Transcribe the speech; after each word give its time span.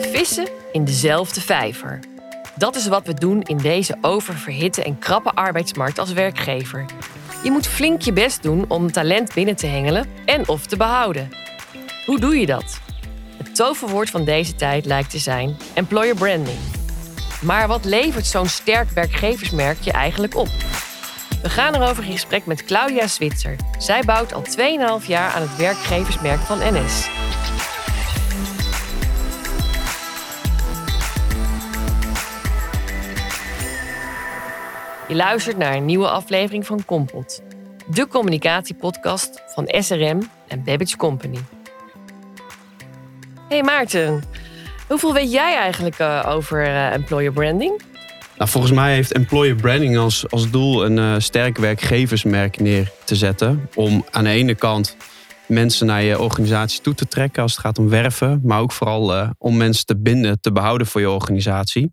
Vissen 0.00 0.48
in 0.72 0.84
dezelfde 0.84 1.40
vijver. 1.40 2.00
Dat 2.56 2.76
is 2.76 2.88
wat 2.88 3.06
we 3.06 3.14
doen 3.14 3.42
in 3.42 3.56
deze 3.56 3.96
oververhitte 4.00 4.82
en 4.82 4.98
krappe 4.98 5.32
arbeidsmarkt 5.34 5.98
als 5.98 6.12
werkgever. 6.12 6.84
Je 7.42 7.50
moet 7.50 7.66
flink 7.66 8.00
je 8.00 8.12
best 8.12 8.42
doen 8.42 8.64
om 8.68 8.92
talent 8.92 9.34
binnen 9.34 9.56
te 9.56 9.66
hengelen 9.66 10.06
en 10.24 10.48
of 10.48 10.66
te 10.66 10.76
behouden. 10.76 11.30
Hoe 12.06 12.20
doe 12.20 12.38
je 12.38 12.46
dat? 12.46 12.80
Het 13.36 13.54
toverwoord 13.54 14.10
van 14.10 14.24
deze 14.24 14.54
tijd 14.54 14.84
lijkt 14.84 15.10
te 15.10 15.18
zijn 15.18 15.56
employer 15.74 16.14
branding. 16.14 16.58
Maar 17.42 17.68
wat 17.68 17.84
levert 17.84 18.26
zo'n 18.26 18.48
sterk 18.48 18.90
werkgeversmerk 18.90 19.80
je 19.80 19.92
eigenlijk 19.92 20.36
op? 20.36 20.48
We 21.42 21.48
gaan 21.48 21.74
erover 21.74 22.04
in 22.04 22.12
gesprek 22.12 22.46
met 22.46 22.64
Claudia 22.64 23.06
Switzer. 23.06 23.56
Zij 23.78 24.02
bouwt 24.02 24.32
al 24.32 24.42
2,5 25.00 25.06
jaar 25.06 25.32
aan 25.32 25.42
het 25.42 25.56
werkgeversmerk 25.56 26.40
van 26.40 26.58
NS. 26.58 27.19
Je 35.10 35.16
luistert 35.16 35.56
naar 35.56 35.74
een 35.74 35.84
nieuwe 35.84 36.08
aflevering 36.08 36.66
van 36.66 36.84
Kompot. 36.84 37.42
De 37.86 38.06
communicatiepodcast 38.06 39.42
van 39.46 39.64
SRM 39.78 40.22
en 40.48 40.64
Babbage 40.64 40.96
Company. 40.96 41.38
Hey 43.48 43.62
Maarten, 43.62 44.22
hoeveel 44.88 45.12
weet 45.12 45.32
jij 45.32 45.56
eigenlijk 45.56 45.98
uh, 45.98 46.26
over 46.28 46.66
uh, 46.66 46.92
employer 46.92 47.32
branding? 47.32 47.82
Nou, 48.36 48.50
volgens 48.50 48.72
mij 48.72 48.94
heeft 48.94 49.12
employer 49.12 49.54
branding 49.54 49.98
als, 49.98 50.30
als 50.30 50.50
doel 50.50 50.84
een 50.84 50.96
uh, 50.96 51.14
sterk 51.18 51.58
werkgeversmerk 51.58 52.60
neer 52.60 52.92
te 53.04 53.16
zetten. 53.16 53.68
Om 53.74 54.04
aan 54.10 54.24
de 54.24 54.30
ene 54.30 54.54
kant 54.54 54.96
mensen 55.46 55.86
naar 55.86 56.02
je 56.02 56.20
organisatie 56.20 56.80
toe 56.80 56.94
te 56.94 57.08
trekken 57.08 57.42
als 57.42 57.52
het 57.52 57.60
gaat 57.60 57.78
om 57.78 57.88
werven. 57.88 58.40
Maar 58.44 58.60
ook 58.60 58.72
vooral 58.72 59.32
om 59.38 59.56
mensen 59.56 59.86
te 59.86 59.96
binden, 60.00 60.40
te 60.40 60.52
behouden 60.52 60.86
voor 60.86 61.00
je 61.00 61.10
organisatie. 61.10 61.92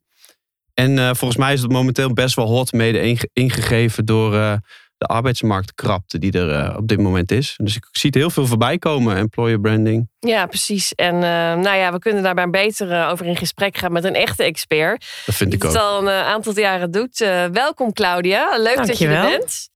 En 0.77 1.15
volgens 1.15 1.39
mij 1.39 1.53
is 1.53 1.61
het 1.61 1.71
momenteel 1.71 2.13
best 2.13 2.35
wel 2.35 2.47
hot 2.47 2.71
mede 2.71 3.17
ingegeven 3.33 4.05
door 4.05 4.59
de 4.97 5.05
arbeidsmarktkrapte 5.05 6.17
die 6.17 6.31
er 6.31 6.49
uh, 6.49 6.75
op 6.77 6.87
dit 6.87 6.99
moment 6.99 7.31
is. 7.31 7.53
Dus 7.57 7.75
ik 7.75 7.87
zie 7.91 8.09
het 8.09 8.19
heel 8.19 8.29
veel 8.29 8.45
voorbij 8.45 8.77
komen, 8.77 9.15
employer 9.15 9.59
branding. 9.59 10.09
Ja, 10.19 10.45
precies. 10.45 10.93
En 10.93 11.15
uh, 11.15 11.21
nou 11.21 11.75
ja, 11.75 11.91
we 11.91 11.99
kunnen 11.99 12.23
daarbij 12.23 12.49
beter 12.49 12.91
uh, 12.91 13.09
over 13.11 13.25
in 13.25 13.35
gesprek 13.35 13.77
gaan 13.77 13.91
met 13.91 14.03
een 14.03 14.15
echte 14.15 14.43
expert. 14.43 15.05
Dat 15.25 15.35
vind 15.35 15.53
ik 15.53 15.59
die 15.59 15.69
ook. 15.69 15.75
het 15.75 15.85
al 15.85 16.01
een 16.01 16.09
aantal 16.09 16.59
jaren 16.59 16.91
doet. 16.91 17.17
welkom 17.51 17.93
Claudia, 17.93 18.57
leuk 18.57 18.87
dat 18.87 18.97
je 18.97 19.07
er 19.07 19.29
bent. 19.29 19.69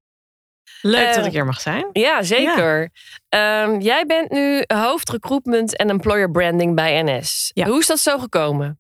Leuk 0.82 1.16
dat 1.16 1.26
ik 1.26 1.32
hier 1.32 1.46
mag 1.46 1.62
zijn. 1.62 1.90
Ja, 1.94 2.24
zeker. 2.24 2.92
Ja. 3.30 3.64
Um, 3.64 3.82
jij 3.82 4.06
bent 4.06 4.32
nu 4.32 4.64
hoofdrecruitment 4.68 5.78
en 5.78 5.90
employer 5.90 6.32
branding 6.32 6.76
bij 6.76 7.02
NS. 7.04 7.52
Ja. 7.54 7.68
Hoe 7.68 7.80
is 7.80 7.88
dat 7.88 8.00
zo 8.00 8.20
gekomen? 8.20 8.80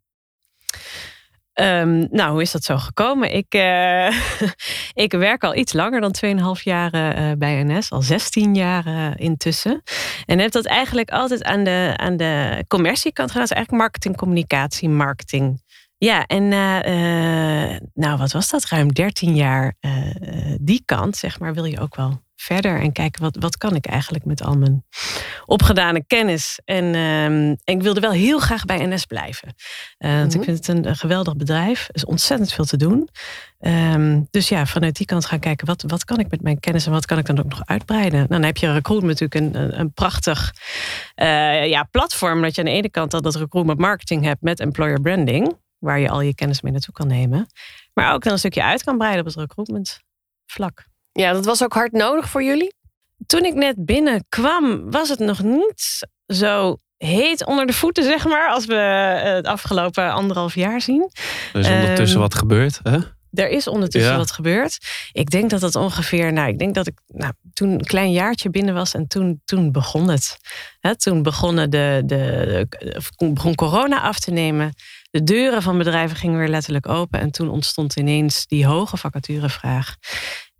Um, 1.62 2.08
nou, 2.12 2.31
hoe 2.31 2.42
is 2.42 2.52
dat 2.52 2.64
zo 2.64 2.78
gekomen? 2.78 3.36
Ik, 3.36 3.56
uh, 3.56 4.08
ik 5.06 5.12
werk 5.12 5.44
al 5.44 5.56
iets 5.56 5.73
langer 5.73 6.02
dan 6.02 6.16
2,5 6.58 6.64
jaar 6.64 6.94
uh, 6.94 7.31
bij 7.38 7.64
NS, 7.64 7.92
al 7.92 8.02
16 8.02 8.56
jaar 8.56 8.88
uh, 8.88 9.12
intussen. 9.16 9.81
En 10.26 10.40
heb 10.40 10.52
dat 10.52 10.66
eigenlijk 10.66 11.12
altijd 11.12 11.44
aan 11.44 11.64
de, 11.64 11.94
aan 11.95 12.18
de 12.18 12.64
commerciekant 12.68 13.31
gedaan. 13.31 13.48
Dus 13.48 13.56
eigenlijk 13.56 13.84
marketing, 13.84 14.18
communicatie, 14.18 14.90
marketing. 14.90 15.62
Ja, 15.98 16.26
en 16.26 16.48
nou, 17.94 18.18
wat 18.18 18.31
was 18.31 18.50
dat? 18.50 18.66
Ruim 18.66 18.94
13 18.94 19.36
jaar 19.36 19.75
die 20.62 20.81
kant, 20.86 21.18
zeg 21.18 21.40
maar, 21.40 21.53
wil 21.53 21.66
je 21.66 21.80
ook 21.80 21.96
wel 21.96 22.22
verder 22.42 22.80
en 22.80 22.92
kijken 22.92 23.22
wat, 23.22 23.38
wat 23.39 23.58
kan 23.58 23.75
ik 23.75 23.86
eigenlijk 23.86 24.25
met 24.25 24.44
al 24.44 24.58
mijn 24.58 24.86
opgedane 25.45 26.03
kennis. 26.08 26.59
En, 26.66 26.86
um, 26.86 27.58
en 27.64 27.75
ik 27.75 27.81
wilde 27.81 28.00
wel 28.00 28.11
heel 28.11 28.39
graag 28.39 28.66
bij 28.66 28.86
NS 28.86 29.06
blijven. 29.06 29.53
Uh, 30.00 30.14
Want 30.14 30.34
ik 30.34 30.39
mhm. 30.39 30.50
vind 30.52 30.67
het 30.67 30.86
een, 30.86 30.95
geweldig 30.95 31.36
bedrijf. 31.36 31.88
Er 31.88 31.95
is 31.95 32.06
ontzettend 32.06 32.53
veel 32.53 32.66
te 32.66 32.78
doen. 32.78 33.09
Um, 33.59 34.28
dus 34.31 34.50
ja, 34.50 34.66
vanuit 34.66 34.96
die 34.96 35.06
kant 35.06 35.25
gaan 35.25 35.40
kijken 35.40 35.68
wat, 35.68 35.84
wat 35.88 36.06
kan 36.06 36.19
ik 36.19 36.30
met 36.30 36.41
mijn 36.41 36.59
kennis 36.59 36.85
en 36.85 36.91
wat 36.91 37.06
kan 37.06 37.18
ik 37.18 37.25
dan 37.25 37.40
ook 37.40 37.50
nog 37.50 37.62
uitbreiden. 37.66 38.18
Nou, 38.18 38.28
dan 38.28 38.44
heb 38.44 38.57
je 38.57 38.74
recruitment 38.74 39.19
natuurlijk 39.19 39.56
een, 39.56 39.62
een, 39.62 39.80
een 39.80 39.94
prachtig 39.94 40.53
uh, 41.16 41.68
ja, 41.68 41.84
platform. 41.84 42.41
Dat 42.41 42.56
je 42.56 42.62
aan 42.62 42.68
de 42.68 42.74
ene 42.74 42.90
kant 42.90 43.13
al 43.13 43.22
dat 43.22 43.35
recruitment 43.35 43.80
marketing 43.80 44.24
hebt 44.24 44.41
met 44.41 44.59
employer 44.59 45.01
branding. 45.01 45.59
Waar 45.80 46.00
je 46.00 46.09
al 46.09 46.22
je 46.22 46.35
kennis 46.35 46.62
mee 46.62 46.72
naartoe 46.72 46.94
kan 46.94 47.07
nemen. 47.07 47.47
Maar 47.94 48.13
ook 48.13 48.24
dan 48.24 48.34
een 48.34 48.40
stukje 48.40 48.63
uit 48.63 48.84
kan 48.84 48.97
breiden 48.97 49.22
op 49.22 49.28
het 49.28 49.35
recruitment 49.35 50.00
vlak. 50.46 50.90
Ja, 51.12 51.34
dat 51.34 51.46
was 51.46 51.64
ook 51.64 51.74
hard 51.74 51.92
nodig 51.92 52.30
voor 52.30 52.44
jullie? 52.44 52.74
Toen 53.26 53.46
ik 53.46 53.54
net 53.54 53.86
binnenkwam, 53.86 54.92
was 54.92 55.10
het 55.10 55.20
nog 55.20 55.44
niet 55.44 56.08
zo 56.28 56.78
heet 56.98 57.46
onder 57.46 57.66
de 57.66 57.74
voeten, 57.74 58.04
zeg 58.04 58.26
maar, 58.26 58.50
als 58.50 58.66
we 58.66 58.76
het 59.24 59.46
afgelopen 59.46 60.12
anderhalf 60.12 60.56
jaar 60.56 60.82
zien. 60.82 61.12
Er 61.54 61.60
is 61.60 61.68
ondertussen 61.68 62.18
um, 62.18 62.24
wat 62.24 62.36
gebeurd, 62.36 62.80
hè? 62.84 62.98
Er 63.34 63.50
is 63.50 63.68
ondertussen 63.68 64.12
ja. 64.12 64.18
wat 64.18 64.32
gebeurd. 64.32 64.78
Ik 65.12 65.30
denk 65.30 65.50
dat 65.50 65.62
het 65.62 65.76
ongeveer, 65.76 66.34
nou, 66.34 66.50
ik 66.50 66.60
denk 66.60 66.76
dat 66.76 66.88
ik 66.88 67.00
nou, 67.08 67.34
toen 67.54 67.70
een 67.70 67.86
klein 67.86 68.12
jaartje 68.12 68.50
binnen 68.50 68.74
was 68.74 68.94
en 68.94 69.08
toen, 69.08 69.42
toen 69.46 69.72
begon 69.72 70.10
het. 70.10 70.38
He, 70.80 70.96
toen 70.96 71.24
begonnen 71.24 71.70
de, 71.70 72.02
de, 72.06 72.66
de, 72.70 73.32
begon 73.34 73.56
corona 73.56 74.02
af 74.02 74.20
te 74.20 74.32
nemen. 74.32 74.74
De 75.12 75.24
deuren 75.24 75.62
van 75.62 75.78
bedrijven 75.78 76.18
gingen 76.18 76.40
weer 76.40 76.48
letterlijk 76.48 76.88
open 76.88 77.20
en 77.20 77.32
toen 77.32 77.50
ontstond 77.50 77.96
ineens 77.96 78.48
die 78.48 78.66
hoge 78.66 78.98
vacaturevraag. 78.98 79.96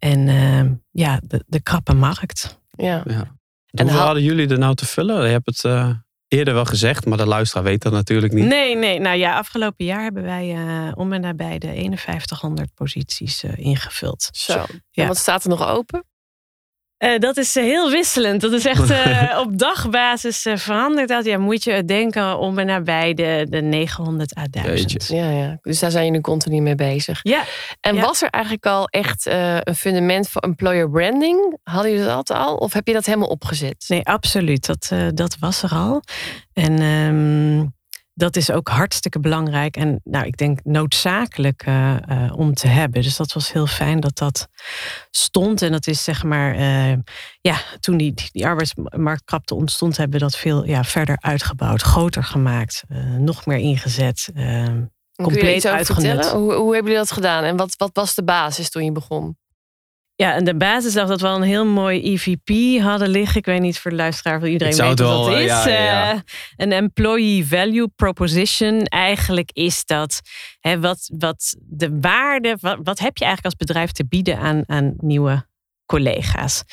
En 0.02 0.28
uh, 0.28 0.72
ja, 0.92 1.20
de, 1.24 1.44
de 1.48 1.62
krappe 1.62 1.94
markt. 1.94 2.60
Ja. 2.72 3.04
ja. 3.08 3.36
En 3.72 3.90
hoe 3.90 3.98
hadden 3.98 4.24
jullie 4.24 4.48
er 4.48 4.60
nou 4.60 4.76
te 4.76 4.86
vullen? 4.86 5.26
Je 5.26 5.32
hebt 5.32 5.46
het 5.46 5.64
uh, 5.64 5.90
eerder 6.28 6.54
wel 6.54 6.66
gezegd, 6.66 7.06
maar 7.06 7.18
de 7.18 7.26
luisteraar 7.26 7.64
weet 7.64 7.82
dat 7.82 7.92
natuurlijk 7.92 8.34
niet. 8.34 8.46
Nee, 8.46 8.76
nee. 8.76 9.00
Nou 9.00 9.18
ja, 9.18 9.38
afgelopen 9.38 9.86
jaar 9.86 10.04
hebben 10.04 10.24
wij 10.24 10.56
uh, 10.56 10.92
om 10.96 11.14
en 11.14 11.22
nabij 11.22 11.58
de 11.58 11.68
5100 11.68 12.74
posities 12.74 13.44
uh, 13.44 13.52
ingevuld. 13.58 14.30
Zo. 14.32 14.54
Ja. 14.54 15.02
En 15.02 15.08
wat 15.08 15.18
staat 15.18 15.44
er 15.44 15.50
nog 15.50 15.68
open? 15.68 16.04
Uh, 17.04 17.18
dat 17.18 17.38
is 17.38 17.58
uh, 17.58 17.64
heel 17.64 17.90
wisselend. 17.90 18.42
Dat 18.42 18.52
is 18.52 18.66
echt 18.66 18.92
uh, 18.92 19.40
op 19.46 19.58
dagbasis 19.58 20.48
veranderd. 20.54 21.08
Dat 21.08 21.26
ja, 21.26 21.38
moet 21.38 21.64
je 21.64 21.86
denken 21.86 22.38
om 22.38 22.60
en 22.60 22.66
nabij 22.66 23.14
de, 23.14 23.46
de 23.50 23.62
900 23.62 24.38
à 24.38 24.44
1000. 24.50 25.08
Ja, 25.08 25.30
ja, 25.30 25.58
dus 25.62 25.80
daar 25.80 25.92
zijn 25.92 26.06
jullie 26.06 26.22
continu 26.22 26.62
mee 26.62 26.76
bezig. 26.76 27.20
Ja. 27.24 27.44
En 27.80 27.96
ja. 27.96 28.02
was 28.02 28.22
er 28.22 28.30
eigenlijk 28.30 28.66
al 28.66 28.88
echt 28.88 29.26
een 29.26 29.76
fundament 29.76 30.30
voor 30.30 30.42
employer 30.42 30.90
branding? 30.90 31.58
Hadden 31.64 31.92
jullie 31.92 32.08
dat 32.08 32.30
al? 32.30 32.56
Of 32.56 32.74
heb 32.74 32.88
je 32.88 32.94
dat 32.94 33.06
helemaal 33.06 33.28
opgezet? 33.28 33.86
Nee, 33.88 34.06
absoluut. 34.06 34.66
Dat, 34.66 34.92
dat 35.16 35.38
was 35.40 35.64
er 35.64 35.72
al. 35.72 36.02
En 36.54 36.82
um, 36.82 37.74
dat 38.14 38.36
is 38.36 38.52
ook 38.52 38.68
hartstikke 38.68 39.20
belangrijk 39.20 39.78
en 39.78 40.02
nou, 40.04 40.26
ik 40.26 40.38
denk 40.38 40.60
noodzakelijk 40.64 41.66
uh, 41.68 41.96
uh, 42.10 42.34
om 42.36 42.54
te 42.54 42.68
hebben. 42.68 43.02
Dus 43.02 43.16
dat 43.16 43.34
was 43.34 43.52
heel 43.52 43.68
fijn 43.68 44.00
dat 44.00 44.18
dat 44.18 44.48
stond. 45.12 45.62
En 45.62 45.72
dat 45.72 45.88
is 45.88 46.04
zeg 46.04 46.24
maar, 46.24 46.56
uh, 46.56 46.98
ja, 47.42 47.58
toen 47.80 47.98
die, 47.98 48.14
die 48.32 48.46
arbeidsmarktkrapte 48.46 49.56
ontstond, 49.56 49.98
hebben 49.98 50.20
we 50.20 50.26
dat 50.26 50.38
veel 50.38 50.66
ja, 50.66 50.84
verder 50.84 51.18
uitgebouwd, 51.20 51.82
groter 51.82 52.24
gemaakt, 52.24 52.84
nog 53.18 53.46
meer 53.46 53.58
ingezet. 53.58 54.30
compleet 55.16 55.66
uitgenut. 55.66 56.30
Hoe, 56.30 56.54
hoe 56.54 56.74
hebben 56.74 56.92
jullie 56.92 57.08
dat 57.08 57.12
gedaan 57.12 57.44
en 57.44 57.58
wat, 57.58 57.76
wat 57.78 57.90
was 57.94 58.16
de 58.16 58.24
basis 58.24 58.70
toen 58.70 58.84
je 58.84 58.92
begon? 58.92 59.38
Ja, 60.22 60.34
en 60.34 60.44
de 60.44 60.56
basis 60.56 60.94
dacht 60.94 61.08
dat 61.08 61.22
we 61.22 61.28
al 61.28 61.36
een 61.36 61.42
heel 61.42 61.66
mooi 61.66 62.02
EVP 62.04 62.82
hadden 62.82 63.10
liggen. 63.10 63.38
Ik 63.38 63.46
weet 63.46 63.62
niet 63.62 63.80
voor 63.80 63.92
de 63.92 63.98
luisteraar 63.98 64.38
of 64.38 64.44
iedereen 64.44 64.76
weet 64.76 64.88
wat 64.88 64.98
dat 64.98 65.28
is. 65.28 65.46
Ja, 65.46 65.68
ja, 65.68 65.84
ja. 65.84 66.14
Uh, 66.14 66.20
een 66.56 66.72
employee 66.72 67.46
value 67.46 67.88
proposition. 67.96 68.84
Eigenlijk 68.84 69.52
is 69.54 69.86
dat 69.86 70.22
hè, 70.60 70.80
wat, 70.80 71.12
wat 71.18 71.56
de 71.60 72.00
waarde, 72.00 72.58
wat, 72.60 72.80
wat 72.84 73.00
heb 73.00 73.18
je 73.18 73.26
eigenlijk 73.26 73.56
als 73.56 73.68
bedrijf 73.68 73.92
te 73.92 74.06
bieden 74.08 74.38
aan, 74.38 74.64
aan 74.66 74.94
nieuwe 74.98 75.46
collega's? 75.86 76.64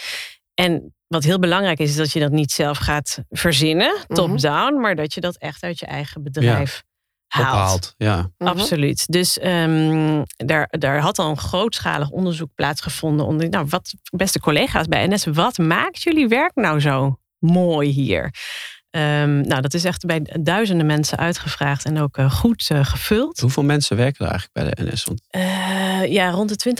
En 0.55 0.95
wat 1.07 1.25
heel 1.25 1.39
belangrijk 1.39 1.79
is, 1.79 1.91
is 1.91 1.97
dat 1.97 2.13
je 2.13 2.21
dat 2.21 2.33
niet 2.33 2.51
zelf 2.51 2.79
gaat 2.79 3.19
verzinnen, 3.29 4.05
top-down, 4.09 4.81
maar 4.81 4.97
dat 4.97 5.15
je 5.15 5.21
dat 5.21 5.37
echt 5.37 5.63
uit 5.63 5.79
je 5.79 5.87
eigen 5.87 6.23
bedrijf 6.23 6.83
haalt. 7.29 7.55
Ophaalt, 7.55 7.95
ja. 7.97 8.31
Absoluut. 8.39 9.07
Dus 9.07 9.39
um, 9.45 10.23
daar, 10.37 10.67
daar 10.71 11.01
had 11.01 11.19
al 11.19 11.31
een 11.31 11.39
grootschalig 11.39 12.11
onderzoek 12.11 12.51
plaatsgevonden 12.55 13.27
onder, 13.27 13.49
nou, 13.49 13.67
wat, 13.69 13.95
beste 14.17 14.41
collega's 14.41 14.87
bij 14.87 15.07
NS, 15.07 15.25
wat 15.25 15.59
maakt 15.59 16.03
jullie 16.03 16.29
werk 16.29 16.55
nou 16.55 16.81
zo 16.81 17.19
mooi 17.39 17.89
hier? 17.89 18.35
Um, 18.91 19.41
nou, 19.41 19.61
dat 19.61 19.75
is 19.75 19.85
echt 19.85 20.07
bij 20.07 20.23
duizenden 20.41 20.87
mensen 20.87 21.19
uitgevraagd 21.19 21.85
en 21.85 22.01
ook 22.01 22.19
uh, 22.19 22.31
goed 22.31 22.69
uh, 22.73 22.85
gevuld. 22.85 23.41
Hoeveel 23.41 23.63
mensen 23.63 23.97
werken 23.97 24.25
er 24.25 24.31
eigenlijk 24.31 24.75
bij 24.75 24.85
de 24.85 24.93
NS? 24.93 25.07
Uh, 25.31 26.13
ja, 26.13 26.31
rond 26.31 26.63
de 26.63 26.75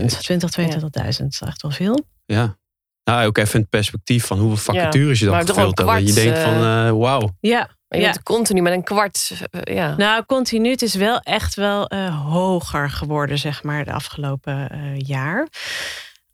20.000. 0.00 0.06
20, 0.18 0.50
22.000. 0.60 0.80
Dat 0.90 1.06
is 1.06 1.40
echt 1.40 1.62
wel 1.62 1.70
veel. 1.70 2.06
Ja. 2.24 2.58
Nou, 3.04 3.26
ook 3.26 3.38
even 3.38 3.54
in 3.54 3.60
het 3.60 3.70
perspectief 3.70 4.26
van 4.26 4.38
hoeveel 4.38 4.74
vacatures 4.74 5.18
ja, 5.20 5.26
je 5.26 5.32
dan 5.32 5.46
gevuld 5.46 5.78
hebt. 5.78 6.08
Je 6.08 6.12
denkt 6.12 6.38
van, 6.38 6.98
wauw. 6.98 7.36
Ja, 7.40 7.70
je 7.94 8.00
ja. 8.00 8.14
continu 8.22 8.62
met 8.62 8.72
een 8.72 8.82
kwart. 8.82 9.30
Uh, 9.50 9.76
ja. 9.76 9.96
Nou, 9.96 10.24
continu. 10.24 10.70
Het 10.70 10.82
is 10.82 10.94
wel 10.94 11.18
echt 11.20 11.54
wel 11.54 11.92
uh, 11.92 12.30
hoger 12.30 12.90
geworden, 12.90 13.38
zeg 13.38 13.62
maar, 13.62 13.84
de 13.84 13.92
afgelopen 13.92 14.68
uh, 14.74 14.98
jaar. 14.98 15.48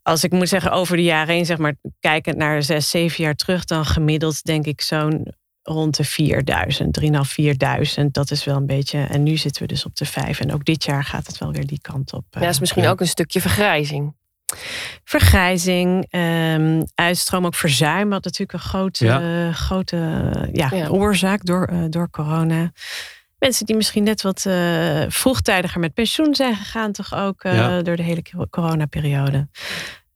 Als 0.03 0.25
ik 0.25 0.33
moet 0.33 0.49
zeggen, 0.49 0.73
over 0.73 0.97
de 0.97 1.03
jaren 1.03 1.35
heen, 1.35 1.47
zeg 1.47 1.59
maar, 1.59 1.75
kijkend 2.01 2.37
naar 2.37 2.63
zes, 2.63 2.91
zeven 2.91 3.25
jaar 3.25 3.35
terug, 3.35 3.65
dan 3.65 3.85
gemiddeld 3.85 4.45
denk 4.45 4.67
ik 4.67 4.81
zo'n 4.81 5.35
rond 5.63 5.97
de 5.97 6.05
4000, 6.05 7.01
3,5, 7.01 7.09
4000. 7.21 8.15
Dat 8.15 8.31
is 8.31 8.45
wel 8.45 8.57
een 8.57 8.67
beetje. 8.67 8.99
En 8.99 9.23
nu 9.23 9.37
zitten 9.37 9.63
we 9.63 9.69
dus 9.69 9.85
op 9.85 9.97
de 9.97 10.07
5. 10.07 10.41
En 10.41 10.53
ook 10.53 10.65
dit 10.65 10.85
jaar 10.85 11.05
gaat 11.05 11.27
het 11.27 11.39
wel 11.39 11.53
weer 11.53 11.67
die 11.67 11.81
kant 11.81 12.13
op. 12.13 12.25
Ja, 12.31 12.41
dat 12.41 12.49
is 12.49 12.55
eh. 12.55 12.61
misschien 12.61 12.83
Ja. 12.83 12.91
ook 12.91 13.01
een 13.01 13.07
stukje 13.09 13.41
vergrijzing. 13.41 14.15
Vergrijzing, 15.05 16.07
ehm, 16.11 16.83
uitstroom, 16.95 17.47
ook 17.47 17.55
verzuim 17.55 18.13
had 18.13 18.25
natuurlijk 18.25 18.53
een 18.53 18.69
grote, 18.69 19.05
Ja. 19.05 19.53
grote 19.53 19.97
ja, 20.53 20.69
Ja. 20.75 20.89
oorzaak 20.89 21.45
door, 21.45 21.65
eh, 21.67 21.79
door 21.89 22.11
corona. 22.11 22.73
Mensen 23.39 23.67
die 23.67 23.77
misschien 23.77 24.03
net 24.03 24.23
wat 24.23 24.47
eh, 24.47 25.03
vroegtijdiger 25.09 25.81
met 25.81 25.95
pensioen 25.95 26.35
zijn 26.35 26.57
gegaan, 26.57 26.93
toch 26.93 27.15
ook 27.15 27.43
eh, 27.43 27.55
Ja. 27.55 27.83
door 27.83 27.97
de 27.97 28.03
hele 28.03 28.23
co- 28.23 28.47
coronaperiode. 28.51 29.49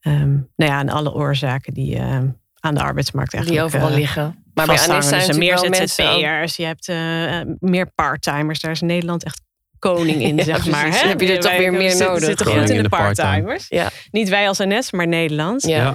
Ehm 0.00 0.30
nou 0.56 0.72
ja, 0.72 0.78
en 0.80 0.88
alle 0.88 1.12
oorzaken 1.12 1.74
die 1.74 1.96
eh, 1.96 2.18
aan 2.60 2.74
de 2.74 2.82
arbeidsmarkt 2.82 3.30
Die 3.30 3.40
eigenlijk 3.40 3.66
overal 3.74 3.88
eh, 3.94 3.96
liggen. 4.00 4.22
Maar 4.54 4.66
bij. 4.66 4.78
Anis 4.78 4.84
zijn 5.08 5.20
Dus 5.20 5.28
er 5.28 5.38
natuurlijk 5.38 5.70
meer 5.70 5.86
ZZP'ers, 5.88 6.56
je 6.56 6.64
hebt 6.64 6.88
eh, 6.88 7.40
eh, 7.40 7.46
meer 7.58 7.90
parttimers. 7.94 8.60
Daar 8.60 8.70
is 8.70 8.80
Nederland 8.80 9.24
echt 9.24 9.40
koning 9.90 10.22
in, 10.22 10.36
Ja, 10.36 10.44
zeg 10.44 10.54
precies. 10.54 10.72
maar. 10.72 10.90
Hè? 10.90 11.08
heb 11.08 11.20
je 11.20 11.32
er 11.32 11.40
toch 11.40 11.56
weer 11.56 11.72
meer 11.72 11.96
nodig. 11.96 12.24
zitten 12.24 12.46
goed 12.46 12.70
in 12.70 12.76
de 12.76 12.82
de 12.82 12.88
part-time. 12.88 13.28
parttimers. 13.28 13.66
Ja. 13.68 13.90
Niet 14.10 14.28
wij 14.28 14.48
als 14.48 14.58
NS, 14.58 14.90
maar 14.92 15.06
Nederland. 15.08 15.62
Ja. 15.62 15.76
Ja. 15.82 15.94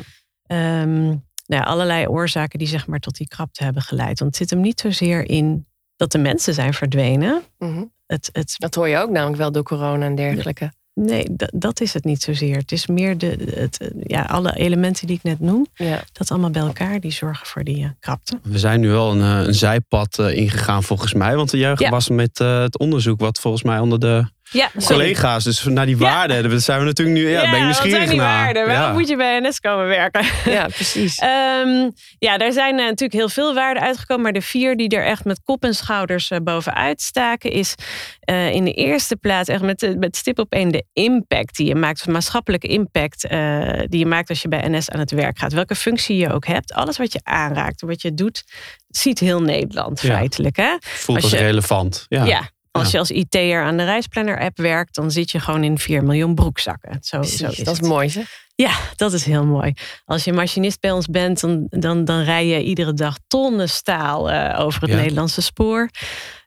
Ehm, 0.81 1.03
nou 1.03 1.17
ja, 1.45 1.59
allerlei 1.61 2.07
oorzaken 2.07 2.59
die 2.59 2.67
zeg 2.67 2.87
maar 2.87 2.99
tot 2.99 3.17
die 3.17 3.27
krapte 3.27 3.63
hebben 3.63 3.81
geleid. 3.81 4.19
Want 4.19 4.31
het 4.31 4.35
zit 4.35 4.49
hem 4.49 4.61
niet 4.61 4.79
zozeer 4.79 5.29
in 5.29 5.67
dat 5.95 6.11
de 6.11 6.17
mensen 6.17 6.53
zijn 6.53 6.73
verdwenen. 6.73 7.41
Mhm. 7.57 7.83
Het, 8.07 8.29
het, 8.31 8.55
Dat 8.57 8.75
hoor 8.75 8.87
je 8.87 8.97
ook 8.97 9.09
namelijk 9.09 9.37
wel 9.37 9.51
door 9.51 9.63
corona 9.63 10.05
en 10.05 10.15
dergelijke. 10.15 10.71
Nee, 11.05 11.25
dat, 11.31 11.51
dat 11.55 11.81
is 11.81 11.93
het 11.93 12.03
niet 12.03 12.21
zozeer. 12.21 12.55
Het 12.57 12.71
is 12.71 12.87
meer 12.87 13.17
de, 13.17 13.37
het, 13.55 13.91
ja, 14.03 14.21
alle 14.21 14.55
elementen 14.55 15.07
die 15.07 15.15
ik 15.15 15.23
net 15.23 15.39
noem. 15.39 15.67
Ja. 15.73 16.03
Dat 16.11 16.31
allemaal 16.31 16.49
bij 16.49 16.61
elkaar, 16.61 16.99
die 16.99 17.11
zorgen 17.11 17.47
voor 17.47 17.63
die 17.63 17.83
eh, 17.83 17.89
krapte. 17.99 18.39
We 18.43 18.59
zijn 18.59 18.79
nu 18.79 18.89
wel 18.89 19.11
een, 19.11 19.21
eh, 19.21 19.47
een 19.47 19.53
zijpad 19.53 20.19
eh, 20.19 20.35
ingegaan 20.37 20.83
volgens 20.83 21.13
mij. 21.13 21.35
Want 21.35 21.51
jij 21.51 21.73
Ja. 21.77 21.89
was 21.89 22.09
met 22.09 22.39
eh, 22.39 22.59
het 22.61 22.77
onderzoek 22.79 23.19
wat 23.19 23.39
volgens 23.39 23.63
mij 23.63 23.79
onder 23.79 23.99
de 23.99 24.25
Ja, 24.51 24.69
collega's. 24.85 25.43
Dus 25.43 25.63
naar 25.63 25.85
die 25.85 25.97
Ja. 25.97 26.01
waarden. 26.03 26.49
Daar 26.49 26.59
zijn 26.59 26.79
we 26.79 26.85
natuurlijk 26.85 27.17
nu. 27.17 27.29
Ja, 27.29 27.39
ben 27.41 27.49
je 27.49 27.55
wat 27.55 27.63
nieuwsgierig 27.63 27.95
zijn 27.97 28.09
die 28.09 28.17
naar. 28.17 28.43
waarden? 28.43 28.65
Waarom 28.65 28.85
Ja. 28.87 28.93
moet 28.93 29.07
je 29.07 29.15
bij 29.15 29.39
NS 29.39 29.59
komen 29.59 29.87
werken? 29.87 30.25
ja, 30.57 30.67
precies. 30.67 31.17
Ehm, 31.17 31.89
ja, 32.19 32.37
daar 32.37 32.51
zijn 32.51 32.73
eh, 32.79 32.83
natuurlijk 32.85 33.13
heel 33.13 33.29
veel 33.29 33.53
waarden 33.53 33.83
uitgekomen. 33.83 34.23
Maar 34.23 34.33
de 34.33 34.41
vier 34.41 34.75
die 34.77 34.89
er 34.89 35.05
echt 35.05 35.25
met 35.25 35.41
kop 35.43 35.63
en 35.63 35.73
schouders 35.73 36.29
eh, 36.29 36.37
bovenuit 36.43 37.01
staken... 37.01 37.51
is 37.51 37.75
eh, 38.19 38.53
in 38.53 38.63
de 38.65 38.73
eerste 38.73 39.15
plaats 39.15 39.49
echt 39.49 39.61
met, 39.61 39.95
met 39.97 40.15
stip 40.17 40.39
op 40.39 40.51
één 40.53 40.69
de 40.71 40.83
impact 40.93 41.55
die 41.55 41.67
je 41.67 41.75
maakt. 41.75 42.05
De 42.05 42.11
maatschappelijke 42.11 42.67
impact 42.67 43.25
eh, 43.27 43.79
die 43.85 43.99
je 43.99 44.05
maakt 44.05 44.29
als 44.29 44.41
je 44.41 44.47
bij 44.47 44.67
NS 44.69 44.89
aan 44.89 44.99
het 44.99 45.11
werk 45.11 45.39
gaat. 45.39 45.53
Welke 45.53 45.75
functie 45.75 46.17
je 46.17 46.33
ook 46.33 46.45
hebt. 46.45 46.73
Alles 46.73 46.97
wat 46.97 47.13
je 47.13 47.19
aanraakt, 47.23 47.81
wat 47.81 48.01
je 48.01 48.13
doet... 48.13 48.43
ziet 48.89 49.19
heel 49.19 49.41
Nederland 49.41 50.01
Ja. 50.01 50.13
feitelijk. 50.15 50.55
Hè? 50.57 50.75
Voelt 50.79 51.17
Als 51.21 51.31
als 51.31 51.39
je- 51.39 51.45
relevant. 51.45 52.05
Ja. 52.07 52.49
Als 52.71 52.85
Ja. 52.85 52.91
je 52.91 52.97
als 52.99 53.11
IT'er 53.11 53.63
aan 53.63 53.77
de 53.77 53.83
reisplanner-app 53.83 54.57
werkt... 54.57 54.95
dan 54.95 55.11
zit 55.11 55.31
je 55.31 55.39
gewoon 55.39 55.63
in 55.63 55.77
4 55.79 56.03
miljoen 56.03 56.35
broekzakken. 56.35 56.97
Zo, 57.01 57.19
Precies, 57.19 57.39
zo 57.39 57.47
is 57.47 57.57
dat 57.57 57.81
is 57.81 57.87
mooi 57.87 58.09
zeg. 58.09 58.47
Ja, 58.55 58.71
dat 58.95 59.13
is 59.13 59.23
heel 59.25 59.45
mooi. 59.45 59.73
Als 60.05 60.23
je 60.23 60.33
machinist 60.33 60.79
bij 60.79 60.91
ons 60.91 61.05
bent, 61.07 61.39
dan, 61.39 61.65
dan, 61.69 62.05
dan 62.05 62.21
rij 62.21 62.47
je 62.47 62.63
iedere 62.63 62.93
dag 62.93 63.17
tonnen 63.27 63.69
staal 63.69 64.31
eh, 64.31 64.59
over 64.59 64.81
het 64.81 64.89
Ja. 64.89 64.95
Nederlandse 64.95 65.41
spoor. 65.41 65.89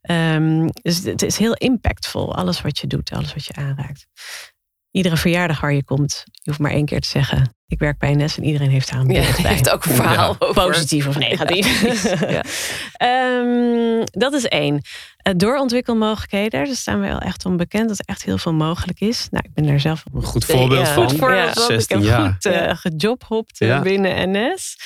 Ehm, 0.02 0.68
dus 0.82 1.04
het 1.04 1.22
is 1.22 1.36
heel 1.36 1.54
impactvol, 1.54 2.34
alles 2.36 2.60
wat 2.60 2.78
je 2.78 2.86
doet, 2.86 3.12
alles 3.12 3.34
wat 3.34 3.44
je 3.44 3.54
aanraakt. 3.54 4.06
Iedere 4.92 5.16
verjaardag 5.16 5.60
waar 5.60 5.72
je 5.72 5.84
komt, 5.84 6.22
je 6.32 6.40
hoeft 6.44 6.58
maar 6.58 6.70
één 6.70 6.84
keer 6.84 7.00
te 7.00 7.08
zeggen: 7.08 7.54
Ik 7.66 7.78
werk 7.78 7.98
bij 7.98 8.14
NS 8.14 8.36
en 8.36 8.44
iedereen 8.44 8.70
heeft 8.70 8.90
daar 8.90 9.00
een 9.00 9.06
Ja, 9.08 9.20
beeld 9.20 9.36
je 9.36 9.42
bij. 9.42 9.50
heeft 9.52 9.70
ook 9.70 9.84
een 9.84 9.94
verhaal 9.94 10.36
over. 10.38 10.64
Positief 10.64 11.06
of 11.06 11.18
negatief. 11.18 11.82
Ja. 12.30 12.42
Ehm, 12.96 14.04
dat 14.10 14.32
is 14.32 14.44
één. 14.46 14.80
Eh, 15.16 15.32
doorontwikkelmogelijkheden, 15.36 16.64
daar 16.64 16.74
staan 16.76 17.00
we 17.00 17.06
wel 17.06 17.18
echt 17.18 17.44
onbekend 17.44 17.88
dat 17.88 17.98
er 17.98 18.04
echt 18.06 18.22
heel 18.24 18.38
veel 18.38 18.52
mogelijk 18.54 19.00
is. 19.00 19.26
Nou, 19.30 19.44
ik 19.48 19.54
ben 19.54 19.66
daar 19.66 19.80
zelf 19.80 20.04
Een 20.14 20.22
goed 20.22 20.44
voorbeeld 20.44 20.88
van. 20.88 21.08
goed 21.08 21.18
voorbeeld. 21.18 21.56
Ik 21.58 21.62
16 21.66 21.96
heb 21.98 22.06
jaar. 22.06 22.32
goed 22.32 22.44
eh 22.44 22.76
gejobhopt 22.76 23.60
eh, 23.60 23.68
Ja. 23.68 23.80
binnen 23.80 24.30
NS. 24.30 24.76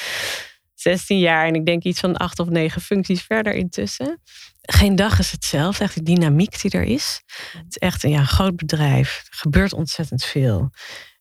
16 0.75 1.19
jaar 1.19 1.47
en 1.47 1.55
ik 1.55 1.67
denk 1.67 1.83
iets 1.85 2.01
van 2.01 2.17
acht 2.17 2.39
of 2.39 2.49
negen 2.49 2.81
functies 2.81 3.23
verder 3.23 3.53
intussen. 3.55 4.21
Geen 4.67 4.97
dag 4.97 5.19
is 5.19 5.31
hetzelfde. 5.33 5.85
Echt 5.85 5.95
de 5.95 6.03
dynamiek 6.03 6.61
die 6.61 6.71
er 6.71 6.83
is. 6.83 7.23
Het 7.53 7.65
is 7.69 7.77
echt 7.77 8.03
een 8.05 8.11
ja, 8.11 8.19
een 8.19 8.27
groot 8.27 8.57
bedrijf. 8.57 9.27
Er 9.31 9.37
gebeurt 9.39 9.73
ontzettend 9.73 10.25
veel. 10.25 10.71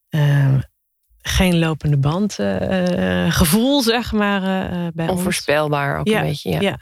Ehm, 0.10 0.60
geen 1.22 1.60
lopende 1.60 1.98
band 1.98 2.40
eh, 2.40 3.26
eh, 3.26 3.34
gevoel, 3.34 3.82
zeg 3.82 4.12
maar, 4.12 4.42
eh, 4.44 4.88
bij 4.94 5.08
ons. 5.08 5.18
Onvoorspelbaar 5.18 6.00
ook 6.00 6.08
Ja, 6.08 6.20
een 6.20 6.26
beetje. 6.28 6.50
Ja. 6.52 6.60
ja. 6.60 6.80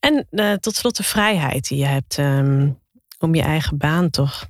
En 0.00 0.26
eh, 0.30 0.52
tot 0.52 0.76
slot 0.76 0.96
de 0.96 1.02
vrijheid 1.02 1.68
die 1.68 1.78
je 1.78 1.84
hebt 1.86 2.18
ehm, 2.18 2.70
om 3.18 3.34
je 3.34 3.42
eigen 3.42 3.78
baan 3.78 4.10
toch 4.10 4.46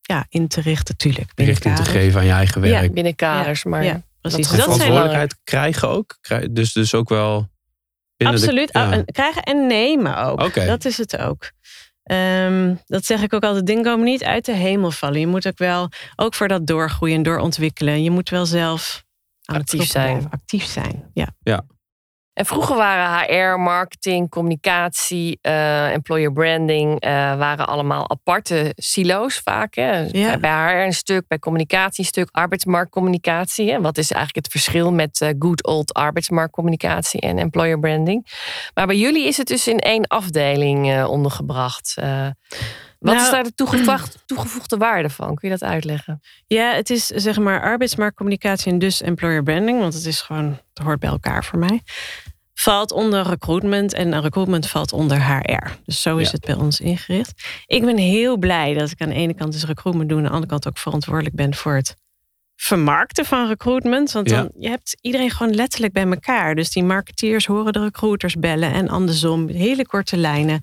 ja, 0.00 0.26
in 0.28 0.48
te 0.48 0.60
richten. 0.60 0.96
Tuurlijk, 0.96 1.32
Richting 1.34 1.76
te 1.76 1.84
geven 1.84 2.20
aan 2.20 2.26
je 2.26 2.32
eigen 2.32 2.62
Ja. 2.62 2.70
werk. 2.80 2.92
Binnen 2.94 3.14
kaders, 3.14 3.64
maar 3.64 3.84
Ja, 3.84 4.02
precies. 4.20 4.48
dat 4.48 4.56
Dat, 4.56 4.58
zijn 4.58 4.60
verantwoordelijkheid 4.60 5.36
krijgen 5.44 5.88
ook. 5.88 6.18
Dus, 6.50 6.72
dus 6.72 6.94
ook 6.94 7.08
wel 7.08 7.49
absoluut 8.26 8.72
de... 8.72 8.78
ja. 8.78 8.86
ah, 8.86 8.92
en 8.92 9.04
krijgen 9.04 9.42
en 9.42 9.66
nemen 9.66 10.16
ook. 10.16 10.54
Dat 10.54 10.84
is 10.84 10.98
het 10.98 11.18
ook. 11.18 11.50
Ehm, 12.02 12.74
dat 12.86 13.04
zeg 13.04 13.22
ik 13.22 13.34
ook 13.34 13.42
altijd. 13.42 13.66
Dingen 13.66 13.84
komen 13.84 14.04
niet 14.04 14.24
uit 14.24 14.44
de 14.44 14.52
hemel 14.52 14.90
vallen. 14.90 15.20
Je 15.20 15.26
moet 15.26 15.46
ook 15.46 15.58
wel, 15.58 15.88
ook 16.16 16.34
voor 16.34 16.48
dat 16.48 16.66
doorgroeien 16.66 17.16
en 17.16 17.22
doorontwikkelen. 17.22 18.02
Je 18.02 18.10
moet 18.10 18.28
wel 18.28 18.46
zelf 18.46 19.04
aan 19.44 19.56
het 19.56 19.72
Actief 19.72 19.90
zijn. 19.90 20.30
Actief 20.30 20.64
zijn. 20.64 21.10
Ja. 21.14 21.66
En 22.40 22.46
vroeger 22.46 22.76
waren 22.76 23.26
HR, 23.26 23.58
marketing, 23.58 24.30
communicatie, 24.30 25.38
eh, 25.40 25.92
employer 25.92 26.32
branding, 26.32 27.00
eh, 27.00 27.10
waren 27.36 27.66
allemaal 27.66 28.10
aparte 28.10 28.72
silo's 28.76 29.38
vaak. 29.38 29.74
Hè? 29.74 30.00
Ja. 30.00 30.38
Bij 30.38 30.50
HR 30.50 30.86
een 30.86 30.92
stuk, 30.92 31.28
bij 31.28 31.38
communicatie 31.38 32.04
een 32.04 32.10
stuk, 32.10 32.28
arbeidsmarktcommunicatie. 32.30 33.70
Hè? 33.70 33.80
Wat 33.80 33.98
is 33.98 34.10
eigenlijk 34.10 34.46
het 34.46 34.54
verschil 34.54 34.92
met 34.92 35.20
eh, 35.20 35.28
good 35.38 35.66
old 35.66 35.94
arbeidsmarktcommunicatie 35.94 37.20
en 37.20 37.38
employer 37.38 37.78
branding? 37.78 38.26
Maar 38.74 38.86
bij 38.86 38.98
jullie 38.98 39.26
is 39.26 39.36
het 39.36 39.46
dus 39.46 39.68
in 39.68 39.78
één 39.78 40.06
afdeling 40.06 41.04
ondergebracht. 41.04 41.94
Wat 43.00 43.14
Nou, 43.14 43.24
is 43.24 43.30
daar 43.30 43.42
de 43.42 43.54
toegevoegde, 43.54 44.18
toegevoegde 44.26 44.76
waarde 44.76 45.10
van? 45.10 45.34
Kun 45.34 45.48
je 45.48 45.58
dat 45.58 45.68
uitleggen? 45.68 46.20
Ja, 46.46 46.72
het 46.74 46.90
is 46.90 47.06
zeg 47.06 47.38
maar 47.38 47.62
arbeidsmarktcommunicatie 47.62 48.72
en 48.72 48.78
dus 48.78 49.02
employer 49.02 49.42
branding, 49.42 49.80
want 49.80 49.94
het 49.94 50.04
is 50.04 50.20
gewoon, 50.20 50.58
het 50.74 50.84
hoort 50.84 51.00
bij 51.00 51.10
elkaar 51.10 51.44
voor 51.44 51.58
mij. 51.58 51.82
Valt 52.62 52.92
onder 52.92 53.26
recruitment 53.26 53.92
en 53.94 54.20
recruitment 54.20 54.66
valt 54.68 54.92
onder 54.92 55.26
HR. 55.26 55.68
Dus 55.84 56.02
zo 56.02 56.16
is 56.16 56.26
Ja. 56.26 56.32
het 56.32 56.44
bij 56.44 56.54
ons 56.54 56.80
ingericht. 56.80 57.42
Ik 57.66 57.84
ben 57.84 57.96
heel 57.96 58.36
blij 58.36 58.74
dat 58.74 58.90
ik 58.90 59.00
aan 59.00 59.08
de 59.08 59.14
ene 59.14 59.34
kant 59.34 59.52
dus 59.52 59.64
recruitment 59.64 60.08
doe, 60.08 60.18
aan 60.18 60.24
de 60.24 60.30
andere 60.30 60.50
kant 60.50 60.68
ook 60.68 60.78
verantwoordelijk 60.78 61.34
ben 61.34 61.54
voor 61.54 61.74
het 61.74 61.96
vermarkten 62.56 63.24
van 63.24 63.46
recruitment. 63.48 64.12
Want 64.12 64.28
dan, 64.28 64.50
je 64.58 64.68
hebt 64.68 64.96
iedereen 65.00 65.30
gewoon 65.30 65.54
letterlijk 65.54 65.92
bij 65.92 66.06
elkaar. 66.06 66.54
Dus 66.54 66.70
die 66.70 66.84
marketeers 66.84 67.46
horen 67.46 67.72
de 67.72 67.80
recruiters 67.82 68.34
bellen 68.34 68.72
en 68.72 68.88
andersom. 68.88 69.48
Hele 69.48 69.86
korte 69.86 70.16
lijnen. 70.16 70.60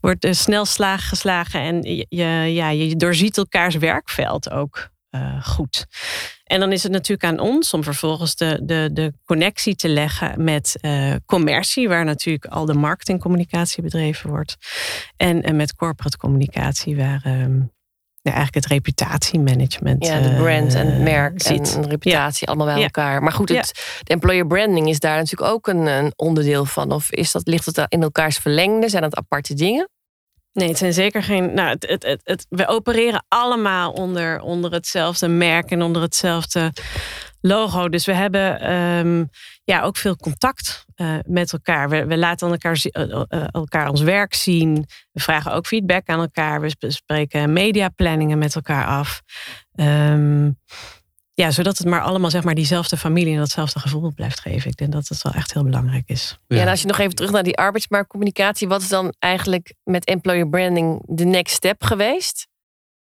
Wordt 0.00 0.24
er 0.24 0.34
snel 0.34 0.64
slaag 0.64 1.08
geslagen 1.08 1.60
en 1.60 1.82
je- 1.82 2.06
ja, 2.54 2.68
je 2.68 2.96
doorziet 2.96 3.36
elkaars 3.38 3.74
werkveld 3.74 4.50
ook 4.50 4.88
eh, 5.12 5.44
goed. 5.46 5.86
En 6.44 6.60
dan 6.60 6.72
is 6.72 6.82
het 6.82 6.92
natuurlijk 6.92 7.24
aan 7.24 7.38
ons 7.38 7.74
om 7.74 7.82
vervolgens 7.84 8.36
de, 8.36 8.60
de, 8.62 8.90
de 8.92 9.12
connectie 9.24 9.74
te 9.74 9.88
leggen 9.88 10.44
met 10.44 10.76
eh, 10.80 11.14
commercie, 11.26 11.88
waar 11.88 12.04
natuurlijk 12.04 12.46
al 12.46 12.64
de 12.64 12.74
marketingcommunicatie 12.74 13.82
bedreven 13.82 14.30
wordt. 14.30 14.56
En, 15.16 15.42
en 15.42 15.56
met 15.56 15.74
corporate 15.74 16.16
communicatie, 16.16 16.96
waar 16.96 17.20
ehm, 17.24 17.56
ja, 18.22 18.32
eigenlijk 18.32 18.54
het 18.54 18.66
reputatiemanagement. 18.66 20.06
Ja, 20.06 20.20
de 20.20 20.34
brand 20.34 20.74
en 20.74 20.86
het 20.86 20.96
eh, 20.96 21.02
merk 21.02 21.42
zit. 21.42 21.76
en 21.76 21.88
reputatie 21.88 22.48
allemaal 22.48 22.66
bij 22.66 22.76
Ja. 22.76 22.82
elkaar. 22.82 23.22
Maar 23.22 23.32
goed, 23.32 23.48
het, 23.48 24.00
de 24.02 24.12
employer 24.12 24.46
branding 24.46 24.88
is 24.88 24.98
daar 24.98 25.16
natuurlijk 25.16 25.52
ook 25.52 25.66
een, 25.66 25.86
een 25.86 26.12
onderdeel 26.16 26.64
van. 26.64 26.92
Of 26.92 27.10
is 27.10 27.32
dat, 27.32 27.46
ligt 27.46 27.66
het 27.66 27.84
in 27.88 28.02
elkaars 28.02 28.36
verlengde? 28.38 28.88
Zijn 28.88 29.02
dat 29.02 29.16
aparte 29.16 29.54
dingen? 29.54 29.88
Nee, 30.52 30.68
het 30.68 30.78
zijn 30.78 30.92
zeker 30.92 31.22
geen. 31.22 31.54
Nou, 31.54 31.68
het, 31.68 32.02
het, 32.02 32.20
het, 32.24 32.46
we 32.48 32.66
opereren 32.66 33.24
allemaal 33.28 33.92
onder, 33.92 34.40
onder 34.40 34.72
hetzelfde 34.72 35.28
merk 35.28 35.70
en 35.70 35.82
onder 35.82 36.02
hetzelfde 36.02 36.72
logo. 37.40 37.88
Dus 37.88 38.06
we 38.06 38.12
hebben 38.12 38.60
ehm, 38.60 39.24
ja, 39.64 39.82
ook 39.82 39.96
veel 39.96 40.16
contact 40.16 40.84
eh, 40.94 41.16
met 41.26 41.52
elkaar. 41.52 41.88
We, 41.88 42.16
laten 42.16 42.50
elkaar, 42.50 42.80
eh, 42.82 43.22
eh, 43.28 43.44
elkaar 43.50 43.88
ons 43.88 44.00
werk 44.00 44.34
zien. 44.34 44.86
We 45.12 45.20
vragen 45.20 45.52
ook 45.52 45.66
feedback 45.66 46.08
aan 46.08 46.20
elkaar. 46.20 46.60
We 46.60 46.76
bespreken 46.78 47.52
mediaplanningen 47.52 48.38
met 48.38 48.54
elkaar 48.54 48.86
af. 48.86 49.22
Ehm, 49.72 50.50
ja, 51.34 51.50
zodat 51.50 51.78
het 51.78 51.86
maar 51.86 52.00
allemaal 52.02 52.30
zeg 52.30 52.42
maar 52.44 52.54
diezelfde 52.54 52.96
familie 52.96 53.32
en 53.32 53.38
datzelfde 53.38 53.78
gevoel 53.78 54.12
blijft 54.14 54.40
geven. 54.40 54.70
Ik 54.70 54.76
denk 54.76 54.92
dat 54.92 55.08
het 55.08 55.22
wel 55.22 55.32
echt 55.32 55.52
heel 55.54 55.64
belangrijk 55.64 56.08
is. 56.08 56.38
Ja. 56.46 56.60
en 56.60 56.68
als 56.68 56.80
je 56.80 56.86
nog 56.86 56.98
even 56.98 57.14
terug 57.14 57.30
naar 57.30 57.42
die 57.42 57.56
arbeidsmarktcommunicatie. 57.56 58.68
Wat 58.68 58.82
is 58.82 58.88
dan 58.88 59.14
eigenlijk 59.18 59.74
met 59.84 60.04
employer 60.04 60.48
branding 60.48 61.02
de 61.06 61.24
next 61.24 61.54
step 61.54 61.84
geweest? 61.84 62.46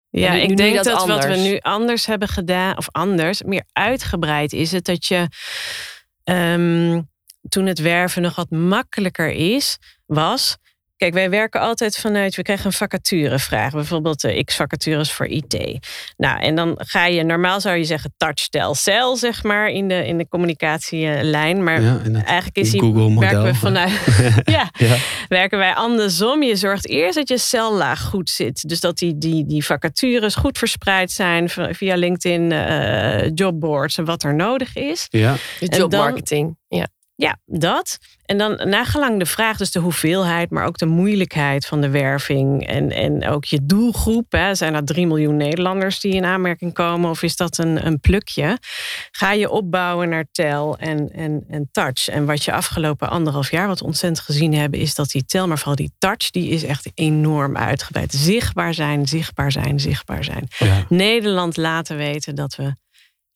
Ja, 0.09 0.33
nu- 0.33 0.39
ik 0.39 0.57
denk 0.57 0.75
dat 0.75 0.83
dat, 0.83 1.05
wat 1.07 1.25
we 1.25 1.35
nu 1.35 1.57
anders 1.59 2.05
hebben 2.05 2.27
gedaan, 2.27 2.77
of 2.77 2.87
anders, 2.91 3.43
meer 3.43 3.63
uitgebreid 3.73 4.53
is 4.53 4.71
het 4.71 4.85
dat 4.85 5.05
je. 5.05 5.27
ehm, 6.23 7.01
toen 7.49 7.65
het 7.65 7.79
werven 7.79 8.21
nog 8.21 8.35
wat 8.35 8.49
makkelijker 8.49 9.29
is, 9.31 9.77
was. 10.05 10.57
Kijk, 10.99 11.13
wij 11.13 11.29
werken 11.29 11.61
altijd 11.61 11.97
vanuit, 11.97 12.35
we 12.35 12.41
krijgen 12.41 12.65
een 12.65 12.71
vacaturevraag. 12.71 13.71
Bijvoorbeeld 13.71 14.21
de 14.21 14.43
X-vacatures 14.43 15.11
voor 15.11 15.25
IT. 15.25 15.79
Nou, 16.17 16.39
en 16.41 16.55
dan 16.55 16.75
ga 16.77 17.05
je, 17.05 17.23
normaal 17.23 17.61
zou 17.61 17.77
je 17.77 17.83
zeggen 17.83 18.13
touch, 18.17 18.47
tel, 18.47 18.75
cell, 18.75 19.15
zeg 19.15 19.43
maar, 19.43 19.69
in 19.69 19.87
de, 19.87 20.07
in 20.07 20.17
de 20.17 20.27
communicatielijn. 20.27 21.63
Maar 21.63 21.81
Ja, 21.81 21.99
en 22.03 22.15
het 22.15 22.25
eigenlijk 22.25 22.57
is 22.57 22.71
die, 22.71 22.81
werken 23.19 23.43
we 23.43 23.55
vanuit, 23.55 23.91
ja, 24.43 24.69
Ja. 24.77 24.95
werken 25.27 25.57
wij 25.57 25.73
andersom. 25.73 26.43
Je 26.43 26.55
zorgt 26.55 26.87
eerst 26.87 27.15
dat 27.15 27.27
je 27.27 27.37
cellaag 27.37 28.01
goed 28.01 28.29
zit. 28.29 28.67
Dus 28.69 28.79
dat 28.79 28.97
die, 28.97 29.17
die, 29.17 29.45
die 29.45 29.65
vacatures 29.65 30.35
goed 30.35 30.57
verspreid 30.57 31.11
zijn 31.11 31.49
via 31.49 31.95
LinkedIn, 31.95 32.51
eh, 32.51 33.29
jobboards 33.33 33.97
en 33.97 34.05
wat 34.05 34.23
er 34.23 34.35
nodig 34.35 34.75
is. 34.75 35.07
Ja, 35.09 35.35
De 35.59 35.77
jobmarketing. 35.77 36.57
Ja. 36.67 36.87
Ja, 37.19 37.37
dat. 37.45 37.97
En 38.25 38.37
dan 38.37 38.61
nagelang 38.69 39.19
de 39.19 39.25
vraag, 39.25 39.57
dus 39.57 39.71
de 39.71 39.79
hoeveelheid, 39.79 40.49
maar 40.49 40.65
ook 40.65 40.77
de 40.77 40.85
moeilijkheid 40.85 41.65
van 41.65 41.81
de 41.81 41.89
werving. 41.89 42.67
En, 42.67 42.91
en 42.91 43.27
ook 43.27 43.45
je 43.45 43.65
doelgroep. 43.65 44.31
Hè. 44.31 44.55
Zijn 44.55 44.73
dat 44.73 44.87
3 44.87 45.07
miljoen 45.07 45.37
Nederlanders 45.37 45.99
die 45.99 46.13
in 46.13 46.25
aanmerking 46.25 46.73
komen? 46.73 47.09
Of 47.09 47.23
is 47.23 47.35
dat 47.35 47.57
een, 47.57 47.85
een 47.85 47.99
plukje? 47.99 48.57
Ga 49.11 49.31
je 49.31 49.49
opbouwen 49.49 50.09
naar 50.09 50.25
tel 50.31 50.77
en, 50.77 51.11
en, 51.11 51.43
en 51.49 51.69
touch. 51.71 52.07
En 52.07 52.25
wat 52.25 52.43
je 52.43 52.53
afgelopen 52.53 53.09
anderhalf 53.09 53.51
jaar 53.51 53.67
wat 53.67 53.81
ontzettend 53.81 54.25
gezien 54.25 54.53
hebben, 54.53 54.79
is 54.79 54.95
dat 54.95 55.09
die 55.09 55.25
tel, 55.25 55.47
maar 55.47 55.57
vooral 55.57 55.75
die 55.75 55.93
touch, 55.97 56.29
die 56.29 56.49
is 56.49 56.63
echt 56.63 56.91
enorm 56.93 57.57
uitgebreid. 57.57 58.13
Zichtbaar 58.13 58.73
zijn, 58.73 59.07
zichtbaar 59.07 59.51
zijn, 59.51 59.79
zichtbaar 59.79 60.23
zijn. 60.23 60.47
ja. 60.57 60.85
Nederland 60.89 61.57
laten 61.57 61.97
weten 61.97 62.35
dat 62.35 62.55
we 62.55 62.73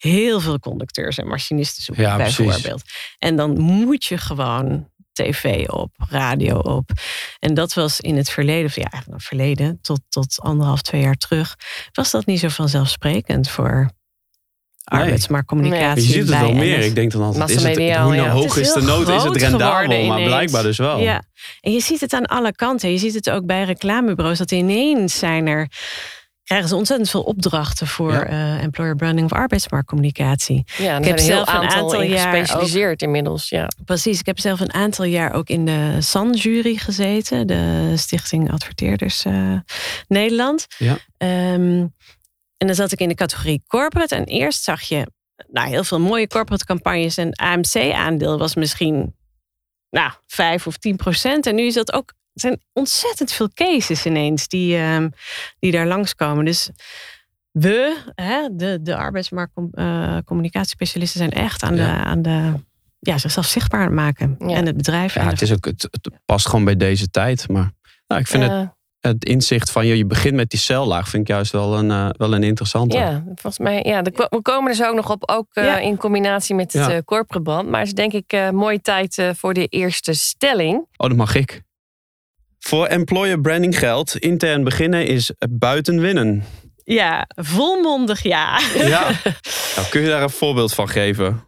heel 0.04 0.40
veel 0.40 0.60
conducteurs 0.60 1.18
en 1.18 1.28
machinisten 1.28 1.84
zoeken, 1.84 2.04
Ja, 2.04 2.16
precies. 2.16 2.38
bijvoorbeeld. 2.38 2.82
En 3.20 3.36
dan 3.36 3.60
moet 3.60 4.06
je 4.06 4.18
gewoon 4.18 4.92
tv 5.12 5.68
op, 5.68 5.92
radio 6.10 6.58
op. 6.58 6.92
En 7.40 7.54
dat 7.54 7.74
was 7.74 8.00
in 8.00 8.18
het 8.18 8.30
verleden, 8.30 8.66
of 8.66 8.76
ja, 8.76 8.90
eigenlijk 8.90 9.22
het 9.22 9.28
verleden, 9.28 9.80
tot, 9.82 10.00
tot 10.10 10.40
anderhalf, 10.42 10.82
twee 10.82 11.02
jaar 11.02 11.16
terug, 11.16 11.56
was 11.92 12.12
dat 12.12 12.26
niet 12.26 12.40
zo 12.40 12.48
vanzelfsprekend 12.48 13.50
voor 13.50 13.92
arbeidsmarktcommunicatie. 14.84 16.04
Je 16.04 16.10
ziet 16.10 16.18
het 16.18 16.30
bij 16.30 16.40
wel 16.40 16.54
meer. 16.54 16.80
NS. 16.80 16.86
Ik 16.86 16.96
denk 16.96 17.12
dan 17.12 17.22
altijd, 17.22 17.50
is 17.50 17.64
het, 17.64 17.78
hoe 17.78 18.16
nou 18.16 18.28
hoog 18.28 18.58
is 18.58 18.68
is 18.68 18.74
de 18.74 18.82
nood, 18.82 19.08
is 19.08 19.24
het 19.24 19.36
rendabel. 19.36 20.06
Maar 20.06 20.24
blijkbaar 20.24 20.64
dus 20.64 20.78
wel. 20.78 21.00
Ja, 21.00 21.24
en 21.62 21.72
je 21.72 21.80
ziet 21.80 22.02
het 22.02 22.14
aan 22.14 22.26
alle 22.26 22.56
kanten. 22.56 22.92
Je 22.92 22.98
ziet 22.98 23.14
het 23.14 23.30
ook 23.30 23.46
bij 23.46 23.64
reclamebureaus, 23.64 24.38
dat 24.38 24.52
ineens 24.52 25.20
zijn 25.20 25.48
er 25.48 25.68
krijgen 26.44 26.68
ze 26.70 26.76
ontzettend 26.76 27.10
veel 27.10 27.22
opdrachten 27.22 27.88
voor 27.88 28.12
Ja. 28.12 28.26
eh, 28.26 28.64
employer 28.64 28.96
branding 28.96 29.32
of 29.32 29.38
arbeidsmarktcommunicatie. 29.38 30.64
Ja, 30.78 30.98
Ik 30.98 31.06
heb 31.06 31.18
een 31.18 31.24
zelf 31.24 31.48
een 31.48 31.54
aantal, 31.54 31.78
aantal 31.80 32.02
in 32.02 32.10
jaar 32.10 32.20
gespecialiseerd 32.36 33.02
inmiddels. 33.02 33.50
Ja. 33.50 33.68
Precies, 33.86 34.20
ik 34.20 34.26
heb 34.26 34.40
zelf 34.40 34.60
een 34.60 34.74
aantal 34.74 35.06
jaar 35.06 35.34
ook 35.34 35.50
in 35.50 35.66
de 35.66 35.98
SAN-jury 36.00 36.76
gezeten, 36.76 37.48
de 37.48 37.94
Stichting 37.96 38.52
Adverteerders 38.52 39.26
eh, 39.26 39.56
Nederland. 40.08 40.68
Ja. 40.78 40.98
Ehm, 41.18 41.86
en 42.58 42.68
dan 42.70 42.76
zat 42.76 42.92
ik 42.92 43.00
in 43.00 43.08
de 43.10 43.16
categorie 43.16 43.64
corporate. 43.68 44.16
En 44.16 44.24
eerst 44.24 44.64
zag 44.64 44.82
je 44.82 45.08
nou, 45.52 45.68
heel 45.70 45.84
veel 45.84 46.00
mooie 46.00 46.28
corporate 46.28 46.66
campagnes. 46.66 47.18
En 47.18 47.36
AMC-aandeel 47.36 48.38
was 48.38 48.56
misschien 48.56 49.16
nou, 49.90 50.12
5 50.28 50.68
of 50.68 50.78
10 50.78 50.96
procent. 50.96 51.46
En 51.46 51.56
nu 51.56 51.66
is 51.66 51.74
dat 51.74 51.94
ook. 51.94 52.14
Er 52.34 52.42
zijn 52.42 52.62
ontzettend 52.74 53.32
veel 53.32 53.50
cases 53.54 54.06
ineens 54.06 54.48
die, 54.48 54.78
ehm, 54.78 55.10
die 55.60 55.72
daar 55.72 55.88
langskomen. 55.88 56.46
Dus 56.46 56.70
we, 57.52 57.98
hè, 58.16 58.48
de, 58.52 58.80
de 58.82 58.96
arbeidsmarktcommunicatiespecialisten, 58.96 61.20
zijn 61.20 61.32
echt 61.32 61.64
aan, 61.64 61.76
Ja. 61.76 61.98
de, 61.98 62.04
aan 62.04 62.22
de. 62.22 62.54
Ja, 63.00 63.18
zichzelf 63.18 63.46
zichtbaar 63.46 63.92
maken. 63.92 64.36
Ja. 64.40 64.56
En 64.56 64.66
het 64.66 64.78
bedrijf. 64.78 65.14
Ja, 65.14 65.20
en 65.20 65.26
de- 65.26 65.32
het, 65.34 65.42
is 65.42 65.52
ook, 65.52 65.66
het, 65.66 65.82
het 65.92 66.10
past 66.26 66.48
gewoon 66.48 66.66
bij 66.66 66.76
deze 66.78 67.10
tijd. 67.10 67.50
Maar 67.50 67.72
nou, 68.08 68.22
ik 68.22 68.28
vind 68.28 68.44
het, 68.44 68.52
Eh, 68.52 68.68
het 69.00 69.26
inzicht 69.26 69.72
van 69.72 69.86
je, 69.86 69.98
je 69.98 70.06
begint 70.06 70.36
met 70.36 70.50
die 70.50 70.60
cellaag, 70.60 71.10
vind 71.10 71.22
ik 71.22 71.28
juist 71.36 71.52
wel 71.52 71.78
een, 71.78 71.92
eh, 71.92 72.10
wel 72.18 72.34
een 72.34 72.44
interessante. 72.44 72.98
ja, 72.98 73.24
volgens 73.26 73.60
mij. 73.60 73.82
Ja, 73.86 74.02
de- 74.02 74.28
we 74.30 74.42
komen 74.42 74.70
er 74.70 74.76
zo 74.76 74.90
ook 74.90 74.96
nog 74.96 75.12
op, 75.12 75.30
ook 75.30 75.48
eh, 75.54 75.64
Ja. 75.66 75.78
in 75.78 75.98
combinatie 75.98 76.56
met 76.56 76.74
het 76.74 76.88
eh, 76.90 76.98
corporate 77.06 77.42
brand. 77.44 77.70
Maar 77.70 77.80
het 77.80 77.88
is 77.88 77.94
denk 77.94 78.14
ik 78.14 78.34
eh 78.34 78.50
mooie 78.50 78.82
tijd 78.82 79.18
eh, 79.18 79.30
voor 79.36 79.54
de 79.54 79.68
eerste 79.68 80.14
stelling. 80.14 80.78
Oh, 80.98 81.08
dat 81.08 81.18
mag 81.18 81.36
ik. 81.36 81.62
Voor 82.66 82.86
employer 82.86 83.42
branding 83.42 83.80
geldt, 83.80 84.18
intern 84.18 84.64
beginnen 84.64 85.06
is 85.08 85.32
buiten 85.50 86.00
winnen. 86.00 86.44
ja, 86.84 87.28
volmondig 87.36 88.24
ja. 88.24 88.60
Ja. 88.74 89.10
nou, 89.76 89.88
kun 89.90 90.02
je 90.02 90.08
daar 90.08 90.22
een 90.24 90.30
voorbeeld 90.30 90.74
van 90.74 90.90
geven? 90.90 91.48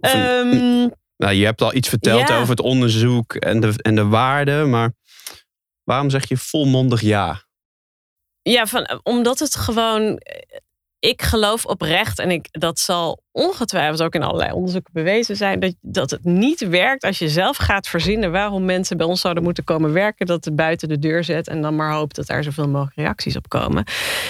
Een- 0.00 0.10
Ehm, 0.10 0.88
nou, 1.16 1.32
je 1.34 1.44
hebt 1.44 1.62
al 1.62 1.74
iets 1.74 1.88
verteld 1.88 2.28
ja. 2.28 2.36
over 2.36 2.50
het 2.50 2.60
onderzoek 2.60 3.34
en 3.34 3.60
de, 3.60 3.72
en 3.76 3.94
de 3.94 4.04
waarde, 4.06 4.64
maar 4.64 4.92
waarom 5.82 6.10
zeg 6.10 6.28
je 6.28 6.36
volmondig 6.36 7.00
ja? 7.00 7.42
Ja, 8.42 8.66
van, 8.66 9.00
omdat 9.02 9.38
het 9.38 9.56
gewoon. 9.56 10.20
Ik 11.04 11.22
geloof 11.22 11.64
oprecht, 11.64 12.18
en 12.18 12.30
ik, 12.30 12.48
dat 12.50 12.78
zal 12.78 13.22
ongetwijfeld 13.32 14.02
ook 14.02 14.14
in 14.14 14.22
allerlei 14.22 14.52
onderzoeken 14.52 14.92
bewezen 14.92 15.36
zijn, 15.36 15.60
dat, 15.60 15.74
dat 15.80 16.10
het 16.10 16.24
niet 16.24 16.68
werkt 16.68 17.04
als 17.04 17.18
je 17.18 17.28
zelf 17.28 17.56
gaat 17.56 17.88
verzinnen 17.88 18.32
waarom 18.32 18.64
mensen 18.64 18.96
bij 18.96 19.06
ons 19.06 19.20
zouden 19.20 19.42
moeten 19.42 19.64
komen 19.64 19.92
werken, 19.92 20.26
dat 20.26 20.44
het 20.44 20.56
buiten 20.56 20.88
de 20.88 20.98
deur 20.98 21.24
zet 21.24 21.48
en 21.48 21.62
dan 21.62 21.76
maar 21.76 21.92
hoopt 21.92 22.16
dat 22.16 22.26
daar 22.26 22.42
zoveel 22.42 22.68
mogelijk 22.68 22.96
reacties 22.96 23.36
op 23.36 23.48
komen. 23.48 23.84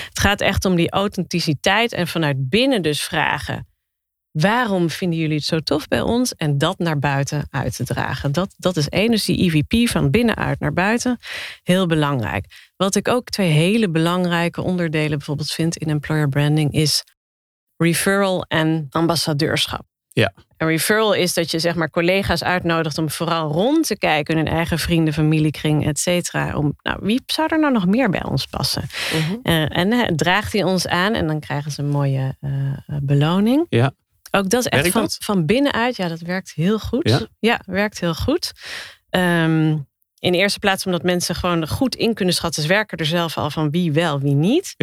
Het 0.09 0.19
gaat 0.19 0.41
echt 0.41 0.65
om 0.65 0.75
die 0.75 0.91
authenticiteit 0.91 1.93
en 1.93 2.07
vanuit 2.07 2.49
binnen 2.49 2.83
dus 2.83 3.03
vragen. 3.03 3.67
Waarom 4.35 4.91
vinden 4.91 5.19
jullie 5.19 5.37
het 5.37 5.45
zo 5.45 5.61
tof 5.61 5.89
bij 5.89 6.01
ons? 6.01 6.35
En 6.35 6.59
dat 6.59 6.79
naar 6.79 6.99
buiten 6.99 7.47
uit 7.51 7.77
te 7.77 7.85
dragen. 7.85 8.33
Dat, 8.33 8.55
dat 8.57 8.77
is 8.77 8.89
één, 8.89 9.11
dus 9.11 9.25
die 9.25 9.39
EVP 9.39 9.89
van 9.89 10.11
binnenuit 10.11 10.61
naar 10.61 10.73
buiten. 10.73 11.19
Heel 11.63 11.87
belangrijk. 11.87 12.73
Wat 12.77 12.95
ik 12.95 13.09
ook 13.09 13.29
twee 13.29 13.51
hele 13.51 13.91
belangrijke 13.91 14.63
onderdelen 14.63 15.19
bijvoorbeeld 15.19 15.51
vind 15.51 15.77
in 15.77 15.89
employer 15.89 16.29
branding 16.29 16.73
is 16.73 17.05
referral 17.77 18.45
en 18.49 18.87
ambassadeurschap. 18.91 19.83
Ja. 20.13 20.33
Een 20.57 20.69
referral 20.69 21.13
is 21.13 21.35
dat 21.35 21.51
je 21.51 21.59
zeg 21.59 21.75
maar 21.75 21.91
collega's 21.91 22.43
uitnodigt 22.43 22.99
om 22.99 23.11
vooral 23.11 23.53
rond 23.53 23.87
te 23.87 23.99
kijken 23.99 24.39
in 24.39 24.45
hun 24.45 24.55
eigen 24.55 24.79
vrienden, 24.79 25.15
familiekring, 25.15 25.87
et 25.87 25.99
cetera. 25.99 26.57
Om, 26.57 26.75
nou, 26.83 26.99
wie 27.03 27.23
zou 27.27 27.49
er 27.51 27.61
nou 27.61 27.73
nog 27.73 27.87
meer 27.87 28.11
bij 28.11 28.25
ons 28.25 28.47
passen? 28.47 28.83
Mhm. 29.13 29.37
Eh, 29.43 29.77
en 29.77 29.93
eh, 29.93 30.15
draagt 30.15 30.53
hij 30.53 30.63
ons 30.63 30.87
aan 30.87 31.15
en 31.15 31.27
dan 31.27 31.41
krijgen 31.41 31.71
ze 31.73 31.83
een 31.83 31.89
mooie 31.89 32.37
eh, 32.41 32.51
beloning. 33.03 33.67
Ja. 33.69 33.93
Ook 34.35 34.51
dat 34.51 34.61
is 34.61 34.67
echt 34.67 34.89
van, 34.89 35.01
dat? 35.01 35.17
van 35.21 35.47
binnenuit. 35.47 35.97
Ja, 35.97 36.09
dat 36.09 36.21
werkt 36.21 36.53
heel 36.55 36.79
goed. 36.79 37.27
Ja? 37.41 37.61
werkt 37.67 38.01
heel 38.01 38.15
goed. 38.15 38.53
Ehm, 39.11 39.69
in 40.19 40.33
de 40.33 40.39
eerste 40.39 40.59
plaats 40.59 40.87
omdat 40.87 41.03
mensen 41.03 41.35
gewoon 41.35 41.69
goed 41.69 41.95
in 41.95 42.15
kunnen 42.15 42.35
schatten. 42.35 42.63
Ze 42.63 42.69
werken 42.69 42.99
er 42.99 43.07
zelf 43.07 43.37
al 43.39 43.51
van 43.51 43.71
wie 43.71 43.93
wel, 43.93 44.21
wie 44.21 44.35
niet. 44.35 44.75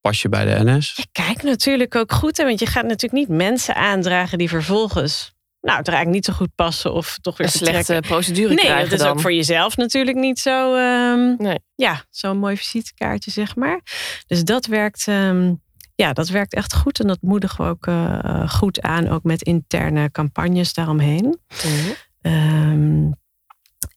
Pas 0.00 0.22
je 0.22 0.28
bij 0.28 0.44
de 0.44 0.70
NS? 0.72 0.92
Je 0.96 1.06
kijkt 1.12 1.42
natuurlijk 1.42 1.94
ook 1.94 2.12
goed. 2.12 2.36
Hè, 2.36 2.44
want 2.44 2.58
je 2.60 2.66
gaat 2.66 2.84
natuurlijk 2.84 3.12
niet 3.12 3.28
mensen 3.38 3.74
aandragen 3.74 4.38
die 4.38 4.48
vervolgens... 4.48 5.32
Nou, 5.60 5.78
het 5.78 5.88
eigenlijk 5.88 6.16
niet 6.26 6.34
zo 6.34 6.42
goed 6.42 6.54
passen 6.54 6.92
of 6.92 7.18
toch 7.20 7.36
weer 7.36 7.46
Een 7.46 7.52
slechte 7.52 7.98
procedure 8.00 8.48
Nee, 8.54 8.64
krijgen 8.64 8.84
dat 8.90 8.92
is 8.98 9.04
dan. 9.04 9.08
ook 9.10 9.20
voor 9.20 9.32
jezelf 9.32 9.76
natuurlijk 9.76 10.16
niet 10.16 10.38
zo. 10.38 10.74
ehm, 10.74 11.34
Nee. 11.38 11.58
Ja, 11.74 12.04
zo'n 12.10 12.38
mooi 12.38 12.56
visitekaartje, 12.56 13.30
zeg 13.30 13.56
maar. 13.56 13.80
Dus 14.26 14.44
dat 14.44 14.66
werkt, 14.66 15.08
ehm, 15.08 15.54
ja, 15.94 16.12
dat 16.12 16.28
werkt 16.28 16.54
echt 16.54 16.74
goed. 16.74 17.00
En 17.00 17.06
dat 17.06 17.18
moedigen 17.20 17.64
we 17.64 17.70
ook 17.70 17.86
eh, 17.86 18.48
goed 18.48 18.80
aan, 18.80 19.08
ook 19.08 19.22
met 19.22 19.42
interne 19.42 20.10
campagnes 20.10 20.72
daaromheen. 20.72 21.38
Mhm. 21.48 21.92
Ehm, 22.20 23.10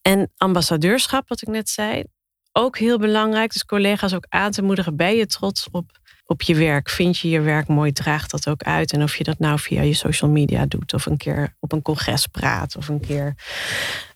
en 0.02 0.32
ambassadeurschap, 0.38 1.28
wat 1.28 1.42
ik 1.42 1.48
net 1.48 1.70
zei, 1.70 2.04
ook 2.52 2.78
heel 2.78 2.98
belangrijk. 2.98 3.54
Dus 3.54 3.66
collega's 3.66 4.14
ook 4.14 4.26
aan 4.30 4.52
te 4.52 4.62
moedigen. 4.62 4.96
Ben 4.96 5.16
je 5.16 5.26
trots 5.26 5.68
op, 5.72 6.00
op 6.26 6.42
je 6.42 6.56
werk? 6.56 6.90
Vind 6.90 7.18
je 7.18 7.30
je 7.30 7.42
werk 7.42 7.68
mooi? 7.68 7.92
Draagt 7.92 8.32
dat 8.32 8.50
ook 8.50 8.64
uit? 8.64 8.94
En 8.94 9.04
of 9.04 9.16
je 9.16 9.24
dat 9.24 9.40
nou 9.40 9.60
via 9.60 9.82
je 9.82 9.94
social 9.94 10.32
media 10.32 10.66
doet, 10.66 10.94
of 10.94 11.06
een 11.06 11.18
keer 11.18 11.56
op 11.60 11.72
een 11.72 11.82
congres 11.82 12.28
praat, 12.28 12.76
of 12.76 12.88
een 12.88 13.00
keer 13.00 13.26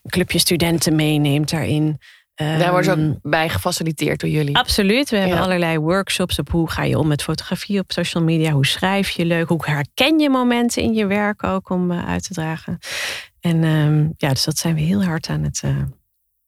een 0.02 0.10
clubje 0.10 0.38
studenten 0.38 0.96
meeneemt 0.96 1.50
daarin. 1.50 1.98
Daar 2.58 2.70
worden 2.70 2.84
ze 2.84 3.00
Ehm, 3.00 3.10
ook 3.10 3.18
bij 3.22 3.48
gefaciliteerd 3.48 4.20
door 4.20 4.30
jullie. 4.30 4.56
Absoluut. 4.56 5.10
We 5.10 5.16
hebben 5.16 5.36
Ja. 5.36 5.42
allerlei 5.42 5.78
workshops 5.78 6.38
op 6.38 6.50
hoe 6.50 6.70
ga 6.70 6.82
je 6.84 6.98
om 6.98 7.06
met 7.08 7.22
fotografie 7.22 7.78
op 7.78 7.92
social 7.92 8.22
media. 8.24 8.50
Hoe 8.50 8.66
schrijf 8.66 9.10
je 9.10 9.24
leuk? 9.24 9.48
Hoe 9.48 9.66
herken 9.66 10.18
je 10.18 10.30
momenten 10.30 10.82
in 10.82 10.94
je 10.94 11.06
werk 11.06 11.44
ook 11.44 11.70
om 11.70 11.90
eh, 11.90 12.08
uit 12.08 12.22
te 12.26 12.34
dragen? 12.34 12.78
En 13.40 13.64
ehm, 13.64 14.06
ja, 14.16 14.28
dus 14.28 14.44
dat 14.44 14.58
zijn 14.58 14.74
we 14.74 14.80
heel 14.80 15.04
hard 15.04 15.28
aan 15.28 15.42
het 15.42 15.60
eh, 15.64 15.76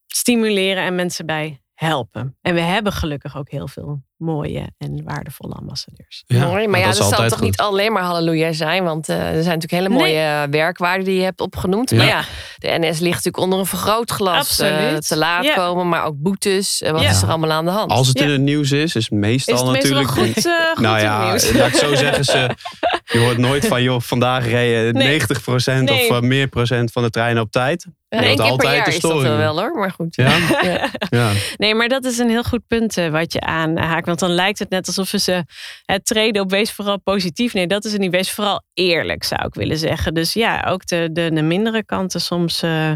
stimuleren 0.07 0.83
en 0.83 0.95
mensen 0.95 1.25
bij 1.25 1.59
helpen. 1.75 2.37
En 2.41 2.53
we 2.53 2.59
hebben 2.61 2.91
gelukkig 2.93 3.37
ook 3.37 3.49
heel 3.49 3.67
veel 3.67 4.03
mooie 4.17 4.71
en 4.77 5.01
waardevolle 5.03 5.53
ambassadeurs. 5.53 6.23
Mooi, 6.27 6.67
maar 6.67 6.79
ja, 6.79 6.85
dat 6.85 6.95
zal 6.95 7.09
toch 7.11 7.31
goed. 7.33 7.39
niet 7.41 7.57
alleen 7.57 7.91
maar 7.91 8.03
halleluja 8.03 8.51
zijn. 8.53 8.83
Want 8.83 9.09
eh, 9.09 9.15
er 9.17 9.43
zijn 9.43 9.59
natuurlijk 9.59 9.71
hele 9.71 9.89
Nee. 9.89 9.97
mooie 9.97 10.19
eh, 10.19 10.43
werkwaarden 10.49 11.05
die 11.05 11.15
je 11.17 11.23
hebt 11.23 11.41
opgenoemd. 11.41 11.89
Ja. 11.89 11.97
Maar 11.97 12.05
ja, 12.07 12.23
de 12.57 12.67
NS 12.79 12.99
ligt 12.99 13.01
natuurlijk 13.15 13.37
onder 13.37 13.59
een 13.59 13.65
vergrootglas. 13.65 14.37
Absoluut. 14.37 14.71
eh, 14.93 14.97
te 14.97 15.17
laat 15.17 15.43
Ja. 15.43 15.55
komen, 15.55 15.89
maar 15.89 16.03
ook 16.05 16.15
boetes. 16.17 16.83
Wat 16.91 17.01
Ja. 17.01 17.09
is 17.09 17.21
er 17.21 17.29
allemaal 17.29 17.51
aan 17.51 17.65
de 17.65 17.71
hand? 17.71 17.91
Als 17.91 18.07
het 18.07 18.19
Ja. 18.19 18.25
in 18.25 18.31
het 18.31 18.41
nieuws 18.41 18.71
is, 18.71 18.95
is 18.95 19.09
meestal 19.09 19.53
Is 19.55 19.61
het 19.61 19.71
meestal 19.71 20.01
natuurlijk... 20.01 20.35
goed, 20.35 20.51
goed 20.73 20.81
nou 20.81 20.99
ja, 20.99 21.25
laat 21.29 21.67
ik 21.67 21.75
zo 21.75 21.95
zeggen, 21.95 22.25
ze, 22.25 22.49
Je 23.11 23.17
hoort 23.19 23.37
nooit 23.37 23.67
van, 23.67 23.83
joh, 23.83 24.01
vandaag 24.01 24.45
Nee. 24.91 25.19
90% 25.19 25.89
of 25.89 25.95
Nee. 25.97 26.09
eh, 26.09 26.19
meer 26.19 26.47
procent 26.47 26.91
van 26.91 27.03
de 27.03 27.09
treinen 27.09 27.43
op 27.43 27.51
tijd. 27.51 27.85
Eén 28.09 28.23
hoort 28.23 28.41
keer 28.41 28.55
per 28.55 28.75
jaar 28.75 28.87
is 28.87 28.99
dat 28.99 29.21
wel 29.21 29.59
hoor, 29.59 29.75
maar 29.79 29.91
goed. 29.91 30.15
Ja? 30.15 30.37
Ja. 30.61 30.89
Ja. 31.09 31.31
Nee, 31.57 31.75
maar 31.75 31.87
dat 31.87 32.05
is 32.05 32.17
een 32.17 32.29
heel 32.29 32.43
goed 32.43 32.67
punt 32.67 32.97
eh, 32.97 33.09
wat 33.09 33.33
je 33.33 33.39
aanhaakt. 33.39 34.05
Want 34.05 34.19
dan 34.19 34.29
lijkt 34.31 34.59
het 34.59 34.69
net 34.69 34.87
alsof 34.87 35.07
ze 35.15 35.43
het 35.85 36.05
treden 36.05 36.41
op 36.41 36.49
wees 36.49 36.71
vooral 36.71 36.99
positief. 37.01 37.53
Nee, 37.53 37.67
dat 37.67 37.85
is 37.85 37.91
het 37.91 38.01
niet. 38.01 38.11
Wees 38.11 38.31
vooral 38.31 38.63
eerlijk, 38.73 39.23
zou 39.23 39.45
ik 39.45 39.53
willen 39.53 39.77
zeggen. 39.77 40.13
Dus 40.13 40.33
ja, 40.33 40.65
ook 40.69 40.85
de, 40.87 41.09
de, 41.11 41.31
de 41.33 41.41
mindere 41.41 41.85
kanten 41.85 42.21
soms 42.21 42.61
eh, 42.63 42.91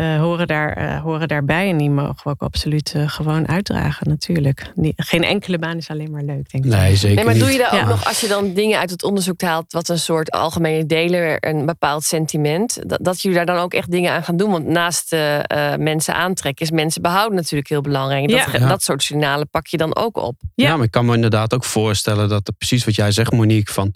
eh, 0.00 0.18
horen, 0.20 0.46
daar, 0.46 0.72
eh, 0.72 1.02
horen 1.02 1.28
daarbij. 1.28 1.68
En 1.70 1.76
die 1.76 1.90
mogen 1.90 2.16
we 2.24 2.30
ook 2.30 2.42
absoluut 2.42 2.92
eh, 2.94 3.08
gewoon 3.08 3.48
uitdragen, 3.48 4.08
natuurlijk. 4.08 4.72
Nie- 4.74 4.92
geen 4.96 5.24
enkele 5.24 5.58
baan 5.58 5.76
is 5.76 5.88
alleen 5.90 6.10
maar 6.10 6.22
leuk, 6.22 6.50
denk 6.50 6.64
ik. 6.64 6.70
Nee, 6.70 6.96
zeker 6.96 7.16
Nee, 7.16 7.24
maar 7.24 7.34
niet. 7.34 7.42
doe 7.42 7.52
je 7.52 7.58
daar 7.58 7.74
Ja. 7.74 7.82
ook 7.82 7.88
nog, 7.88 8.04
als 8.06 8.20
je 8.20 8.28
dan 8.28 8.52
dingen 8.52 8.78
uit 8.78 8.90
het 8.90 9.02
onderzoek 9.02 9.40
haalt, 9.42 9.72
wat 9.72 9.88
een 9.88 9.98
soort 9.98 10.30
algemene 10.30 10.86
deler, 10.86 11.36
een 11.48 11.66
bepaald 11.66 12.04
sentiment, 12.04 12.78
dat, 12.86 12.98
dat 13.02 13.20
jullie 13.20 13.36
daar 13.36 13.46
dan 13.46 13.56
ook 13.56 13.74
echt 13.74 13.90
dingen 13.90 14.12
aan 14.12 14.24
gaan 14.24 14.36
doen? 14.36 14.50
Want 14.50 14.66
naast 14.66 15.12
eh, 15.12 15.38
eh, 15.72 15.78
mensen 15.80 16.14
aantrekken 16.14 16.64
is 16.64 16.70
mensen 16.72 17.02
behouden 17.02 17.36
natuurlijk 17.36 17.68
heel 17.68 17.80
belangrijk. 17.80 18.28
Dat, 18.28 18.60
Ja. 18.60 18.68
Dat 18.68 18.82
soort 18.82 19.02
signalen 19.02 19.48
pak 19.50 19.66
je 19.66 19.76
dan 19.76 19.96
ook 19.96 20.16
op. 20.16 20.40
Ja. 20.54 20.66
Ja. 20.66 20.76
maar 20.76 20.84
ik 20.84 20.90
kan 20.90 21.06
me 21.06 21.14
inderdaad 21.14 21.54
ook 21.54 21.64
voorstellen 21.64 22.28
dat 22.28 22.52
precies 22.58 22.84
wat 22.84 22.94
jij 22.94 23.12
zegt, 23.12 23.32
Monique, 23.32 23.72
van 23.72 23.92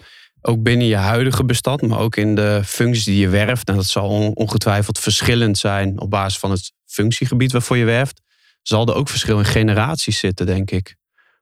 ook 0.46 0.62
binnen 0.62 0.86
je 0.86 0.96
huidige 0.96 1.44
bestand, 1.44 1.82
maar 1.82 1.98
ook 1.98 2.16
in 2.16 2.34
de 2.34 2.60
functies 2.64 3.04
die 3.04 3.18
je 3.18 3.28
werft. 3.28 3.68
En 3.68 3.74
dat 3.74 3.84
zal 3.86 4.08
on- 4.08 4.34
ongetwijfeld 4.36 4.98
verschillend 4.98 5.58
zijn 5.58 6.00
op 6.00 6.10
basis 6.10 6.38
van 6.38 6.50
het 6.50 6.72
functiegebied 6.86 7.52
waarvoor 7.52 7.76
je 7.76 7.84
werft. 7.84 8.20
Zal 8.62 8.86
er 8.86 8.94
ook 8.94 9.08
verschil 9.08 9.38
in 9.38 9.44
generaties 9.44 10.18
zitten, 10.18 10.46
denk 10.46 10.70
ik. 10.70 10.96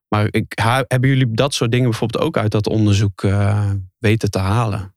Maar 0.09 0.27
ik, 0.31 0.53
hebben 0.87 1.09
jullie 1.09 1.31
dat 1.35 1.55
soort 1.55 1.71
dingen 1.71 1.91
bijvoorbeeld 1.91 2.25
ook 2.25 2.37
uit 2.37 2.51
dat 2.51 2.67
onderzoek 2.67 3.23
eh, 3.23 3.71
weten 3.99 4.31
te 4.31 4.39
halen? 4.39 4.95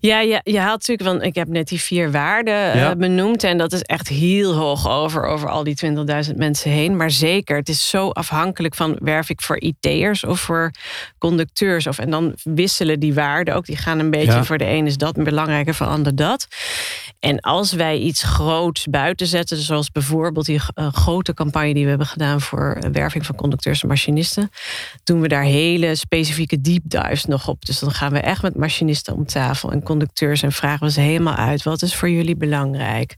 Ja, 0.00 0.20
ja, 0.20 0.40
je 0.44 0.58
haalt 0.58 0.78
natuurlijk, 0.88 1.08
want 1.08 1.22
ik 1.22 1.34
heb 1.34 1.48
net 1.48 1.68
die 1.68 1.80
vier 1.80 2.10
waarden 2.10 2.72
eh, 2.72 2.90
benoemd. 2.96 3.44
En 3.44 3.58
dat 3.58 3.72
is 3.72 3.82
echt 3.82 4.08
heel 4.08 4.54
hoog 4.54 4.88
over, 4.88 5.24
over 5.24 5.48
al 5.48 5.64
die 5.64 5.76
20.000 6.30 6.36
mensen 6.36 6.70
heen. 6.70 6.96
Maar 6.96 7.10
zeker, 7.10 7.56
het 7.56 7.68
is 7.68 7.88
zo 7.88 8.08
afhankelijk 8.10 8.74
van 8.74 8.96
werf 9.02 9.30
ik 9.30 9.42
voor 9.42 9.60
IT'ers 9.60 10.24
of 10.24 10.40
voor 10.40 10.70
conducteurs. 11.18 11.86
Of, 11.86 11.98
en 11.98 12.10
dan 12.10 12.34
wisselen 12.42 13.00
die 13.00 13.14
waarden 13.14 13.54
ook. 13.54 13.66
Die 13.66 13.76
gaan 13.76 13.98
een 13.98 14.10
beetje 14.10 14.32
Ja. 14.32 14.44
voor 14.44 14.58
de 14.58 14.66
een 14.66 14.86
is 14.86 14.96
dat 14.96 15.16
belangrijker, 15.24 15.74
voor 15.74 15.86
de 15.86 15.92
ander 15.92 16.14
dat. 16.16 16.46
En 17.20 17.40
als 17.40 17.72
wij 17.72 17.98
iets 17.98 18.22
groots 18.22 18.86
buiten 18.86 19.26
zetten, 19.26 19.56
zoals 19.56 19.90
bijvoorbeeld 19.90 20.46
die 20.46 20.60
eh, 20.74 20.92
grote 20.92 21.34
campagne 21.34 21.74
die 21.74 21.82
we 21.82 21.88
hebben 21.88 22.06
gedaan 22.06 22.40
voor 22.40 22.72
eh, 22.80 22.90
werving 22.90 23.26
van 23.26 23.34
conducteurs 23.34 23.82
en 23.82 23.88
machinisten, 23.88 24.50
doen 25.04 25.20
we 25.20 25.28
daar 25.28 25.42
hele 25.42 25.94
specifieke 25.94 26.60
deep 26.60 26.82
dives 26.84 27.24
nog 27.24 27.48
op. 27.48 27.64
Dus 27.64 27.78
dan 27.78 27.90
gaan 27.90 28.12
we 28.12 28.18
echt 28.18 28.42
met 28.42 28.56
machinisten 28.56 29.14
om 29.14 29.26
tafel 29.26 29.72
en 29.72 29.82
conducteurs 29.82 30.42
en 30.42 30.52
vragen 30.52 30.86
we 30.86 30.92
ze 30.92 31.00
helemaal 31.00 31.34
uit. 31.34 31.62
Wat 31.62 31.82
is 31.82 31.94
voor 31.94 32.10
jullie 32.10 32.36
belangrijk? 32.36 33.16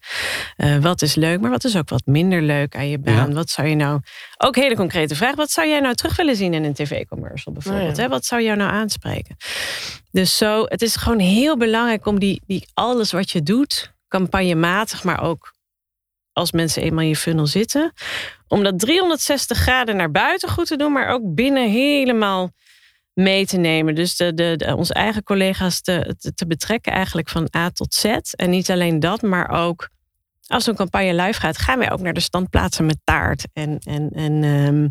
Eh, 0.57 0.77
wat 0.77 1.03
is 1.03 1.15
leuk, 1.15 1.41
maar 1.41 1.51
wat 1.51 1.65
is 1.65 1.77
ook 1.77 1.89
wat 1.89 2.07
minder 2.07 2.43
leuk 2.43 2.77
aan 2.77 2.89
je 2.89 2.99
baan? 2.99 3.29
Ja. 3.29 3.35
Wat 3.35 3.51
zou 3.51 3.69
je 3.69 3.75
nou, 3.75 4.01
ook 4.39 4.57
hele 4.57 4.77
concrete 4.77 5.15
vraag, 5.15 5.35
wat 5.35 5.51
zou 5.51 5.69
jij 5.69 5.81
nou 5.81 5.95
terug 5.95 6.17
willen 6.17 6.37
zien 6.37 6.55
in 6.55 6.65
een 6.65 6.75
tv-commercial 6.75 7.55
bijvoorbeeld? 7.55 7.97
Ja. 7.97 8.03
hè? 8.03 8.09
Wat 8.09 8.25
zou 8.25 8.43
jou 8.43 8.57
nou 8.57 8.71
aanspreken? 8.71 9.37
Dus 10.11 10.37
zo, 10.37 10.65
het 10.65 10.83
is 10.83 10.97
gewoon 10.97 11.19
heel 11.19 11.57
belangrijk 11.57 12.07
om 12.07 12.19
die, 12.19 12.43
die 12.47 12.69
alles 12.75 13.13
wat 13.13 13.31
je 13.31 13.43
doet, 13.43 13.92
campagnematig, 14.13 15.05
maar 15.05 15.23
ook 15.23 15.55
als 16.33 16.53
mensen 16.53 16.83
eenmaal 16.83 17.03
in 17.03 17.09
je 17.09 17.17
funnel 17.17 17.47
zitten, 17.47 17.93
om 18.49 18.63
dat 18.63 18.79
360 18.79 19.59
graden 19.59 19.97
naar 19.97 20.11
buiten 20.11 20.49
goed 20.49 20.67
te 20.67 20.77
doen, 20.77 20.93
maar 20.93 21.09
ook 21.09 21.35
binnen 21.35 21.71
helemaal 21.71 22.51
mee 23.13 23.47
te 23.47 23.57
nemen. 23.57 23.95
Dus 23.95 24.17
de, 24.17 24.35
de, 24.35 24.75
onze 24.77 24.95
eigen 24.95 25.23
collega's 25.23 25.81
te, 25.81 26.15
te, 26.19 26.35
te 26.35 26.47
betrekken 26.47 26.93
eigenlijk 26.93 27.29
van 27.29 27.49
A 27.57 27.71
tot 27.71 27.95
Z. 27.95 28.05
En 28.37 28.51
niet 28.51 28.71
alleen 28.71 29.01
dat, 29.01 29.23
maar 29.23 29.49
ook 29.51 29.89
als 30.47 30.65
zo'n 30.65 30.75
campagne 30.75 31.15
live 31.15 31.41
gaat, 31.41 31.59
gaan 31.59 31.79
wij 31.79 31.93
ook 31.93 32.01
naar 32.01 32.13
de 32.13 32.21
standplaatsen 32.21 32.87
met 32.87 32.99
taart. 33.05 33.45
En, 33.53 33.79
en, 33.79 34.11
en 34.11 34.45
ehm, 34.45 34.89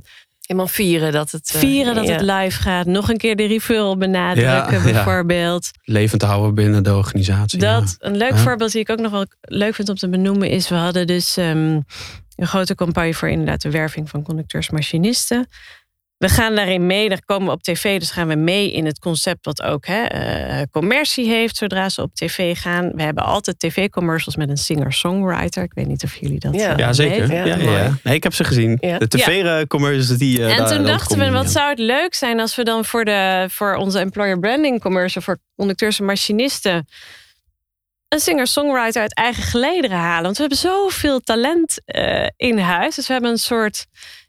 Helemaal 0.51 0.74
vieren 0.74 1.12
dat 1.12 1.31
het... 1.31 1.51
eh, 1.53 1.60
vieren 1.60 1.96
dat 1.96 2.05
ja. 2.07 2.11
het 2.11 2.22
live 2.22 2.61
gaat. 2.61 2.85
Nog 2.85 3.09
een 3.09 3.18
keer 3.18 3.35
de 3.35 3.46
referral 3.46 3.98
benadrukken, 3.98 4.51
Ja, 4.79 4.87
ja. 4.87 4.92
bijvoorbeeld. 4.94 5.70
Levend 5.83 6.22
houden 6.22 6.55
binnen 6.55 6.83
de 6.83 6.96
organisatie. 6.96 7.59
Dat, 7.59 7.96
een 8.00 8.18
leuk 8.18 8.31
Ja. 8.31 8.37
voorbeeld 8.37 8.72
die 8.72 8.81
ik 8.81 8.90
ook 8.90 9.00
nog 9.00 9.11
wel 9.11 9.25
leuk 9.42 9.75
vind 9.75 9.90
om 9.90 9.96
te 9.96 10.09
benoemen 10.09 10.50
is... 10.50 10.70
we 10.70 10.75
hadden 10.75 11.07
dus 11.07 11.37
ehm, 11.37 11.79
een 12.35 12.48
grote 12.48 12.75
campagne 12.75 13.14
voor 13.14 13.29
inderdaad 13.29 13.61
de 13.61 13.70
werving 13.72 14.09
van 14.09 14.24
conducteurs, 14.24 14.70
machinisten. 14.70 15.48
We 16.22 16.29
gaan 16.29 16.55
daarin 16.55 16.86
mee, 16.86 17.10
daar 17.10 17.25
komen 17.25 17.48
we 17.48 17.53
op 17.53 17.64
tv, 17.64 18.00
dus 18.00 18.12
gaan 18.12 18.27
we 18.27 18.36
mee 18.36 18.72
in 18.72 18.86
het 18.86 19.00
concept 19.00 19.46
wat 19.46 19.62
ook 19.62 19.86
hè, 19.86 20.03
eh, 20.03 20.62
commercie 20.72 21.27
heeft 21.29 21.55
zodra 21.55 21.90
ze 21.90 22.01
op 22.01 22.14
tv 22.16 22.57
gaan. 22.57 22.92
We 22.96 23.01
hebben 23.03 23.24
altijd 23.24 23.60
tv-commercials 23.60 24.36
met 24.36 24.50
een 24.50 24.57
singer-songwriter. 24.57 25.64
Ik 25.64 25.72
weet 25.74 25.88
niet 25.88 26.03
of 26.03 26.16
jullie 26.16 26.40
dat 26.40 26.55
Ja. 26.55 26.72
eh, 26.72 26.77
Ja, 26.77 26.94
zeker. 26.94 27.27
weten. 27.27 27.64
Ja, 27.64 27.72
ja. 27.77 27.98
Nee, 28.03 28.16
ik 28.16 28.24
heb 28.24 28.34
ze 28.34 28.44
gezien. 28.44 28.77
Ja. 28.81 28.98
De 28.98 29.07
tv-commercials 29.07 30.18
die... 30.18 30.40
eh, 30.46 30.51
En 30.51 30.57
daar- 30.57 30.75
toen 30.75 30.86
dachten 30.86 31.18
we, 31.20 31.29
wat 31.31 31.50
zou 31.51 31.70
het 31.70 31.79
leuk 31.79 32.14
zijn 32.14 32.40
als 32.40 32.55
we 32.55 32.64
dan 32.64 32.86
voor, 32.86 33.05
de, 33.05 33.46
voor 33.50 33.75
onze 33.75 34.00
employer 34.00 34.40
branding 34.40 34.81
commercial 34.81 35.24
voor 35.24 35.38
conducteurs 35.55 36.00
en 36.00 36.05
machinisten 36.05 36.88
een 38.07 38.20
singer-songwriter 38.20 39.01
uit 39.01 39.16
eigen 39.16 39.44
gelederen 39.44 39.98
halen. 39.98 40.24
Want 40.24 40.36
we 40.36 40.42
hebben 40.42 40.60
zoveel 40.60 41.20
talent 41.20 41.81
eh, 41.86 42.27
in 42.38 42.57
huis. 42.57 42.96
Dus 42.96 43.07
we 43.07 43.14
hebben 43.14 43.31
een 43.31 43.38
soort 43.38 43.86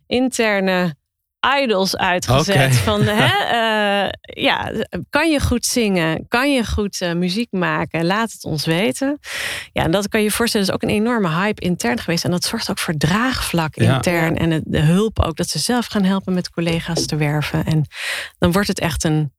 interne 0.06 0.94
idols 1.62 1.96
uitgezet. 1.96 2.76
Van, 2.76 3.02
hè, 3.02 3.26
eh, 4.06 4.10
ja, 4.44 4.72
kan 5.10 5.30
je 5.30 5.40
goed 5.40 5.66
zingen? 5.66 6.28
Kan 6.28 6.52
je 6.52 6.66
goed 6.66 7.00
eh, 7.00 7.12
muziek 7.12 7.48
maken? 7.52 8.04
Laat 8.06 8.32
het 8.32 8.44
ons 8.44 8.64
weten. 8.66 9.18
Ja, 9.72 9.82
en 9.82 9.90
dat 9.90 10.08
kan 10.08 10.20
je 10.20 10.26
je 10.26 10.32
voorstellen, 10.32 10.66
is 10.66 10.72
ook 10.72 10.82
een 10.82 10.88
enorme 10.88 11.28
hype 11.28 11.60
intern 11.62 11.98
geweest. 11.98 12.24
En 12.24 12.30
dat 12.30 12.44
zorgt 12.44 12.70
ook 12.70 12.78
voor 12.78 12.94
draagvlak 12.96 13.74
Ja. 13.74 13.94
intern. 13.94 14.36
En 14.38 14.50
het- 14.50 14.64
de 14.66 14.80
hulp 14.80 15.20
ook, 15.20 15.36
dat 15.36 15.48
ze 15.48 15.58
zelf 15.58 15.86
gaan 15.86 16.04
helpen 16.04 16.34
met 16.34 16.50
collega's 16.50 17.06
te 17.06 17.16
werven. 17.16 17.64
En 17.64 17.84
dan 18.38 18.52
wordt 18.52 18.68
het 18.68 18.80
echt 18.80 19.04
een 19.04 19.32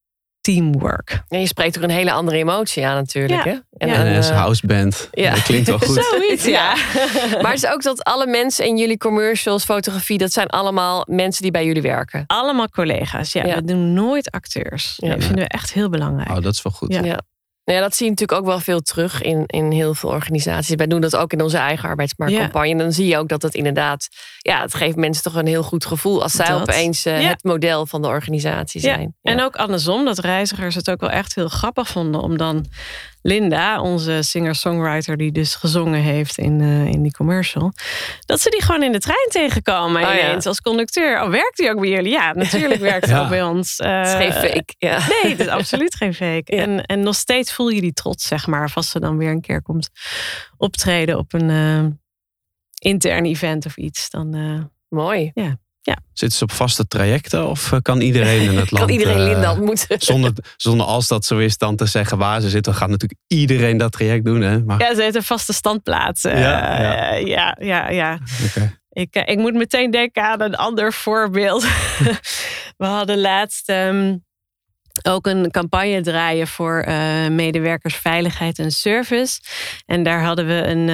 teamwork. 0.43 1.23
Ja, 1.29 1.37
je 1.37 1.47
spreekt 1.47 1.75
er 1.75 1.83
een 1.83 1.89
hele 1.89 2.11
andere 2.11 2.37
emotie 2.37 2.85
aan 2.85 2.95
natuurlijk. 2.95 3.43
Ja. 3.43 3.51
Hè? 3.51 3.57
En 3.77 3.87
Ja. 4.13 4.19
NS 4.19 4.29
eh, 4.29 4.35
Houseband. 4.37 5.07
ja. 5.11 5.33
Dat 5.33 5.43
klinkt 5.43 5.67
wel 5.67 5.79
goed. 5.79 6.05
Zoiets, 6.11 6.45
ja. 6.45 6.75
Maar 7.41 7.53
is 7.53 7.61
het 7.61 7.71
ook 7.73 7.83
dat 7.83 8.03
alle 8.03 8.25
mensen 8.27 8.65
in 8.65 8.77
jullie 8.77 8.97
commercials, 8.97 9.63
fotografie, 9.63 10.17
dat 10.17 10.31
zijn 10.31 10.47
allemaal 10.47 11.05
mensen 11.09 11.41
die 11.41 11.51
bij 11.51 11.65
jullie 11.65 11.81
werken? 11.81 12.23
Allemaal 12.27 12.69
collega's. 12.69 13.31
Ja, 13.33 13.45
Ja. 13.45 13.55
we 13.55 13.63
doen 13.63 13.93
nooit 13.93 14.31
acteurs. 14.31 14.93
Ja. 14.97 15.09
Dat 15.09 15.23
vinden 15.23 15.43
we 15.43 15.49
echt 15.49 15.73
heel 15.73 15.89
belangrijk. 15.89 16.29
Oh, 16.29 16.41
dat 16.41 16.53
is 16.53 16.61
wel 16.61 16.73
goed. 16.73 16.93
Ja. 16.93 17.19
Ja. 17.65 17.71
Nou 17.73 17.77
ja, 17.79 17.83
dat 17.89 17.95
zie 17.95 18.05
je 18.05 18.11
natuurlijk 18.11 18.39
ook 18.39 18.45
wel 18.47 18.59
veel 18.59 18.81
terug 18.81 19.21
in, 19.21 19.43
in 19.45 19.71
heel 19.71 19.93
veel 19.93 20.09
organisaties. 20.09 20.75
Wij 20.75 20.87
doen 20.87 21.01
dat 21.01 21.15
ook 21.15 21.33
in 21.33 21.41
onze 21.41 21.57
eigen 21.57 21.89
arbeidsmarktcampagne. 21.89 22.71
En 22.71 22.77
dan 22.77 22.91
zie 22.91 23.07
je 23.07 23.17
ook 23.17 23.27
dat 23.27 23.41
het 23.41 23.53
inderdaad, 23.53 24.07
ja, 24.37 24.61
het 24.61 24.73
geeft 24.75 24.95
mensen 24.95 25.23
toch 25.23 25.35
een 25.35 25.47
heel 25.47 25.63
goed 25.63 25.85
gevoel 25.85 26.21
als 26.23 26.31
zij 26.31 26.45
Dat. 26.47 26.61
opeens 26.61 27.05
eh, 27.05 27.21
Ja. 27.21 27.27
het 27.27 27.43
model 27.43 27.85
van 27.85 28.01
de 28.01 28.07
organisatie 28.07 28.81
Ja, 28.81 28.93
zijn. 28.95 29.15
En 29.21 29.41
ook 29.41 29.55
andersom, 29.55 30.05
dat 30.05 30.19
reizigers 30.19 30.75
het 30.75 30.89
ook 30.89 30.99
wel 31.01 31.09
echt 31.09 31.35
heel 31.35 31.49
grappig 31.49 31.87
vonden 31.87 32.21
om 32.21 32.37
dan 32.37 32.65
Linda, 33.25 33.81
onze 33.81 34.21
singer-songwriter 34.21 35.17
die 35.17 35.31
dus 35.31 35.55
gezongen 35.55 36.01
heeft 36.01 36.37
in, 36.37 36.61
eh, 36.61 36.85
in 36.85 37.01
die 37.01 37.11
commercial, 37.11 37.73
dat 38.25 38.41
ze 38.41 38.49
die 38.49 38.61
gewoon 38.61 38.83
in 38.83 38.91
de 38.91 38.99
trein 38.99 39.27
tegenkomen 39.29 40.01
Oh 40.03 40.13
ja. 40.13 40.19
ineens 40.23 40.45
als 40.45 40.61
conducteur. 40.61 41.21
Oh, 41.23 41.29
werkt 41.29 41.57
die 41.57 41.69
ook 41.69 41.79
bij 41.79 41.89
jullie? 41.89 42.11
Ja, 42.11 42.33
natuurlijk 42.33 42.79
werkt 42.91 43.05
hij 43.05 43.15
Ja. 43.15 43.23
ook 43.23 43.29
bij 43.29 43.43
ons. 43.43 43.77
Eh, 43.79 43.97
Het 43.97 44.07
is 44.07 44.13
geen 44.13 44.31
fake. 44.31 44.73
Ja. 44.77 44.97
Nee, 45.07 45.31
het 45.31 45.39
is 45.39 45.47
absoluut 45.47 45.95
geen 45.95 46.13
fake. 46.13 46.55
Ja. 46.55 46.61
En, 46.61 46.85
en 46.85 46.99
nog 46.99 47.15
steeds 47.15 47.53
voel 47.53 47.69
je 47.69 47.81
die 47.81 47.93
trots, 47.93 48.27
zeg 48.27 48.47
maar, 48.47 48.71
als 48.73 48.89
ze 48.89 48.99
dan 48.99 49.17
weer 49.17 49.29
een 49.29 49.41
keer 49.41 49.61
komt 49.61 49.89
optreden 50.57 51.17
op 51.17 51.33
een 51.33 51.49
eh, 51.49 51.85
intern 52.91 53.25
event 53.25 53.65
of 53.65 53.77
iets. 53.77 54.09
Dan, 54.09 54.33
eh, 54.33 54.63
Mooi. 55.83 55.97
Zitten 56.13 56.37
ze 56.37 56.43
op 56.43 56.51
vaste 56.51 56.87
trajecten 56.87 57.47
of 57.49 57.71
eh, 57.71 57.79
kan 57.81 58.01
iedereen 58.01 58.41
in 58.51 58.57
het 58.57 58.71
land? 58.71 58.85
Kan 58.85 58.93
iedereen 58.93 59.17
eh, 59.17 59.23
Linda 59.31 59.51
ontmoeten? 59.51 60.01
Zonder, 60.11 60.31
zonder 60.57 60.85
als 60.85 61.07
dat 61.07 61.25
zo 61.25 61.37
is 61.37 61.57
dan 61.57 61.75
te 61.75 61.85
zeggen 61.85 62.17
waar 62.17 62.41
ze 62.41 62.49
zitten, 62.49 62.73
gaat 62.75 62.89
natuurlijk 62.89 63.19
iedereen 63.27 63.77
dat 63.77 63.91
traject 63.91 64.25
doen. 64.25 64.41
Hè? 64.41 64.59
Maar, 64.63 64.79
ja, 64.79 64.95
ze 64.95 65.01
heeft 65.01 65.15
een 65.15 65.23
vaste 65.23 65.53
standplaats. 65.53 66.23
eh, 66.23 66.39
Ja, 66.39 66.81
ja. 66.81 67.11
eh, 67.11 67.25
ja, 67.27 67.57
ja, 67.59 67.89
ja. 67.89 68.19
Ik, 68.89 69.13
eh, 69.15 69.23
ik 69.33 69.37
moet 69.37 69.53
meteen 69.53 69.91
denken 69.91 70.23
aan 70.23 70.41
een 70.41 70.55
ander 70.55 70.93
voorbeeld. 70.93 71.63
We 72.77 72.85
hadden 72.85 73.19
laatst 73.21 73.69
ehm, 73.69 74.17
ook 75.03 75.25
een 75.27 75.51
campagne 75.51 76.01
draaien 76.01 76.47
voor 76.47 76.79
eh, 76.79 77.27
medewerkers 77.27 77.95
veiligheid 77.95 78.59
en 78.59 78.71
service. 78.71 79.39
En 79.85 80.03
daar 80.03 80.23
hadden 80.23 80.47
we 80.47 80.53
een, 80.67 80.85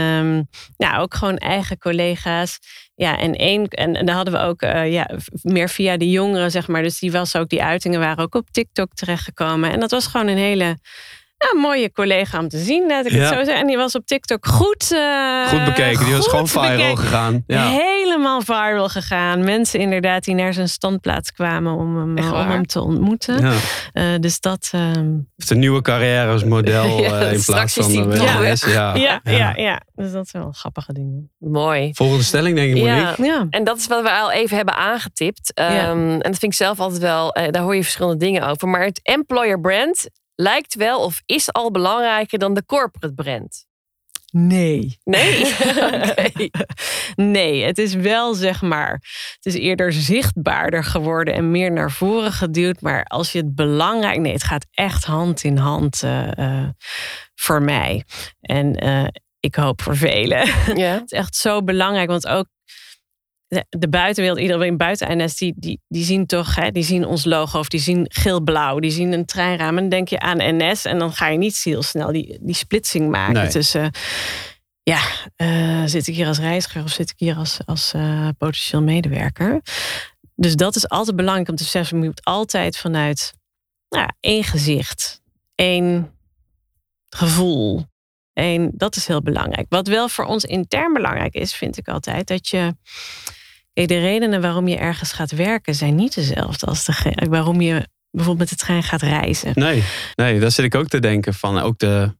nou 0.77 0.97
ook 1.01 1.13
gewoon 1.15 1.37
eigen 1.37 1.77
collega's. 1.77 2.59
Ja, 2.99 3.17
en 3.17 3.35
één, 3.35 3.67
en, 3.67 3.95
en 3.95 4.05
daar 4.05 4.15
hadden 4.15 4.33
we 4.33 4.39
ook 4.39 4.61
eh, 4.61 4.91
ja, 4.91 5.09
meer 5.41 5.69
via 5.69 5.97
de 5.97 6.09
jongeren, 6.09 6.51
zeg 6.51 6.67
maar. 6.67 6.83
Dus 6.83 6.99
die 6.99 7.11
was 7.11 7.35
ook, 7.35 7.49
die 7.49 7.63
uitingen 7.63 7.99
waren 7.99 8.23
ook 8.23 8.35
op 8.35 8.49
TikTok 8.51 8.93
terechtgekomen. 8.93 9.71
En 9.71 9.79
dat 9.79 9.91
was 9.91 10.07
gewoon 10.07 10.27
een 10.27 10.37
hele 10.37 10.77
nou, 11.39 11.59
mooie 11.61 11.91
collega 11.91 12.39
om 12.39 12.47
te 12.49 12.57
zien, 12.57 12.87
laat 12.87 13.05
ik 13.05 13.11
het 13.11 13.27
zo 13.27 13.33
zeggen. 13.33 13.55
En 13.55 13.67
die 13.67 13.77
was 13.77 13.95
op 13.95 14.05
TikTok 14.05 14.45
goed. 14.45 14.91
eh, 14.91 15.47
Goed 15.47 15.65
bekeken, 15.65 16.05
die 16.05 16.15
was 16.15 16.27
gewoon 16.27 16.47
viral 16.47 16.69
bekeken. 16.71 16.97
gegaan. 16.97 17.43
Ja. 17.47 17.67
Hele 17.69 17.87
helemaal 18.09 18.41
viral 18.41 18.89
gegaan. 18.89 19.43
Mensen 19.43 19.79
inderdaad 19.79 20.23
die 20.23 20.35
naar 20.35 20.53
zijn 20.53 20.69
standplaats 20.69 21.31
kwamen 21.31 21.73
om 21.73 21.97
hem, 21.97 22.17
Echt 22.17 22.31
om 22.31 22.47
hem 22.47 22.65
te 22.65 22.81
ontmoeten. 22.81 23.41
Ja. 23.41 23.53
Eh, 23.93 24.03
dus 24.19 24.39
dat. 24.39 24.69
ehm, 24.71 25.09
Heeft 25.35 25.49
een 25.49 25.59
nieuwe 25.59 25.81
carrière 25.81 26.31
als 26.31 26.43
model 26.43 26.83
Ja, 27.03 27.19
eh, 27.19 27.33
in 27.33 27.43
plaats 27.45 27.73
van 27.73 27.91
de. 27.91 28.69
Ja. 28.71 28.95
ja, 28.95 29.21
ja. 29.23 29.53
Ja, 29.55 29.81
Dus 29.95 30.11
dat 30.11 30.27
zijn 30.27 30.43
wel 30.43 30.51
grappige 30.51 30.93
dingen. 30.93 31.31
Mooi. 31.39 31.91
Volgende 31.93 32.23
stelling 32.23 32.55
denk 32.55 32.75
ik, 32.75 32.83
Monique. 32.83 33.23
Ja. 33.23 33.33
Ja. 33.33 33.47
En 33.49 33.63
dat 33.63 33.77
is 33.77 33.87
wat 33.87 34.01
we 34.01 34.11
al 34.11 34.31
even 34.31 34.55
hebben 34.57 34.75
aangetipt. 34.75 35.53
Ehm, 35.53 35.73
Ja. 35.73 35.89
En 35.89 36.17
dat 36.17 36.37
vind 36.37 36.43
ik 36.43 36.53
zelf 36.53 36.79
altijd 36.79 37.01
wel, 37.01 37.31
eh, 37.33 37.51
daar 37.51 37.61
hoor 37.63 37.75
je 37.75 37.83
verschillende 37.83 38.17
dingen 38.25 38.47
over. 38.47 38.67
Maar 38.67 38.85
het 38.85 38.99
employer 39.03 39.59
brand 39.59 40.09
lijkt 40.39 40.75
wel 40.75 41.03
of 41.03 41.21
is 41.25 41.53
al 41.53 41.71
belangrijker 41.71 42.39
dan 42.39 42.53
de 42.53 42.65
corporate 42.65 43.13
brand. 43.13 43.67
Nee. 44.31 44.97
Nee? 45.03 45.45
Nee, 47.15 47.63
het 47.63 47.77
is 47.77 47.93
wel 47.93 48.33
zeg 48.33 48.61
maar. 48.61 48.91
Het 49.35 49.45
is 49.45 49.53
eerder 49.53 49.93
zichtbaarder 49.93 50.83
geworden 50.83 51.33
en 51.33 51.51
meer 51.51 51.71
naar 51.71 51.91
voren 51.91 52.31
geduwd. 52.31 52.81
Maar 52.81 53.03
als 53.03 53.31
je 53.31 53.37
het 53.37 53.55
belangrijk. 53.55 54.19
Nee, 54.19 54.33
het 54.33 54.43
gaat 54.43 54.65
echt 54.71 55.05
hand 55.05 55.43
in 55.43 55.57
hand 55.57 56.03
eh, 56.03 56.37
eh, 56.37 56.69
voor 57.35 57.61
mij. 57.61 58.03
En 58.41 58.75
eh, 58.75 59.07
ik 59.39 59.55
hoop 59.55 59.81
voor 59.81 59.97
velen. 59.97 60.45
Ja. 60.75 60.93
Het 60.99 61.11
is 61.11 61.17
echt 61.17 61.35
zo 61.35 61.63
belangrijk, 61.63 62.09
want 62.09 62.27
ook 62.27 62.47
de, 63.69 63.89
buitenwereld, 63.89 64.39
iedereen 64.39 64.77
buiten 64.77 65.17
NS, 65.17 65.35
die, 65.35 65.53
die, 65.57 65.81
die 65.87 66.03
zien 66.03 66.25
toch, 66.25 66.55
hè, 66.55 66.71
die 66.71 66.83
zien 66.83 67.05
ons 67.05 67.25
logo 67.25 67.59
of 67.59 67.69
die 67.69 67.79
zien 67.79 68.05
geel-blauw, 68.09 68.79
die 68.79 68.91
zien 68.91 69.11
een 69.11 69.25
treinraam 69.25 69.75
en 69.75 69.81
dan 69.81 69.89
denk 69.89 70.07
je 70.07 70.19
aan 70.19 70.37
NS 70.57 70.85
en 70.85 70.99
dan 70.99 71.13
ga 71.13 71.27
je 71.27 71.37
niet 71.37 71.61
heel 71.63 71.83
snel 71.83 72.11
die, 72.11 72.37
die 72.41 72.55
splitsing 72.55 73.09
maken 73.09 73.33
Nee. 73.33 73.49
tussen, 73.49 73.91
ja, 74.83 74.99
eh, 75.35 75.83
zit 75.85 76.07
ik 76.07 76.15
hier 76.15 76.27
als 76.27 76.39
reiziger 76.39 76.83
of 76.83 76.91
zit 76.91 77.09
ik 77.09 77.19
hier 77.19 77.35
als, 77.35 77.59
als 77.65 77.93
eh, 77.93 78.27
potentieel 78.37 78.81
medewerker? 78.81 79.61
Dus 80.35 80.55
dat 80.55 80.75
is 80.75 80.89
altijd 80.89 81.15
belangrijk 81.15 81.49
om 81.49 81.55
te 81.55 81.63
zeggen, 81.63 81.99
je 81.99 82.05
moet 82.05 82.23
altijd 82.23 82.77
vanuit 82.77 83.33
nou, 83.89 84.09
één 84.19 84.43
gezicht, 84.43 85.21
één 85.55 86.11
gevoel, 87.09 87.85
en 88.33 88.71
dat 88.73 88.95
is 88.95 89.07
heel 89.07 89.21
belangrijk. 89.21 89.65
Wat 89.69 89.87
wel 89.87 90.09
voor 90.09 90.25
ons 90.25 90.43
intern 90.43 90.93
belangrijk 90.93 91.33
is, 91.33 91.55
vind 91.55 91.77
ik 91.77 91.87
altijd, 91.87 92.27
dat 92.27 92.47
je. 92.47 92.75
Kijk, 93.85 93.91
de 94.01 94.07
redenen 94.07 94.41
waarom 94.41 94.67
je 94.67 94.77
ergens 94.77 95.11
gaat 95.11 95.31
werken 95.31 95.75
zijn 95.75 95.95
niet 95.95 96.15
dezelfde 96.15 96.65
als 96.65 96.85
de, 96.85 96.93
waarom 97.29 97.61
je 97.61 97.87
bijvoorbeeld 98.11 98.49
met 98.49 98.59
de 98.59 98.65
trein 98.65 98.83
gaat 98.83 99.01
reizen. 99.01 99.51
Nee, 99.55 99.83
nee, 100.15 100.39
daar 100.39 100.51
zit 100.51 100.65
ik 100.65 100.75
ook 100.75 100.87
te 100.87 100.99
denken 100.99 101.33
van. 101.33 101.59
Ook 101.59 101.79
de, 101.79 102.15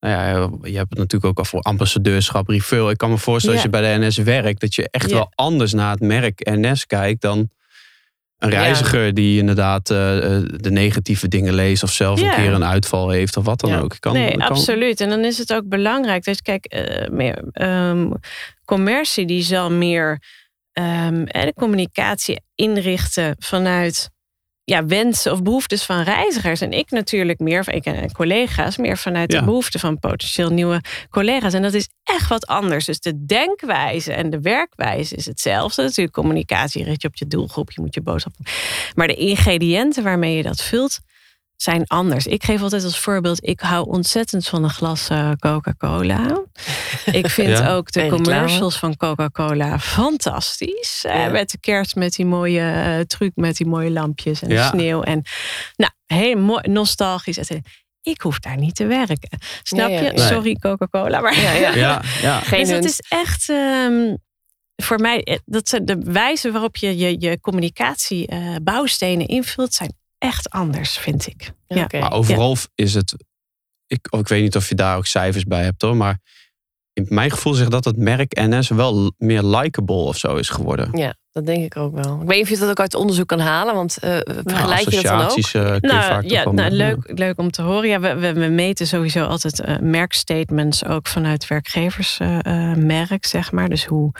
nou 0.00 0.14
ja, 0.14 0.28
je 0.70 0.76
hebt 0.76 0.90
het 0.90 0.98
natuurlijk 0.98 1.24
ook 1.24 1.38
al 1.38 1.44
voor 1.44 1.60
ambassadeurschap, 1.60 2.48
refill. 2.48 2.88
Ik 2.88 2.96
kan 2.96 3.10
me 3.10 3.18
voorstellen 3.18 3.56
als 3.56 3.64
je 3.64 3.70
bij 3.70 3.98
de 3.98 4.06
NS 4.06 4.16
werkt, 4.16 4.60
dat 4.60 4.74
je 4.74 4.88
echt 4.90 5.10
Ja. 5.10 5.16
wel 5.16 5.32
anders 5.34 5.72
naar 5.72 5.90
het 5.90 6.00
merk 6.00 6.50
NS 6.50 6.86
kijkt 6.86 7.20
dan 7.20 7.50
een 8.38 8.50
reiziger 8.50 9.14
die 9.14 9.38
inderdaad 9.38 9.90
eh, 9.90 10.36
eh, 10.36 10.42
de 10.56 10.70
negatieve 10.70 11.28
dingen 11.28 11.54
leest 11.54 11.82
of 11.82 11.92
zelf 11.92 12.20
een 12.22 12.34
keer 12.34 12.52
een 12.52 12.64
uitval 12.64 13.10
heeft 13.10 13.36
of 13.36 13.44
wat 13.44 13.60
dan 13.60 13.74
ook. 13.74 13.96
Kan, 14.00 14.12
nee, 14.12 14.30
kan- 14.30 14.40
absoluut. 14.40 15.00
En 15.00 15.08
dan 15.08 15.24
is 15.24 15.38
het 15.38 15.52
ook 15.54 15.68
belangrijk 15.68 16.24
dat 16.24 16.36
je, 16.36 16.42
kijk, 16.42 16.64
eh, 16.64 17.08
meer, 17.08 17.44
ehm, 17.52 18.10
commercie 18.64 19.26
die 19.26 19.42
zal 19.42 19.70
meer 19.70 20.20
ehm, 20.72 21.24
eh, 21.24 21.42
de 21.42 21.54
communicatie 21.54 22.40
inrichten 22.54 23.36
vanuit 23.38 24.10
ja, 24.64 24.86
wensen 24.86 25.32
of 25.32 25.42
behoeftes 25.42 25.82
van 25.84 26.02
reizigers. 26.02 26.60
En 26.60 26.72
ik 26.72 26.90
natuurlijk 26.90 27.38
meer, 27.38 27.60
of 27.60 27.68
ik 27.68 27.84
en 27.84 28.12
collega's, 28.12 28.76
meer 28.76 28.98
vanuit 28.98 29.32
Ja. 29.32 29.38
de 29.38 29.44
behoeften 29.44 29.80
van 29.80 29.98
potentieel 29.98 30.50
nieuwe 30.50 30.80
collega's. 31.10 31.52
En 31.52 31.62
dat 31.62 31.74
is 31.74 31.88
echt 32.02 32.28
wat 32.28 32.46
anders. 32.46 32.84
Dus 32.84 33.00
de 33.00 33.24
denkwijze 33.24 34.12
en 34.12 34.30
de 34.30 34.40
werkwijze 34.40 35.14
is 35.14 35.26
hetzelfde. 35.26 35.82
Natuurlijk, 35.82 36.16
communicatie 36.16 36.84
richt 36.84 37.02
je 37.02 37.08
op 37.08 37.16
je 37.16 37.26
doelgroep, 37.26 37.70
je 37.72 37.80
moet 37.80 37.94
je 37.94 38.00
boodschap. 38.02 38.32
Maar 38.94 39.06
de 39.06 39.14
ingrediënten 39.14 40.02
waarmee 40.02 40.36
je 40.36 40.42
dat 40.42 40.62
vult, 40.62 40.98
zijn 41.62 41.86
anders. 41.86 42.26
Ik 42.26 42.44
geef 42.44 42.62
altijd 42.62 42.84
als 42.84 42.98
voorbeeld, 42.98 43.46
ik 43.46 43.60
hou 43.60 43.86
ontzettend 43.88 44.48
van 44.48 44.64
een 44.64 44.70
glas 44.70 45.08
eh, 45.08 45.30
Coca-Cola. 45.38 46.42
Ik 47.12 47.28
vind 47.28 47.48
Ja. 47.58 47.74
ook 47.74 47.92
de 47.92 48.06
commercials 48.08 48.78
van 48.78 48.96
Coca-Cola 48.96 49.78
fantastisch. 49.78 51.04
Eh, 51.06 51.30
met 51.30 51.50
de 51.50 51.58
kerst, 51.58 51.94
met 51.94 52.12
die 52.14 52.26
mooie 52.26 52.60
eh, 52.60 53.00
truc, 53.00 53.32
met 53.34 53.56
die 53.56 53.66
mooie 53.66 53.90
lampjes 53.90 54.42
en 54.42 54.48
de 54.48 54.62
sneeuw. 54.62 55.02
En 55.02 55.22
nou, 55.76 55.92
heel 56.06 56.36
mooi, 56.36 56.68
nostalgisch. 56.68 57.38
Ik 58.02 58.20
hoef 58.20 58.38
daar 58.38 58.56
niet 58.56 58.74
te 58.74 58.86
werken. 58.86 59.38
Snap 59.62 59.88
je? 59.88 59.94
Nee. 59.94 60.18
Sorry 60.18 60.54
Coca-Cola, 60.54 61.20
maar 61.20 61.40
Ja, 61.40 61.52
ja. 61.52 61.74
Ja, 61.86 62.02
ja. 62.22 62.40
Geen 62.40 62.60
dus 62.60 62.70
het 62.70 62.84
is 62.84 63.00
echt 63.08 63.48
ehm, 63.48 64.16
voor 64.76 64.98
mij, 65.00 65.40
dat 65.44 65.68
zijn 65.68 65.84
de 65.84 65.98
wijze 65.98 66.52
waarop 66.52 66.76
je 66.76 66.96
je, 66.96 67.16
je 67.20 67.40
communicatie 67.40 68.26
eh, 68.26 68.54
bouwstenen 68.62 69.26
invult, 69.26 69.74
zijn 69.74 70.00
echt 70.22 70.50
anders, 70.50 70.98
vind 70.98 71.26
ik. 71.26 71.52
Ja. 71.66 71.86
Maar 71.90 72.12
overal 72.12 72.56
is 72.74 72.94
het. 72.94 73.14
Ik, 73.86 74.06
oh, 74.10 74.20
ik 74.20 74.28
weet 74.28 74.42
niet 74.42 74.56
of 74.56 74.68
je 74.68 74.74
daar 74.74 74.96
ook 74.96 75.06
cijfers 75.06 75.44
bij 75.44 75.62
hebt 75.62 75.82
hoor. 75.82 75.96
Maar 75.96 76.18
in 76.92 77.06
mijn 77.08 77.30
gevoel 77.30 77.54
zegt 77.54 77.70
dat 77.70 77.84
het 77.84 77.96
merk 77.96 78.34
NS 78.34 78.68
wel 78.68 79.12
meer 79.18 79.42
likable 79.42 79.94
of 79.94 80.16
zo 80.16 80.36
is 80.36 80.48
geworden. 80.48 80.88
Ja, 80.92 81.14
dat 81.30 81.46
denk 81.46 81.64
ik 81.64 81.76
ook 81.76 81.94
wel. 81.94 82.20
Ik 82.20 82.28
weet 82.28 82.36
niet 82.36 82.42
of 82.42 82.48
je 82.48 82.58
dat 82.58 82.68
ook 82.68 82.80
uit 82.80 82.94
onderzoek 82.94 83.28
kan 83.28 83.38
halen, 83.40 83.74
want 83.74 83.98
eh 83.98 84.18
vergelijk 84.44 84.90
je 84.90 84.90
dat 84.90 85.04
dan 85.04 85.20
ook? 85.20 85.26
associaties 85.26 85.54
eh, 85.54 85.62
kun 85.62 85.98
je 85.98 86.02
vaak 86.02 86.22
Nou, 86.22 86.32
ja, 86.32 86.50
nou, 86.50 86.70
leuk, 86.70 87.18
leuk 87.18 87.38
om 87.38 87.50
te 87.50 87.62
horen. 87.62 87.88
Ja, 87.88 88.00
we, 88.00 88.14
we, 88.14 88.32
we 88.32 88.48
meten 88.48 88.86
sowieso 88.86 89.24
altijd 89.24 89.60
eh, 89.60 89.78
merkstatements 89.78 90.84
ook 90.84 91.06
vanuit 91.06 91.46
werkgeversmerk, 91.46 93.26
zeg 93.26 93.52
maar. 93.52 93.68
Dus 93.68 93.84
hoe 93.84 94.12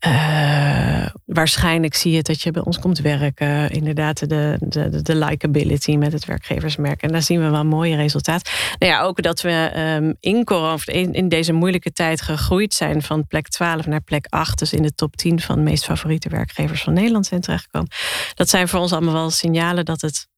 eh, 0.00 1.06
waarschijnlijk 1.24 1.94
zie 1.94 2.12
je 2.12 2.22
dat 2.22 2.42
je 2.42 2.50
bij 2.50 2.62
ons 2.62 2.78
komt 2.78 2.98
werken. 2.98 3.70
Inderdaad, 3.70 4.28
de, 4.28 4.56
de, 4.60 5.02
de, 5.02 5.16
likability 5.16 5.96
met 5.96 6.12
het 6.12 6.24
werkgeversmerk. 6.24 7.02
En 7.02 7.12
daar 7.12 7.22
zien 7.22 7.40
we 7.40 7.50
wel 7.50 7.64
mooie 7.64 7.96
resultaten. 7.96 8.52
Nou 8.78 8.92
ja, 8.92 9.00
ook 9.02 9.22
dat 9.22 9.40
we 9.40 9.50
ehm, 9.50 10.12
in, 10.20 10.44
corona, 10.44 10.76
in, 10.84 11.12
in 11.12 11.28
deze 11.28 11.52
moeilijke 11.52 11.92
tijd 11.92 12.20
gegroeid 12.20 12.74
zijn 12.74 13.02
van 13.02 13.26
plek 13.26 13.48
12 13.48 13.86
naar 13.86 14.00
plek 14.00 14.26
8. 14.28 14.58
Dus 14.58 14.72
in 14.72 14.82
de 14.82 14.94
top 14.94 15.16
10 15.16 15.40
van 15.40 15.56
de 15.56 15.62
meest 15.62 15.84
favoriete 15.84 16.28
werkgevers 16.28 16.82
van 16.82 16.92
Nederland 16.92 17.26
zijn 17.26 17.40
terechtgekomen. 17.40 17.90
Dat 18.34 18.48
zijn 18.48 18.68
voor 18.68 18.80
ons 18.80 18.92
allemaal 18.92 19.14
wel 19.14 19.30
signalen 19.30 19.84
dat 19.84 20.00
het 20.00 20.28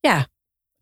ja, 0.00 0.26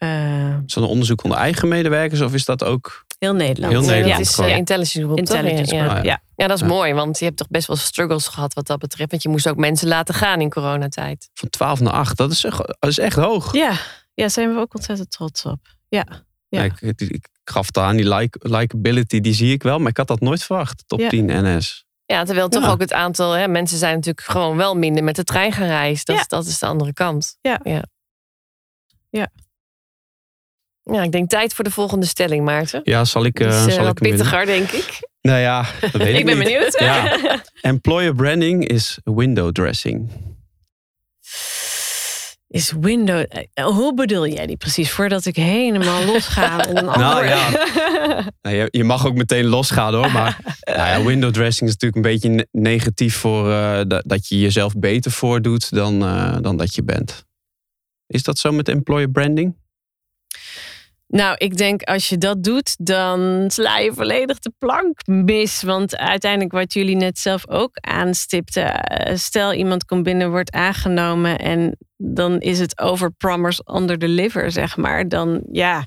eh, 0.03 0.57
Is 0.67 0.75
dat 0.75 0.85
een 0.85 0.89
onderzoek 0.91 1.23
onder 1.25 1.39
eigen 1.39 1.69
medewerkers 1.69 2.21
of 2.21 2.35
is 2.35 2.45
dat 2.45 2.65
ook. 2.65 3.05
heel 3.19 3.35
Nederland. 3.35 3.73
Heel 3.73 3.83
Nederland 3.83 4.11
dat 4.19 4.21
is 4.27 4.35
gewoon. 4.35 4.51
eh, 4.51 4.57
intelligence 4.57 5.01
group? 5.05 5.19
Intelligence 5.19 5.75
Ja, 5.75 5.85
ja. 5.85 5.95
Ja. 5.97 6.03
ja. 6.03 6.23
Ja, 6.37 6.47
dat 6.47 6.57
is 6.57 6.63
Ja. 6.63 6.69
mooi, 6.69 6.93
want 6.95 7.19
je 7.19 7.25
hebt 7.25 7.37
toch 7.37 7.49
best 7.49 7.67
wel 7.67 7.77
struggles 7.77 8.27
gehad 8.27 8.55
wat 8.55 8.67
dat 8.67 8.79
betreft. 8.79 9.11
Want 9.11 9.23
je 9.23 9.29
moest 9.29 9.49
ook 9.49 9.57
mensen 9.57 9.89
laten 9.89 10.15
gaan 10.15 10.41
in 10.41 10.51
coronatijd. 10.51 11.29
van 11.35 11.49
12 11.49 11.81
naar 11.81 11.93
8? 11.93 12.17
Dat 12.17 12.31
is, 12.33 12.45
echt- 12.45 12.57
dat 12.79 12.91
is 12.91 12.99
echt 12.99 13.17
hoog. 13.17 13.53
Ja, 13.53 13.73
ja, 14.15 14.29
zijn 14.29 14.55
we 14.55 14.61
ook 14.61 14.75
ontzettend 14.75 15.11
trots 15.11 15.45
op. 15.45 15.59
Ja, 15.89 16.05
ja. 16.09 16.25
Ja, 16.49 16.63
ik, 16.63 16.81
ik, 16.81 17.01
ik 17.01 17.29
gaf 17.45 17.67
het 17.67 17.79
aan, 17.79 17.97
die 17.97 18.15
like, 18.15 18.39
likability 18.43 19.21
die 19.21 19.35
zie 19.35 19.53
ik 19.53 19.63
wel, 19.63 19.79
maar 19.79 19.91
ik 19.91 19.97
had 19.97 20.07
dat 20.07 20.21
nooit 20.21 20.43
verwacht. 20.43 20.85
Top 20.87 20.99
Ja. 21.01 21.09
10 21.09 21.27
NS. 21.57 21.85
Ja, 22.07 22.25
terwijl 22.25 22.49
toch 22.49 22.63
Ja. 22.63 22.71
ook 22.71 22.81
het 22.81 22.93
aantal 22.93 23.33
hè, 23.33 23.49
mensen 23.49 23.79
zijn 23.79 23.95
natuurlijk 23.95 24.27
gewoon 24.27 24.57
wel 24.57 24.77
minder 24.77 25.05
met 25.05 25.17
de 25.17 25.25
trein 25.25 25.53
gaan 25.53 25.67
reizen. 25.67 26.05
Dat, 26.07 26.15
Ja. 26.17 26.21
is, 26.23 26.29
dat 26.29 26.47
is 26.47 26.59
de 26.59 26.67
andere 26.67 26.93
kant. 26.93 27.37
Ja. 27.41 27.61
ja. 27.65 27.85
Ja. 30.83 31.03
Ik 31.03 31.13
denk 31.13 31.29
tijd 31.29 31.55
voor 31.55 31.65
de 31.65 31.71
volgende 31.71 32.07
stelling, 32.07 32.45
Maarten. 32.45 32.81
Ja, 32.85 33.05
zal 33.05 33.25
ik. 33.25 33.41
Eh, 33.41 33.67
zal 33.67 33.79
wat 33.85 33.89
ik 33.89 34.09
pittiger, 34.11 34.47
denk 34.47 34.71
ik. 34.71 35.09
Nou 35.21 35.39
ja, 35.39 35.67
dat 35.81 35.91
weet 35.93 36.09
ik, 36.15 36.19
ik 36.19 36.25
ben 36.25 36.39
niet. 36.39 36.45
benieuwd. 36.45 36.79
Ja. 36.81 37.19
Employer 37.61 38.15
branding 38.15 38.67
is 38.69 38.99
window 39.05 39.53
dressing. 39.53 40.11
Is 42.49 42.73
window. 42.81 43.25
eh, 43.29 43.65
Hoe 43.65 43.95
bedoel 43.95 44.27
jij 44.27 44.47
die 44.47 44.57
precies? 44.57 44.91
Voordat 44.91 45.25
ik 45.25 45.37
helemaal 45.37 46.05
losga. 46.05 46.67
een 46.69 46.85
Nou, 46.85 47.25
ja. 47.27 47.49
Nou, 48.43 48.57
je, 48.57 48.69
je 48.71 48.85
mag 48.85 49.07
ook 49.07 49.15
meteen 49.15 49.45
losgaan 49.47 49.95
hoor. 49.95 50.13
Maar 50.13 50.39
nou 50.65 50.79
ja, 50.79 51.03
window 51.07 51.33
dressing 51.33 51.71
is 51.71 51.77
natuurlijk 51.77 51.97
een 52.07 52.13
beetje 52.13 52.29
ne- 52.29 52.47
negatief 52.51 53.17
voor 53.17 53.45
dat, 54.07 54.29
je 54.29 54.41
jezelf 54.41 54.75
beter 54.77 55.11
voordoet 55.11 55.71
dan, 55.75 55.99
dan 56.43 56.57
dat 56.57 56.75
je 56.75 56.83
bent. 56.85 57.25
Is 58.07 58.23
dat 58.23 58.39
zo 58.39 58.53
met 58.53 58.69
employer 58.69 59.11
branding? 59.11 59.57
Nou, 61.13 61.35
ik 61.39 61.57
denk 61.57 61.83
als 61.83 62.09
je 62.09 62.19
dat 62.19 62.43
doet, 62.43 62.77
dan 62.87 63.45
sla 63.51 63.79
je 63.79 63.93
volledig 63.93 64.39
de 64.39 64.53
plank 64.59 65.07
mis. 65.07 65.63
Want 65.63 65.97
uiteindelijk, 65.97 66.53
wat 66.53 66.73
jullie 66.73 66.97
net 66.97 67.19
zelf 67.19 67.49
ook 67.49 67.77
aanstipten. 67.81 68.83
eh, 68.85 69.17
Stel, 69.17 69.53
iemand 69.53 69.85
komt 69.85 70.03
binnen, 70.03 70.31
wordt 70.31 70.53
aangenomen. 70.53 71.39
en 71.39 71.77
dan 71.97 72.41
is 72.41 72.59
het 72.59 72.79
over 72.81 73.11
promise 73.13 73.63
under 73.75 73.99
deliver, 73.99 74.53
zeg 74.53 74.77
maar. 74.77 75.09
Dan 75.09 75.43
ja. 75.51 75.87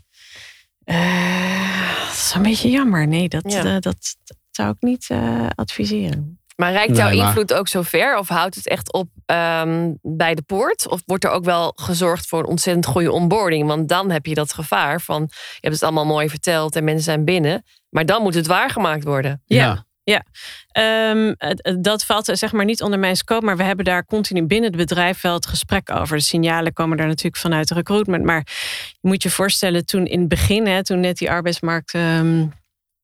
eh, 0.84 2.06
dat 2.06 2.14
is 2.14 2.34
een 2.36 2.42
beetje 2.42 2.70
jammer. 2.70 3.08
Nee, 3.08 3.30
dat, 3.30 3.52
Ja. 3.52 3.58
eh, 3.64 3.72
dat, 3.74 3.84
dat 4.24 4.38
zou 4.52 4.70
ik 4.70 4.82
niet 4.82 5.06
eh, 5.10 5.48
adviseren. 5.56 6.40
Maar 6.56 6.72
reikt 6.72 6.98
jouw 6.98 7.08
Nee, 7.10 7.18
maar- 7.18 7.28
invloed 7.28 7.54
ook 7.54 7.68
zo 7.68 7.82
ver? 7.82 8.18
Of 8.18 8.28
houdt 8.28 8.56
het 8.56 8.68
echt 8.68 8.94
op 8.94 9.10
ehm, 9.26 9.91
bij 10.02 10.36
de 10.36 10.41
poort? 10.41 10.88
Of 10.89 11.02
wordt 11.06 11.24
er 11.24 11.30
ook 11.30 11.44
wel 11.46 11.74
gezorgd 11.76 12.28
voor 12.28 12.39
een 12.39 12.46
ontzettend 12.46 12.86
goede 12.86 13.12
onboarding? 13.12 13.68
Want 13.68 13.89
dan 13.89 14.12
heb 14.12 14.26
je 14.26 14.34
dat 14.34 14.54
gevaar 14.54 15.02
van... 15.02 15.22
je 15.30 15.58
hebt 15.60 15.74
het 15.74 15.84
allemaal 15.84 16.06
mooi 16.06 16.30
verteld 16.30 16.76
en 16.76 16.84
mensen 16.84 17.04
zijn 17.04 17.26
binnen... 17.26 17.63
maar 17.89 18.06
dan 18.06 18.22
moet 18.22 18.34
het 18.34 18.48
waargemaakt 18.48 19.04
worden. 19.04 19.41
Ja. 19.46 20.24
Ehm, 20.68 21.34
het- 21.38 21.60
het- 21.63 21.84
dat 21.84 22.06
valt 22.06 22.26
zeg 22.34 22.52
maar 22.52 22.65
niet 22.65 22.82
onder 22.82 23.00
mijn 23.00 23.15
scope, 23.15 23.46
maar 23.46 23.58
we 23.58 23.63
hebben 23.63 23.86
daar 23.86 24.06
continu 24.06 24.44
binnen 24.46 24.70
het 24.70 24.78
bedrijf 24.80 25.22
wel 25.22 25.34
het 25.34 25.46
gesprek 25.48 25.91
over. 25.91 26.18
De 26.18 26.24
signalen 26.24 26.74
komen 26.74 26.98
daar 26.98 27.08
natuurlijk 27.08 27.38
vanuit 27.38 27.72
recruitment. 27.72 28.24
Maar 28.24 28.48
je 29.02 29.08
moet 29.08 29.24
je 29.24 29.30
voorstellen, 29.30 29.86
toen 29.86 30.06
in 30.06 30.20
het 30.20 30.28
begin, 30.28 30.68
hè, 30.68 30.84
toen 30.84 31.00
net 31.00 31.18
die 31.18 31.32
arbeidsmarkt 31.32 31.94
ehm, 31.94 32.46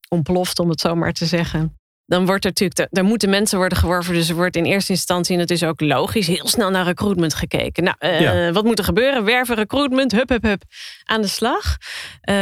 ontploft, 0.10 0.60
om 0.60 0.70
het 0.70 0.80
zo 0.80 0.96
maar 0.96 1.14
te 1.14 1.26
zeggen. 1.26 1.80
Dan 2.12 2.26
wordt 2.26 2.46
er 2.46 2.50
natuurlijk, 2.58 2.98
er 2.98 3.04
moeten 3.04 3.30
mensen 3.30 3.58
worden 3.58 3.78
geworven. 3.78 4.14
Dus 4.14 4.30
er 4.30 4.36
wordt 4.36 4.56
in 4.56 4.66
eerste 4.66 4.92
instantie, 4.92 5.34
en 5.36 5.40
het 5.42 5.52
is 5.52 5.64
ook 5.64 5.82
logisch, 5.82 6.28
heel 6.28 6.48
snel 6.48 6.70
naar 6.70 6.86
recruitment 6.86 7.34
gekeken. 7.34 7.84
Nou, 7.84 7.96
eh, 8.00 8.22
Ja. 8.22 8.52
wat 8.52 8.64
moet 8.64 8.78
er 8.80 8.84
gebeuren? 8.86 9.24
Werven, 9.24 9.56
recruitment, 9.56 10.12
hup, 10.12 10.30
hup, 10.30 10.44
hup, 10.44 10.64
aan 11.04 11.22
de 11.22 11.28
slag. 11.28 11.78
Eh, 12.22 12.36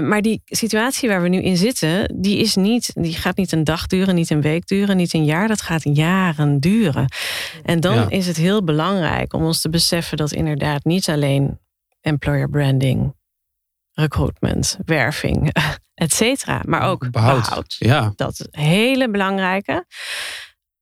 maar 0.00 0.22
die 0.22 0.42
situatie 0.44 1.08
waar 1.08 1.22
we 1.22 1.28
nu 1.28 1.42
in 1.42 1.56
zitten, 1.56 2.14
die, 2.20 2.38
is 2.38 2.54
niet, 2.56 2.90
die 2.94 3.12
gaat 3.14 3.36
niet 3.36 3.52
een 3.52 3.64
dag 3.64 3.86
duren, 3.86 4.14
niet 4.14 4.30
een 4.30 4.40
week 4.40 4.66
duren, 4.66 4.96
niet 4.96 5.14
een 5.14 5.24
jaar. 5.24 5.48
Dat 5.48 5.62
gaat 5.62 5.82
jaren 5.84 6.60
duren. 6.60 7.06
En 7.62 7.80
dan 7.80 7.94
Ja. 7.94 8.08
is 8.10 8.26
het 8.26 8.36
heel 8.36 8.64
belangrijk 8.64 9.32
om 9.32 9.44
ons 9.44 9.60
te 9.60 9.68
beseffen 9.68 10.16
dat 10.16 10.32
inderdaad 10.32 10.84
niet 10.84 11.08
alleen 11.08 11.58
employer 12.00 12.48
branding, 12.50 13.14
recruitment, 13.92 14.78
werving, 14.84 15.52
et 15.94 16.12
cetera, 16.12 16.62
maar 16.66 16.82
ook 16.82 17.10
Behoud. 17.10 17.40
behoud. 17.44 17.76
Ja, 17.78 18.12
Dat 18.16 18.32
is 18.32 18.46
een 18.50 18.62
hele 18.62 19.10
belangrijke. 19.10 19.86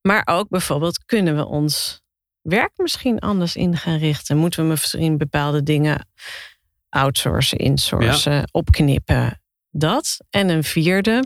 Maar 0.00 0.22
ook 0.24 0.48
bijvoorbeeld, 0.48 1.04
kunnen 1.04 1.36
we 1.36 1.46
ons 1.46 2.00
werk 2.40 2.72
misschien 2.76 3.18
anders 3.18 3.56
in 3.56 3.76
gaan 3.76 3.98
richten? 3.98 4.36
Moeten 4.36 4.62
we 4.62 4.68
misschien 4.68 5.18
bepaalde 5.18 5.62
dingen 5.62 6.08
outsourcen, 6.88 7.58
insourcen, 7.58 8.48
opknippen? 8.52 9.40
Dat. 9.70 10.16
En 10.30 10.48
een 10.48 10.64
vierde 10.64 11.24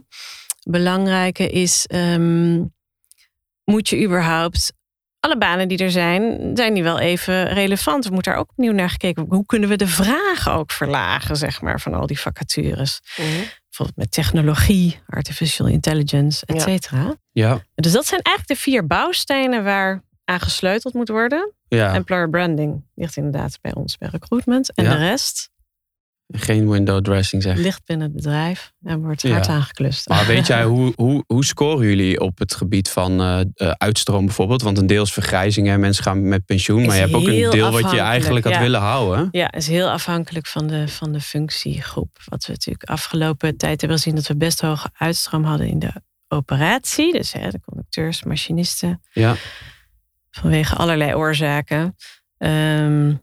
belangrijke 0.68 1.48
is, 1.48 1.86
ehm, 1.86 2.62
moet 3.64 3.88
je 3.88 4.02
überhaupt 4.04 4.72
alle 5.20 5.38
banen 5.38 5.68
die 5.68 5.78
er 5.78 5.90
zijn, 5.90 6.50
zijn 6.54 6.74
die 6.74 6.82
wel 6.82 6.98
even 6.98 7.48
relevant? 7.48 8.04
Er 8.04 8.12
moet 8.12 8.24
daar 8.24 8.36
ook 8.36 8.50
opnieuw 8.50 8.72
naar 8.72 8.90
gekeken 8.90 9.16
worden. 9.16 9.36
Hoe 9.36 9.46
kunnen 9.46 9.68
we 9.68 9.76
de 9.76 9.86
vragen 9.86 10.52
ook 10.52 10.70
verlagen, 10.70 11.36
zeg 11.36 11.60
maar, 11.60 11.80
van 11.80 11.94
al 11.94 12.06
die 12.06 12.20
vacatures? 12.20 13.00
Bijvoorbeeld 13.76 13.96
met 13.96 14.10
technologie, 14.24 15.00
artificial 15.06 15.68
intelligence, 15.68 16.46
et 16.46 16.56
Ja. 16.56 16.62
cetera. 16.62 17.14
ja, 17.32 17.60
Dus 17.74 17.92
dat 17.92 18.06
zijn 18.06 18.20
eigenlijk 18.22 18.58
de 18.60 18.64
vier 18.70 18.86
bouwstenen 18.86 19.64
waar 19.64 20.02
aan 20.24 20.40
gesleuteld 20.40 20.94
moet 20.94 21.08
worden. 21.08 21.52
ja. 21.68 21.94
Employer 21.94 22.30
branding 22.30 22.84
ligt 22.94 23.16
inderdaad 23.16 23.58
bij 23.60 23.74
ons 23.74 23.98
bij 23.98 24.08
recruitment. 24.08 24.74
En 24.74 24.84
Ja. 24.84 24.90
de 24.90 24.96
rest 24.96 25.50
Geen 26.28 26.70
window 26.70 27.02
dressing 27.02 27.42
zeg. 27.42 27.56
ligt 27.56 27.84
binnen 27.84 28.06
het 28.06 28.16
bedrijf 28.16 28.72
en 28.82 29.00
wordt 29.00 29.22
Ja. 29.22 29.30
hard 29.30 29.48
aangeklust. 29.48 30.08
Maar 30.08 30.26
weet 30.26 30.46
jij, 30.52 30.64
hoe, 30.64 30.92
hoe, 30.96 31.24
hoe 31.26 31.44
scoren 31.44 31.86
jullie 31.86 32.20
op 32.20 32.38
het 32.38 32.54
gebied 32.54 32.90
van 32.90 33.20
eh, 33.20 33.40
eh, 33.40 33.70
uitstroom 33.70 34.24
bijvoorbeeld? 34.24 34.62
Want 34.62 34.78
een 34.78 34.86
deel 34.86 35.02
is 35.02 35.12
vergrijzing 35.12 35.68
en 35.68 35.80
mensen 35.80 36.04
gaan 36.04 36.28
met 36.28 36.44
pensioen. 36.44 36.80
Is 36.80 36.86
Maar 36.86 36.96
je 36.96 37.02
hebt 37.02 37.14
ook 37.14 37.26
een 37.26 37.50
deel 37.50 37.70
wat 37.70 37.90
je 37.90 37.98
eigenlijk 37.98 38.44
had 38.44 38.54
ja. 38.54 38.60
willen 38.60 38.80
houden. 38.80 39.28
Ja, 39.30 39.52
is 39.52 39.66
heel 39.66 39.90
afhankelijk 39.90 40.46
van 40.46 40.66
de, 40.66 40.88
van 40.88 41.12
de 41.12 41.20
functiegroep. 41.20 42.18
Wat 42.24 42.46
we 42.46 42.52
natuurlijk 42.52 42.90
afgelopen 42.90 43.56
tijd 43.56 43.80
hebben 43.80 43.98
gezien 43.98 44.14
dat 44.14 44.26
we 44.26 44.36
best 44.36 44.60
hoge 44.60 44.90
uitstroom 44.92 45.44
hadden 45.44 45.66
in 45.66 45.78
de 45.78 45.92
operatie. 46.28 47.12
Dus 47.12 47.32
hè, 47.32 47.50
de 47.50 47.60
conducteurs, 47.60 48.22
machinisten. 48.22 49.00
Ja. 49.12 49.34
vanwege 50.30 50.74
allerlei 50.74 51.14
oorzaken. 51.14 51.96
Ehm, 52.38 53.14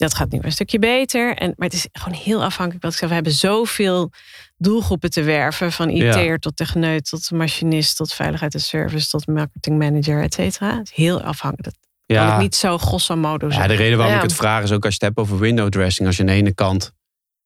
dat 0.00 0.14
gaat 0.14 0.30
nu 0.30 0.38
een 0.42 0.52
stukje 0.52 0.78
beter. 0.78 1.36
En, 1.36 1.52
maar 1.56 1.68
het 1.68 1.76
is 1.76 1.88
gewoon 1.92 2.18
heel 2.18 2.44
afhankelijk. 2.44 2.82
Wat 2.84 2.92
ik 2.92 2.98
zeg, 2.98 3.08
we 3.08 3.14
hebben 3.14 3.32
zoveel 3.32 4.12
doelgroepen 4.56 5.10
te 5.10 5.22
werven. 5.22 5.72
Van 5.72 5.88
IT'er 5.90 6.24
Ja. 6.24 6.36
tot 6.36 6.56
techneut, 6.56 7.08
tot 7.08 7.30
machinist, 7.30 7.96
tot 7.96 8.12
veiligheid 8.12 8.54
en 8.54 8.60
service, 8.60 9.08
tot 9.08 9.26
marketingmanager, 9.26 10.22
et 10.22 10.34
cetera. 10.34 10.76
Het 10.78 10.88
is 10.90 10.94
heel 10.96 11.22
afhankelijk. 11.22 11.76
Dat 12.06 12.16
kan 12.16 12.26
ik 12.26 12.32
Ja. 12.32 12.38
niet 12.40 12.54
zo 12.54 12.78
grosso 12.78 13.16
modo 13.16 13.46
ja, 13.46 13.52
zeggen. 13.52 13.70
de 13.70 13.76
reden 13.76 13.96
waarom 13.96 14.14
Ja. 14.16 14.22
ik 14.22 14.28
het 14.28 14.38
vraag 14.38 14.62
is 14.62 14.72
ook 14.72 14.84
als 14.84 14.94
je 14.94 15.04
het 15.04 15.14
hebt 15.16 15.28
over 15.28 15.38
window 15.38 15.68
dressing. 15.68 16.06
Als 16.06 16.16
je 16.16 16.22
aan 16.22 16.28
de 16.28 16.34
ene 16.34 16.54
kant 16.54 16.92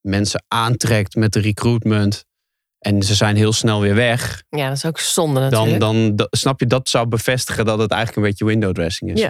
mensen 0.00 0.44
aantrekt 0.48 1.14
met 1.14 1.32
de 1.32 1.40
recruitment. 1.40 2.24
En 2.78 3.02
ze 3.02 3.14
zijn 3.14 3.36
heel 3.36 3.52
snel 3.52 3.80
weer 3.80 3.94
weg. 3.94 4.42
Ja, 4.48 4.68
dat 4.68 4.76
is 4.76 4.84
ook 4.84 4.98
zonde 4.98 5.40
Dan, 5.40 5.50
natuurlijk. 5.50 5.80
dan 5.80 6.16
da- 6.16 6.26
snap 6.30 6.60
je, 6.60 6.66
dat 6.66 6.88
zou 6.88 7.06
bevestigen 7.06 7.64
dat 7.64 7.78
het 7.78 7.90
eigenlijk 7.90 8.22
een 8.22 8.30
beetje 8.30 8.44
window 8.44 8.72
dressing 8.74 9.12
is. 9.12 9.20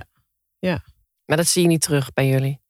Ja. 0.59 0.83
Maar 1.27 1.37
dat 1.37 1.47
zie 1.47 1.63
je 1.63 1.69
niet 1.69 1.81
terug 1.81 2.13
bij 2.13 2.29
jullie. 2.29 2.61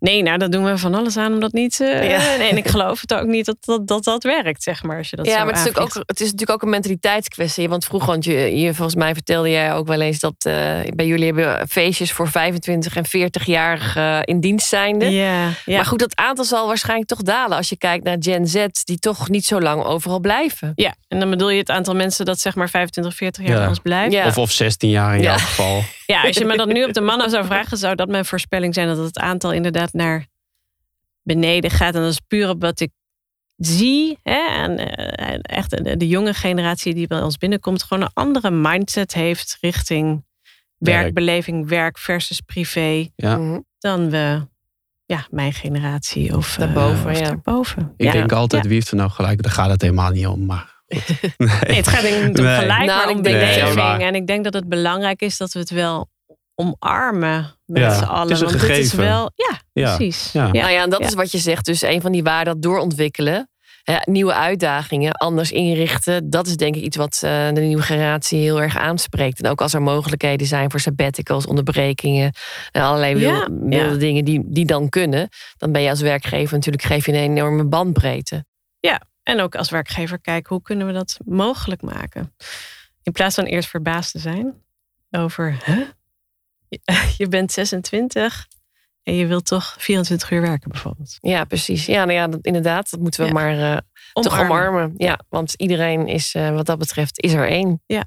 Nee, 0.00 0.22
nou, 0.22 0.38
dat 0.38 0.52
doen 0.52 0.64
we 0.64 0.78
van 0.78 0.94
alles 0.94 1.16
aan 1.16 1.32
om 1.32 1.40
dat 1.40 1.52
niet... 1.52 1.80
eh, 1.80 2.10
Ja. 2.10 2.18
nee, 2.38 2.48
en 2.50 2.56
ik 2.56 2.68
geloof 2.68 3.00
het 3.00 3.14
ook 3.14 3.26
niet 3.26 3.46
dat 3.46 3.56
dat, 3.60 3.86
dat, 3.86 4.04
dat 4.04 4.22
werkt, 4.22 4.62
zeg 4.62 4.82
maar. 4.82 4.96
Als 4.98 5.10
je 5.10 5.16
dat 5.16 5.26
ja, 5.26 5.44
maar 5.44 5.54
het 5.58 5.66
is, 5.66 5.76
ook, 5.76 5.94
het 6.06 6.20
is 6.20 6.24
natuurlijk 6.30 6.50
ook 6.50 6.62
een 6.62 6.70
mentaliteitskwestie. 6.70 7.68
Want 7.68 7.84
vroeger, 7.84 8.08
want 8.10 8.24
je, 8.24 8.56
je, 8.60 8.74
volgens 8.74 8.96
mij 8.96 9.14
vertelde 9.14 9.50
jij 9.50 9.72
ook 9.72 9.86
wel 9.86 10.00
eens 10.00 10.18
dat 10.20 10.34
eh, 10.38 10.52
bij 10.94 11.06
jullie 11.06 11.24
hebben 11.24 11.68
feestjes 11.68 12.12
voor 12.12 12.28
25 12.28 12.96
en 12.96 13.04
40-jarigen 13.06 14.22
in 14.24 14.40
dienst 14.40 14.68
zijnde. 14.68 15.10
Ja, 15.10 15.48
ja. 15.64 15.76
Maar 15.76 15.84
goed, 15.86 15.98
dat 15.98 16.16
aantal 16.16 16.44
zal 16.44 16.66
waarschijnlijk 16.66 17.08
toch 17.08 17.22
dalen 17.22 17.56
als 17.56 17.68
je 17.68 17.76
kijkt 17.78 18.04
naar 18.04 18.16
Gen 18.18 18.46
Z, 18.46 18.64
die 18.84 18.98
toch 18.98 19.28
niet 19.28 19.44
zo 19.44 19.60
lang 19.60 19.82
overal 19.84 20.20
blijven. 20.20 20.72
ja, 20.74 20.94
en 21.08 21.18
dan 21.20 21.30
bedoel 21.30 21.50
je 21.50 21.58
het 21.58 21.70
aantal 21.70 21.94
mensen 21.94 22.24
dat 22.24 22.38
zeg 22.38 22.54
maar 22.54 22.70
25, 22.70 23.14
40 23.14 23.46
jaar 23.46 23.60
Ja. 23.60 23.68
ons 23.68 23.78
blijft. 23.78 24.12
Ja. 24.12 24.26
Of, 24.26 24.38
of 24.38 24.50
16 24.50 24.90
jaar 24.90 25.14
in 25.16 25.22
Ja. 25.22 25.28
jouw 25.28 25.38
geval. 25.38 25.82
Ja, 26.06 26.22
als 26.22 26.36
je 26.36 26.44
me 26.44 26.56
dat 26.56 26.68
nu 26.68 26.84
op 26.84 26.92
de 26.92 27.00
mannen 27.00 27.30
zou 27.30 27.44
vragen, 27.44 27.76
zou 27.78 27.94
dat 27.94 28.08
mijn 28.08 28.24
voorspelling 28.24 28.74
zijn 28.74 28.86
dat 28.88 28.96
het 28.98 29.18
aantal 29.18 29.52
inderdaad 29.52 29.92
naar 29.92 30.26
beneden 31.22 31.70
gaat. 31.70 31.94
En 31.94 32.00
dat 32.00 32.10
is 32.10 32.20
puur 32.28 32.48
op 32.48 32.60
wat 32.60 32.80
ik 32.80 32.90
zie. 33.56 34.18
Hè? 34.22 34.46
En 34.48 34.78
eh, 34.78 35.38
echt 35.42 35.70
de, 35.84 35.96
de 35.96 36.08
jonge 36.08 36.34
generatie 36.34 36.94
die 36.94 37.06
bij 37.06 37.20
ons 37.22 37.36
binnenkomt, 37.36 37.82
gewoon 37.82 38.02
een 38.02 38.10
andere 38.14 38.50
mindset 38.50 39.14
heeft 39.14 39.58
richting 39.60 40.24
Werk. 40.78 41.00
werkbeleving, 41.02 41.68
werk 41.68 41.98
versus 41.98 42.40
privé, 42.40 43.08
Ja. 43.16 43.36
Mhm. 43.36 43.60
dan 43.78 44.10
we, 44.10 44.46
ja, 45.06 45.26
mijn 45.30 45.52
generatie 45.52 46.36
of 46.36 46.52
eh, 46.52 46.58
Daarboven, 46.58 47.10
of 47.10 47.18
ja. 47.18 47.24
daarboven. 47.24 47.92
Ik 47.96 48.06
Ja. 48.06 48.12
denk 48.12 48.32
altijd, 48.32 48.62
Ja. 48.62 48.68
wie 48.68 48.78
heeft 48.78 48.90
er 48.90 48.96
nou 48.96 49.10
gelijk? 49.10 49.42
Daar 49.42 49.52
gaat 49.52 49.70
het 49.70 49.82
helemaal 49.82 50.10
niet 50.10 50.26
om. 50.26 50.44
Maar. 50.46 50.73
Nee. 51.36 51.76
Het 51.76 51.88
gaat 51.88 52.02
niet 52.02 52.12
om 52.12 52.34
gelijk, 52.34 52.66
Nou, 52.68 52.86
maar 52.86 53.10
ik 53.10 53.16
om 53.16 53.22
denk- 53.22 53.38
beleving. 53.38 53.74
Maar- 53.74 54.00
en 54.00 54.14
ik 54.14 54.26
denk 54.26 54.44
dat 54.44 54.54
het 54.54 54.68
belangrijk 54.68 55.20
is 55.22 55.36
dat 55.36 55.52
we 55.52 55.58
het 55.58 55.70
wel 55.70 56.08
omarmen 56.54 57.54
met 57.66 57.82
Ja, 57.82 57.94
z'n 57.94 58.00
het 58.00 58.08
allen. 58.08 58.32
is 58.32 58.40
een 58.40 58.46
Want 58.46 58.60
dit 58.60 58.70
is 58.70 58.76
gegeven. 58.76 58.98
wel, 58.98 59.30
ja, 59.34 59.58
Ja, 59.72 59.96
precies. 59.96 60.32
ja. 60.32 60.42
Nou 60.52 60.68
ja, 60.70 60.82
en 60.82 60.90
dat 60.90 61.00
Ja. 61.00 61.06
is 61.06 61.14
wat 61.14 61.30
je 61.32 61.38
zegt. 61.38 61.64
Dus 61.64 61.82
een 61.82 62.00
van 62.00 62.12
die 62.12 62.22
waarden, 62.22 62.52
dat 62.52 62.62
doorontwikkelen. 62.62 63.48
Hè, 63.82 63.96
nieuwe 64.04 64.34
uitdagingen, 64.34 65.12
anders 65.12 65.52
inrichten. 65.52 66.30
Dat 66.30 66.46
is 66.46 66.56
denk 66.56 66.76
ik 66.76 66.82
iets 66.82 66.96
wat 66.96 67.20
eh, 67.24 67.46
de 67.52 67.60
nieuwe 67.60 67.82
generatie 67.82 68.38
heel 68.40 68.60
erg 68.62 68.76
aanspreekt. 68.78 69.42
En 69.42 69.50
ook 69.50 69.60
als 69.60 69.74
er 69.74 69.82
mogelijkheden 69.82 70.46
zijn 70.46 70.70
voor 70.70 70.80
sabbaticals, 70.80 71.46
onderbrekingen. 71.46 72.32
En 72.70 72.82
allerlei 72.82 73.14
wil- 73.14 73.30
Ja, 73.30 73.48
wilde 73.50 73.92
ja. 73.92 73.98
dingen 73.98 74.24
die, 74.24 74.42
die 74.46 74.64
dan 74.64 74.88
kunnen. 74.88 75.28
Dan 75.56 75.72
ben 75.72 75.82
je 75.82 75.90
als 75.90 76.00
werkgever 76.00 76.54
natuurlijk, 76.54 76.84
geef 76.84 77.06
je 77.06 77.12
een 77.12 77.18
enorme 77.18 77.64
bandbreedte. 77.64 78.44
En 79.24 79.40
ook 79.40 79.54
als 79.54 79.70
werkgever 79.70 80.20
kijken, 80.20 80.54
hoe 80.54 80.62
kunnen 80.64 80.86
we 80.86 80.92
dat 80.92 81.18
mogelijk 81.24 81.82
maken? 81.82 82.34
In 83.02 83.12
plaats 83.12 83.34
van 83.34 83.44
eerst 83.44 83.68
verbaasd 83.68 84.12
te 84.12 84.18
zijn 84.18 84.54
over, 85.10 85.62
huh? 85.64 85.86
Je- 87.18 87.28
bent 87.28 87.52
26 87.52 88.46
en 89.02 89.14
je 89.14 89.26
wilt 89.26 89.46
toch 89.46 89.74
24 89.78 90.30
uur 90.30 90.40
werken 90.40 90.70
bijvoorbeeld. 90.70 91.16
Ja, 91.20 91.44
precies. 91.44 91.86
Ja, 91.86 92.04
nou 92.04 92.12
ja, 92.18 92.26
dat, 92.28 92.44
inderdaad. 92.46 92.90
Dat 92.90 93.00
moeten 93.00 93.20
we 93.20 93.26
Ja. 93.26 93.32
maar 93.32 93.72
eh, 93.72 93.78
toch 94.12 94.40
omarmen. 94.40 94.94
Ja, 94.96 95.18
want 95.28 95.54
iedereen 95.54 96.06
is 96.06 96.34
eh, 96.34 96.50
wat 96.50 96.66
dat 96.66 96.78
betreft 96.78 97.20
is 97.22 97.32
er 97.32 97.48
één. 97.48 97.82
Ja. 97.86 98.04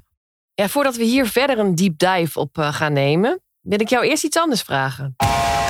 ja. 0.54 0.68
Voordat 0.68 0.96
we 0.96 1.04
hier 1.04 1.26
verder 1.26 1.58
een 1.58 1.74
deep 1.74 1.98
dive 1.98 2.38
op 2.38 2.58
eh, 2.58 2.72
gaan 2.74 2.92
nemen, 2.92 3.40
wil 3.60 3.80
ik 3.80 3.88
jou 3.88 4.06
eerst 4.06 4.24
iets 4.24 4.36
anders 4.36 4.62
vragen. 4.62 5.14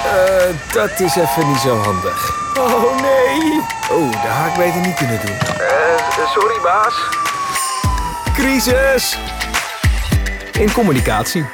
Eh, 0.09 0.73
dat 0.73 1.01
is 1.01 1.17
even 1.17 1.47
niet 1.49 1.59
zo 1.59 1.77
handig. 1.77 2.37
Oh 2.59 3.01
nee! 3.01 3.61
Oh, 3.91 4.13
dat 4.13 4.21
had 4.31 4.47
ik 4.51 4.57
beter 4.57 4.81
niet 4.81 4.95
kunnen 4.95 5.21
doen. 5.27 5.37
Eh, 5.39 6.27
sorry 6.35 6.61
baas. 6.63 6.95
Crisis! 8.35 9.19
In 10.59 10.73
communicatie. 10.73 11.45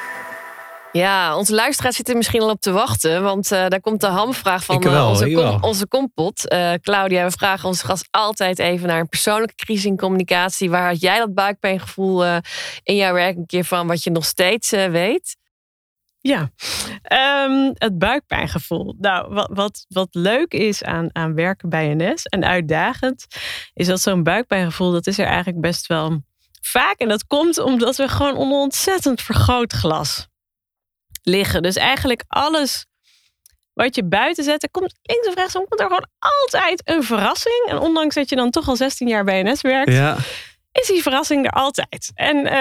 Ja, 0.93 1.37
onze 1.37 1.55
luisteraars 1.55 1.95
zitten 1.97 2.15
er 2.15 2.19
misschien 2.21 2.41
al 2.43 2.49
op 2.51 2.61
te 2.61 2.73
wachten, 2.73 3.23
want 3.23 3.53
eh, 3.53 3.67
daar 3.69 3.81
komt 3.81 4.01
de 4.01 4.07
hamvraag 4.07 4.65
van 4.65 4.77
Ik 4.77 4.83
wel, 4.83 5.09
onze, 5.09 5.29
ik 5.29 5.35
kom- 5.35 5.43
wel. 5.45 5.59
onze 5.61 5.87
kompot. 5.89 6.49
Eh, 6.49 6.73
Claudia, 6.83 7.25
we 7.25 7.31
vragen 7.31 7.69
onze 7.69 7.85
gast 7.87 8.09
altijd 8.11 8.59
even 8.59 8.89
naar 8.89 9.01
een 9.01 9.09
persoonlijke 9.09 9.55
crisis 9.55 9.85
in 9.85 9.97
communicatie. 9.97 10.71
Waar 10.71 10.87
had 10.89 11.01
jij 11.01 11.19
dat 11.19 11.35
buikpijngevoel 11.35 12.25
eh, 12.25 12.37
in 12.83 12.97
jouw 12.97 13.13
werk 13.13 13.37
een 13.37 13.47
keer 13.47 13.65
van, 13.65 13.87
wat 13.87 14.03
je 14.03 14.11
nog 14.11 14.25
steeds 14.25 14.73
eh, 14.73 14.87
weet? 14.91 15.37
Ja, 16.29 16.51
Ehm, 17.05 17.73
het 17.75 17.99
buikpijngevoel. 17.99 18.95
Nou, 18.99 19.35
wat, 19.35 19.51
wat, 19.53 19.85
wat 19.89 20.09
leuk 20.11 20.53
is 20.53 20.85
aan, 20.85 21.09
aan 21.13 21.35
werken 21.35 21.69
bij 21.69 21.95
NS 21.95 22.25
en 22.25 22.45
uitdagend, 22.45 23.27
is 23.75 23.87
dat 23.87 24.01
zo'n 24.01 24.23
buikpijngevoel, 24.23 24.93
dat 24.93 25.07
is 25.07 25.19
er 25.19 25.27
eigenlijk 25.27 25.61
best 25.61 25.87
wel 25.87 26.23
vaak. 26.61 26.99
En 26.99 27.09
dat 27.09 27.27
komt 27.27 27.59
omdat 27.59 27.97
we 27.97 28.09
gewoon 28.09 28.37
onder 28.37 28.59
ontzettend 28.59 29.21
vergrootglas 29.21 30.27
liggen. 31.23 31.63
Dus 31.63 31.77
eigenlijk 31.77 32.25
alles 32.27 32.87
wat 33.73 33.95
je 33.95 34.05
buiten 34.05 34.45
zet, 34.45 34.63
er 34.63 34.71
komt 34.71 34.95
links 35.03 35.29
of 35.29 35.35
rechtsom, 35.35 35.67
komt 35.69 35.81
er 35.81 35.87
gewoon 35.87 36.09
altijd 36.19 36.83
een 36.85 37.03
verrassing. 37.03 37.65
En 37.69 37.79
ondanks 37.79 38.15
dat 38.15 38.29
je 38.29 38.37
dan 38.37 38.51
toch 38.51 38.69
al 38.69 38.77
16 38.77 39.09
jaar 39.09 39.25
bij 39.25 39.43
NS 39.43 39.61
werkt, 39.61 39.93
Ja, 39.93 40.17
is 40.81 40.87
die 40.87 41.03
verrassing 41.03 41.45
er 41.45 41.51
altijd. 41.51 42.13
En 42.15 42.37
uh, 42.37 42.53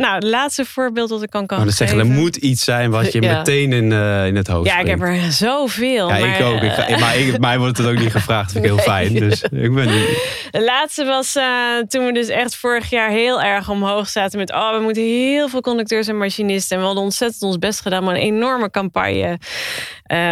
nou, 0.00 0.14
het 0.14 0.22
laatste 0.22 0.64
voorbeeld 0.64 1.08
dat 1.08 1.22
ik 1.22 1.30
kan, 1.30 1.46
kan 1.46 1.56
maar 1.56 1.66
dat 1.66 1.76
zeggen, 1.76 1.98
er 1.98 2.06
moet 2.06 2.36
iets 2.36 2.64
zijn 2.64 2.90
wat 2.90 3.12
je 3.12 3.20
meteen 3.20 3.72
in, 3.72 3.90
uh, 3.90 4.26
in 4.26 4.36
het 4.36 4.46
hoofd 4.46 4.68
Ja, 4.68 4.78
ik 4.78 4.86
heb 4.86 5.00
er 5.00 5.32
zoveel. 5.32 6.08
Ja, 6.08 6.18
maar, 6.18 6.40
ik 6.40 6.44
ook. 6.44 6.62
Ik 6.88 6.98
maar 6.98 7.18
ik, 7.18 7.38
mij 7.38 7.58
wordt 7.58 7.78
het 7.78 7.86
ook 7.86 7.98
niet 7.98 8.10
gevraagd. 8.10 8.52
vind 8.52 8.64
ik 8.64 8.70
heel 8.70 8.80
fijn. 8.80 9.14
Dus 9.14 9.42
ik 9.42 9.74
ben 9.74 9.86
De 10.50 10.62
laatste 10.64 11.04
was 11.04 11.32
toen 11.88 12.06
we 12.06 12.12
dus 12.12 12.28
echt 12.28 12.56
vorig 12.56 12.90
jaar 12.90 13.10
heel 13.10 13.42
erg 13.42 13.68
omhoog 13.68 14.08
zaten 14.08 14.38
met... 14.38 14.52
oh, 14.52 14.76
we 14.76 14.82
moeten 14.82 15.02
heel 15.02 15.48
veel 15.48 15.60
conducteurs 15.60 16.08
en 16.08 16.18
machinisten. 16.18 16.76
En 16.76 16.80
we 16.80 16.86
hadden 16.86 17.04
ontzettend 17.04 17.42
ons 17.42 17.58
best 17.58 17.80
gedaan 17.80 18.02
om 18.02 18.08
een 18.08 18.16
enorme 18.16 18.70
campagne 18.70 19.38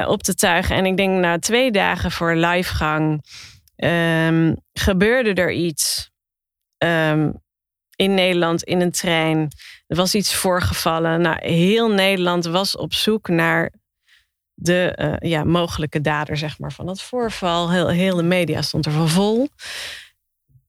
op 0.06 0.22
te 0.22 0.34
tuigen. 0.34 0.76
En 0.76 0.86
ik 0.86 0.96
denk 0.96 1.20
na 1.20 1.38
twee 1.38 1.70
dagen 1.70 2.10
voor 2.10 2.36
livegang 2.36 3.24
um, 3.76 4.56
gebeurde 4.72 5.32
er 5.34 5.52
iets 5.52 6.11
Ehm, 6.82 7.30
in 7.96 8.14
Nederland 8.14 8.62
in 8.62 8.80
een 8.80 8.90
trein. 8.90 9.48
Er 9.86 9.96
was 9.96 10.14
iets 10.14 10.34
voorgevallen. 10.34 11.20
Nou, 11.20 11.46
heel 11.46 11.90
Nederland 11.90 12.44
was 12.44 12.76
op 12.76 12.94
zoek 12.94 13.28
naar 13.28 13.72
de 14.54 14.98
uh, 15.22 15.30
ja, 15.30 15.44
mogelijke 15.44 16.00
dader 16.00 16.36
zeg 16.36 16.58
maar, 16.58 16.72
van 16.72 16.86
het 16.86 17.02
voorval. 17.02 17.70
Heel, 17.70 17.88
heel 17.88 18.16
de 18.16 18.22
media 18.22 18.62
stond 18.62 18.86
er 18.86 18.92
van 18.92 19.08
vol. 19.08 19.48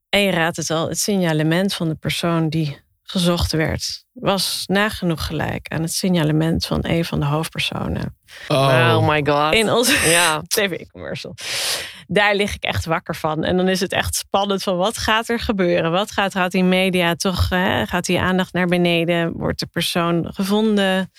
En 0.09 0.19
je 0.19 0.31
raadt 0.31 0.57
het 0.57 0.69
al, 0.69 0.87
het 0.87 0.99
signalement 0.99 1.73
van 1.73 1.87
de 1.89 1.95
persoon 1.95 2.49
die 2.49 2.81
gezocht 3.03 3.51
werd, 3.51 4.05
was 4.11 4.63
nagenoeg 4.67 5.25
gelijk 5.25 5.67
aan 5.67 5.81
het 5.81 5.93
signalement 5.93 6.65
van 6.65 6.79
een 6.81 7.05
van 7.05 7.19
de 7.19 7.25
hoofdpersonen. 7.25 8.17
Oh, 8.47 8.97
oh 8.97 9.07
my 9.07 9.25
god. 9.25 9.53
In 9.53 9.71
onze 9.71 10.09
ja. 10.09 10.41
tv-commercial. 10.47 11.35
Daar 12.07 12.35
lig 12.35 12.55
ik 12.55 12.63
echt 12.63 12.85
wakker 12.85 13.15
van. 13.15 13.43
En 13.43 13.57
dan 13.57 13.67
is 13.67 13.79
het 13.79 13.91
echt 13.91 14.15
spannend 14.15 14.63
van 14.63 14.77
wat 14.77 14.97
gaat 14.97 15.29
er 15.29 15.39
gebeuren? 15.39 15.91
Wat 15.91 16.11
gaat, 16.11 16.33
gaat 16.33 16.51
die 16.51 16.63
media 16.63 17.15
toch, 17.15 17.49
hè, 17.49 17.85
gaat 17.85 18.05
die 18.05 18.19
aandacht 18.19 18.53
naar 18.53 18.67
beneden? 18.67 19.31
Wordt 19.33 19.59
de 19.59 19.67
persoon 19.71 20.33
gevonden? 20.33 21.11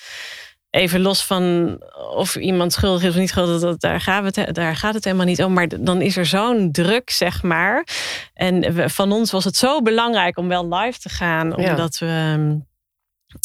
even 0.74 1.00
los 1.00 1.24
van 1.24 1.76
of 2.14 2.36
iemand 2.36 2.72
schuldig 2.72 3.02
is 3.02 3.08
of 3.08 3.16
niet 3.16 3.28
schuldig, 3.28 3.60
dat, 3.60 3.80
daar, 3.80 4.00
gaan 4.00 4.24
we 4.24 4.40
het, 4.40 4.54
daar 4.54 4.76
gaat 4.76 4.94
het 4.94 5.04
helemaal 5.04 5.26
niet 5.26 5.42
om. 5.42 5.52
Maar 5.52 5.68
dan 5.80 6.00
is 6.00 6.16
er 6.16 6.26
zo'n 6.26 6.72
druk, 6.72 7.10
zeg 7.10 7.42
maar. 7.42 7.86
En 8.34 8.90
van 8.90 9.12
ons 9.12 9.30
was 9.30 9.44
het 9.44 9.56
zo 9.56 9.82
belangrijk 9.82 10.38
om 10.38 10.48
wel 10.48 10.74
live 10.74 10.98
te 10.98 11.08
gaan, 11.08 11.56
omdat 11.56 11.98
we. 11.98 12.72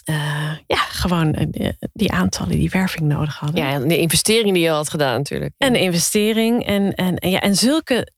Uh, 0.10 0.52
ja, 0.68 0.78
gewoon 0.78 1.34
eh, 1.34 1.70
die 1.94 2.12
aantallen, 2.12 2.58
die 2.58 2.70
werving 2.70 3.08
nodig 3.08 3.38
hadden. 3.38 3.64
Ja, 3.64 3.72
en 3.72 3.88
de 3.88 3.98
investering 3.98 4.54
die 4.54 4.64
je 4.64 4.70
had 4.70 4.90
gedaan 4.90 5.18
natuurlijk. 5.18 5.54
En 5.58 5.74
de 5.74 5.80
investering 5.80 6.66
en, 6.66 6.94
en, 6.94 7.30
ja, 7.30 7.40
en 7.40 7.56
zulke 7.56 8.12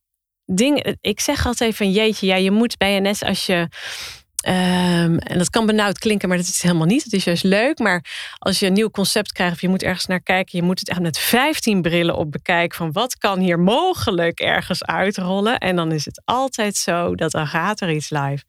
dingen. 0.46 0.98
Ik 1.02 1.20
zeg 1.20 1.46
altijd 1.46 1.76
van 1.76 1.92
jeetje, 1.92 2.28
ja, 2.28 2.36
je 2.36 2.52
moet 2.52 2.78
bij 2.78 3.00
NS 3.00 3.24
als 3.24 3.46
je 3.46 3.68
Um, 4.48 5.18
en 5.18 5.38
dat 5.38 5.50
kan 5.50 5.66
benauwd 5.66 6.00
klinken, 6.00 6.30
maar 6.30 6.38
dat 6.38 6.48
is 6.48 6.62
helemaal 6.62 6.86
niet. 6.86 7.04
Het 7.04 7.14
is 7.14 7.24
juist 7.24 7.44
leuk. 7.44 7.80
Maar 7.80 8.06
als 8.38 8.60
je 8.60 8.66
een 8.66 8.74
nieuw 8.74 8.90
concept 8.90 9.32
krijgt 9.32 9.54
of 9.54 9.62
je 9.62 9.70
moet 9.70 9.84
ergens 9.84 10.06
naar 10.06 10.22
kijken, 10.22 10.60
je 10.60 10.66
moet 10.66 10.80
het 10.80 10.90
echt 10.90 11.00
met 11.00 11.18
15 11.18 11.82
brillen 11.82 12.16
op 12.16 12.32
bekijken 12.32 12.78
van 12.78 12.92
wat 12.92 13.18
kan 13.18 13.40
hier 13.40 13.60
mogelijk 13.60 14.40
ergens 14.40 14.84
uitrollen. 14.84 15.58
En 15.58 15.76
dan 15.76 15.92
is 15.92 16.06
het 16.06 16.22
altijd 16.26 16.76
zo 16.76 17.16
dat 17.16 17.32
dan 17.32 17.48
gaat 17.48 17.82
er 17.82 17.92
iets 17.92 18.10
live. 18.10 18.44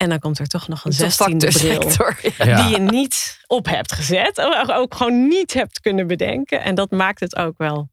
En 0.00 0.08
dan 0.08 0.18
komt 0.18 0.38
er 0.38 0.46
toch 0.46 0.68
nog 0.68 0.84
een 0.84 0.92
16 0.92 1.38
bril 1.38 1.80
die 2.56 2.68
je 2.68 2.78
niet 2.78 3.40
op 3.46 3.66
hebt 3.66 3.92
gezet. 3.92 4.38
Of 4.38 4.70
ook 4.70 4.94
gewoon 4.94 5.28
niet 5.28 5.52
hebt 5.54 5.80
kunnen 5.80 6.06
bedenken. 6.06 6.62
En 6.62 6.74
dat 6.74 6.90
maakt 6.90 7.20
het 7.20 7.36
ook 7.36 7.54
wel 7.56 7.90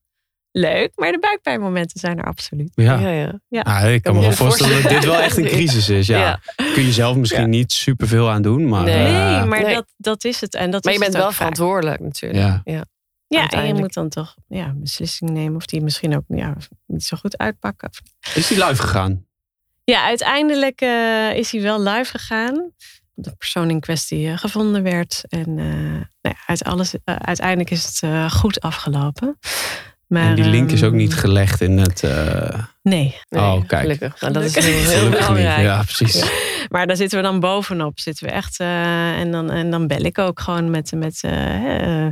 leuk, 0.52 0.92
maar 0.96 1.12
de 1.12 1.20
buikpijnmomenten 1.20 2.00
zijn 2.00 2.18
er 2.18 2.24
absoluut. 2.24 2.72
Ja, 2.76 3.00
ja, 3.00 3.10
ja. 3.10 3.40
ja. 3.48 3.62
Ah, 3.62 3.94
ik 3.94 4.02
kan 4.02 4.16
me 4.16 4.22
wel 4.22 4.32
voorstellen 4.32 4.82
dat 4.84 4.92
dit 4.92 5.06
wel 5.06 5.20
echt 5.20 5.38
een 5.38 5.48
crisis 5.58 5.90
is. 5.90 6.08
Ja. 6.08 6.40
Kun 6.56 6.84
je 6.84 6.92
zelf 6.92 7.16
misschien 7.16 7.50
niet 7.50 7.72
superveel 7.72 8.30
aan 8.30 8.42
doen, 8.42 8.68
maar... 8.68 8.84
Nee, 8.84 9.12
uh, 9.12 9.44
maar 9.44 9.74
Dat, 9.74 9.86
dat 9.98 10.24
is 10.24 10.42
het. 10.42 10.56
En 10.56 10.72
dat 10.72 10.84
maar 10.84 10.94
je 10.94 11.00
bent 11.00 11.14
wel 11.14 11.32
verantwoordelijk 11.32 12.00
natuurlijk. 12.00 12.44
Ja. 12.44 12.62
ja. 12.64 12.86
Ja, 13.28 13.50
en 13.50 13.68
je 13.68 13.74
moet 13.74 13.94
dan 13.94 14.10
toch 14.10 14.36
ja, 14.48 14.74
beslissing 14.76 15.30
nemen 15.30 15.56
of 15.56 15.66
die 15.66 15.82
misschien 15.82 16.16
ook 16.16 16.24
ja, 16.28 16.56
niet 16.86 17.04
zo 17.04 17.18
goed 17.18 17.38
uitpakken. 17.38 17.90
Is 18.34 18.48
die 18.48 18.66
live 18.66 18.82
gegaan? 18.82 19.27
Ja, 19.92 20.04
uiteindelijk 20.04 20.82
uh, 20.82 21.34
is 21.34 21.52
hij 21.52 21.62
wel 21.62 21.82
live 21.82 22.12
gegaan. 22.12 22.72
De 23.14 23.36
persoon 23.38 23.70
in 23.70 23.80
kwestie 23.80 24.28
uh, 24.28 24.38
gevonden 24.38 24.84
werd. 24.84 25.24
En 25.30 25.56
nou 25.56 26.06
ja, 26.22 26.36
uit 26.46 26.64
alles, 26.64 26.94
uiteindelijk 27.04 27.70
is 27.70 28.00
het 28.02 28.32
goed 28.32 28.62
afgelopen. 28.62 29.38
Maar, 30.08 30.24
en 30.24 30.36
die 30.36 30.46
link 30.46 30.72
is 30.72 30.84
ook 30.84 30.94
niet 30.94 31.12
ehm, 31.12 31.20
gelegd 31.20 31.62
in 31.62 31.78
het. 31.78 32.04
Uh... 32.04 32.64
Nee. 32.82 33.16
Oh, 33.30 33.68
kijk. 33.68 33.82
Gelukkig. 33.82 34.22
Nou, 34.22 34.34
dat 34.34 34.44
is 34.44 34.56
heel, 34.56 35.10
belangrijk. 35.10 35.62
Ja, 35.62 35.84
precies. 35.84 36.24
Maar 36.70 36.88
daar 36.88 36.96
zitten 36.96 37.18
we 37.18 37.24
dan 37.24 37.40
bovenop. 37.40 38.00
Zitten 38.00 38.26
we 38.26 38.32
echt. 38.32 38.60
Uh, 38.60 39.20
en, 39.20 39.32
dan, 39.32 39.52
en 39.52 39.72
dan 39.72 39.88
bel 39.88 40.02
ik 40.02 40.18
ook 40.18 40.40
gewoon 40.40 40.70
met. 40.70 40.92
met 40.96 41.20
uh, 41.26 42.08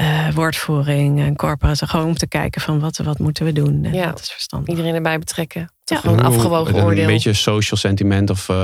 uh, 0.00 0.28
woordvoering 0.34 1.20
en 1.20 1.36
corporate. 1.36 1.86
Gewoon 1.86 2.06
om 2.06 2.16
te 2.16 2.28
kijken 2.28 2.60
van 2.60 2.80
wat, 2.80 2.96
wat 2.96 3.18
moeten 3.18 3.44
we 3.44 3.52
doen. 3.52 3.84
En 3.84 3.92
ja. 3.92 4.06
Dat 4.06 4.20
is 4.20 4.30
verstandig. 4.30 4.68
Iedereen 4.68 4.94
erbij 4.94 5.18
betrekken. 5.18 5.72
Ja. 5.84 5.96
Gewoon 5.96 6.18
een 6.18 6.24
afgewogen 6.24 6.74
oordeel. 6.74 7.02
Een 7.02 7.06
beetje 7.06 7.32
social 7.32 7.80
sentiment 7.80 8.30
of 8.30 8.48
uh, 8.48 8.56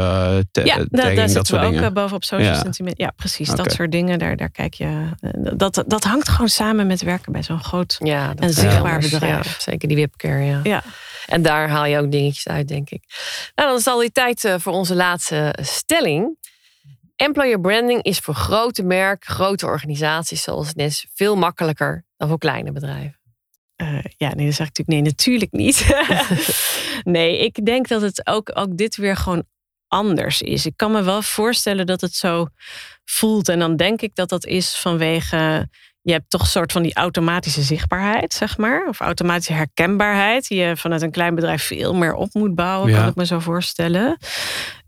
ja, 0.53 0.85
daar, 0.89 1.15
daar 1.15 1.29
zitten 1.29 1.61
we 1.61 1.67
ook 1.67 1.73
dingen. 1.73 1.93
bovenop 1.93 2.25
social 2.25 2.55
sentiment. 2.55 2.99
Ja, 2.99 3.13
precies. 3.17 3.49
Dat 3.49 3.73
soort 3.73 3.93
dingen. 3.93 4.19
Daar, 4.19 4.37
daar 4.37 4.51
kijk 4.51 4.75
je. 4.75 5.09
Dat, 5.57 5.85
dat 5.87 6.05
hangt 6.05 6.29
gewoon 6.29 6.49
samen 6.49 6.87
met 6.87 7.03
werken 7.03 7.33
bij 7.33 7.43
zo'n 7.43 7.65
groot 7.65 7.97
ja, 7.99 8.35
en 8.39 8.53
zichtbaar 8.53 8.99
bedrijf. 8.99 9.61
zeker 9.61 9.89
die 9.89 9.97
wipcare, 9.97 10.45
ja. 10.45 10.61
ja. 10.63 10.83
En 11.27 11.43
daar 11.43 11.69
haal 11.69 11.85
je 11.85 11.99
ook 11.99 12.11
dingetjes 12.11 12.49
uit, 12.49 12.69
denk 12.69 12.91
ik. 12.91 13.03
Nou, 13.55 13.69
dan 13.69 13.79
is 13.79 13.85
het 13.85 13.95
alweer 13.95 14.13
tijd 14.13 14.45
eh, 14.45 14.55
voor 14.59 14.73
onze 14.73 14.95
laatste 14.95 15.55
stelling. 15.63 16.37
Employer 17.17 17.61
branding 17.61 18.03
is 18.03 18.19
voor 18.19 18.35
grote 18.35 18.83
merken, 18.83 19.35
grote 19.35 19.67
organisaties 19.67 20.43
zoals 20.43 20.75
NES 20.75 21.07
veel 21.15 21.37
makkelijker 21.37 22.05
dan 22.17 22.29
voor 22.29 22.39
kleine 22.39 22.73
bedrijven. 22.73 23.19
Uh, 23.77 24.05
ja, 24.17 24.35
nee, 24.35 24.45
dan 24.45 24.55
zeg 24.55 24.69
ik 24.69 24.87
natuurlijk 24.87 24.89
nee, 24.89 25.03
natuurlijk 25.03 25.53
niet. 25.53 26.05
nee, 27.17 27.39
ik 27.39 27.65
denk 27.65 27.89
dat 27.89 28.03
het 28.03 28.27
ook, 28.27 28.51
ook 28.55 28.77
dit 28.77 28.97
weer 28.97 29.17
gewoon 29.17 29.45
anders 29.89 30.43
is. 30.43 30.67
Ik 30.67 30.77
kan 30.77 30.93
me 30.93 31.03
wel 31.03 31.23
voorstellen 31.23 31.87
dat 31.87 32.01
het 32.01 32.15
zo 32.15 32.47
voelt. 33.05 33.49
En 33.49 33.59
dan 33.59 33.77
denk 33.77 34.01
ik 34.01 34.15
dat 34.15 34.29
dat 34.29 34.47
is 34.47 34.75
vanwege 34.75 35.69
je 36.05 36.13
hebt 36.13 36.31
toch 36.31 36.41
een 36.41 36.47
soort 36.47 36.73
van 36.73 36.83
die 36.83 36.95
automatische 36.95 37.63
zichtbaarheid, 37.63 38.33
zeg 38.33 38.59
maar. 38.59 38.87
Of 38.89 39.01
automatische 39.01 39.53
herkenbaarheid. 39.53 40.49
Die 40.49 40.59
je 40.59 40.77
vanuit 40.77 41.03
een 41.03 41.11
klein 41.11 41.35
bedrijf 41.35 41.63
veel 41.63 41.95
meer 41.95 42.15
op 42.15 42.35
moet 42.35 42.55
bouwen, 42.55 42.93
kan 42.93 43.09
ik 43.09 43.15
me 43.15 43.27
zo 43.27 43.39
voorstellen. 43.39 44.19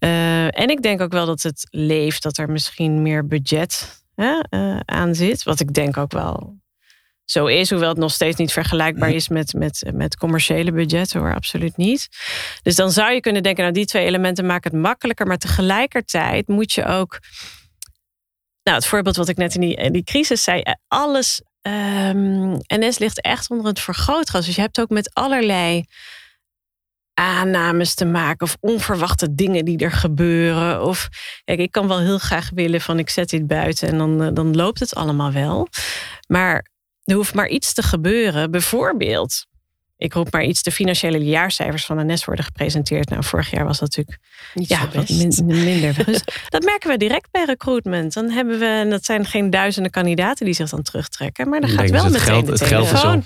Uh, 0.01 0.59
en 0.59 0.69
ik 0.69 0.83
denk 0.83 1.01
ook 1.01 1.13
wel 1.13 1.27
dat 1.27 1.43
het 1.43 1.67
leeft, 1.71 2.23
dat 2.23 2.39
er 2.39 2.51
misschien 2.51 3.03
meer 3.03 3.27
budget 3.27 4.03
hè, 4.15 4.41
uh, 4.51 4.81
aan 4.85 5.15
zit. 5.15 5.43
Wat 5.43 5.61
ik 5.61 5.75
denk 5.75 5.97
ook 5.97 6.13
wel 6.13 6.57
zo 7.25 7.47
is, 7.47 7.71
hoewel 7.71 7.89
het 7.89 7.99
nog 7.99 8.13
steeds 8.13 8.37
niet 8.37 8.53
vergelijkbaar 8.53 9.11
is 9.11 9.29
met, 9.29 9.53
met, 9.53 9.91
met 9.95 10.17
commerciële 10.17 10.73
budgetten, 10.73 11.21
hoor, 11.21 11.35
absoluut 11.35 11.77
niet. 11.77 12.09
Dus 12.63 12.75
dan 12.75 12.91
zou 12.91 13.13
je 13.13 13.21
kunnen 13.21 13.43
denken, 13.43 13.63
nou, 13.63 13.75
die 13.75 13.87
twee 13.87 14.05
elementen 14.05 14.47
maken 14.47 14.71
het 14.71 14.81
makkelijker, 14.81 15.27
maar 15.27 15.39
tegelijkertijd 15.39 16.49
moet 16.49 16.73
je 16.73 16.85
ook 16.85 17.19
nou, 18.67 18.79
het 18.79 18.87
voorbeeld 18.87 19.17
wat 19.17 19.29
ik 19.29 19.37
net 19.37 19.55
in 19.55 19.61
die, 19.61 19.91
die 19.91 20.05
crisis 20.05 20.43
zei, 20.43 20.61
eh, 20.61 20.75
alles. 20.89 21.43
Um, 21.63 21.73
ehm, 21.73 22.59
NS 22.67 22.99
ligt 22.99 23.21
echt 23.21 23.51
onder 23.51 23.67
het 23.67 23.81
vergrootglas. 23.81 24.47
Dus 24.47 24.55
je 24.55 24.61
hebt 24.61 24.81
ook 24.81 24.89
met 24.89 25.15
allerlei 25.15 25.85
aannames 27.15 27.95
te 27.95 28.05
maken 28.05 28.47
of 28.47 28.57
onverwachte 28.61 29.35
dingen 29.35 29.65
die 29.65 29.79
er 29.79 29.93
gebeuren. 29.93 30.83
Of 30.83 31.09
ik 31.45 31.71
kan 31.71 31.89
wel 31.89 32.01
heel 32.01 32.19
graag 32.19 32.51
willen 32.55 32.81
van 32.81 32.99
ik 32.99 33.11
zet 33.11 33.29
dit 33.29 33.47
buiten 33.47 33.89
en 33.89 33.99
dan, 33.99 34.23
eh, 34.23 34.29
dan 34.33 34.57
loopt 34.57 34.81
het 34.81 34.95
allemaal 34.95 35.33
wel. 35.33 35.69
Maar 36.29 36.67
er 37.05 37.15
hoeft 37.15 37.35
maar 37.35 37.49
iets 37.49 37.73
te 37.73 37.83
gebeuren. 37.83 38.51
Bijvoorbeeld, 38.51 39.47
ik 39.99 40.13
roep 40.13 40.33
maar 40.33 40.45
iets, 40.45 40.63
de 40.63 40.71
financiële 40.71 41.19
jaarcijfers 41.19 41.85
van 41.85 41.97
de 41.97 42.05
NES 42.05 42.25
worden 42.25 42.45
gepresenteerd. 42.45 43.09
Nou, 43.09 43.25
vorig 43.25 43.51
jaar 43.51 43.65
was 43.65 43.79
dat 43.79 43.97
natuurlijk 43.97 44.19
Niet 44.55 44.69
ja, 44.69 44.89
wat 44.93 45.09
minder. 45.09 45.95
Dus 46.07 46.23
dat 46.49 46.65
merken 46.65 46.91
we 46.91 46.97
direct 46.97 47.31
bij 47.31 47.45
recruitment. 47.45 48.13
Dan 48.13 48.31
hebben 48.31 48.59
we, 48.59 48.67
en 48.67 48.91
dat 48.91 49.05
zijn 49.05 49.25
geen 49.25 49.51
duizenden 49.51 49.91
kandidaten 49.91 50.45
die 50.45 50.55
zich 50.55 50.71
dan 50.71 50.83
terugtrekken, 50.83 51.49
maar 51.49 51.61
dan 51.61 51.71
gaat 51.71 51.91
wel 51.91 52.05
meteen 52.05 52.21
geld, 52.21 52.47
de 52.47 52.59
telefoon. 52.59 53.25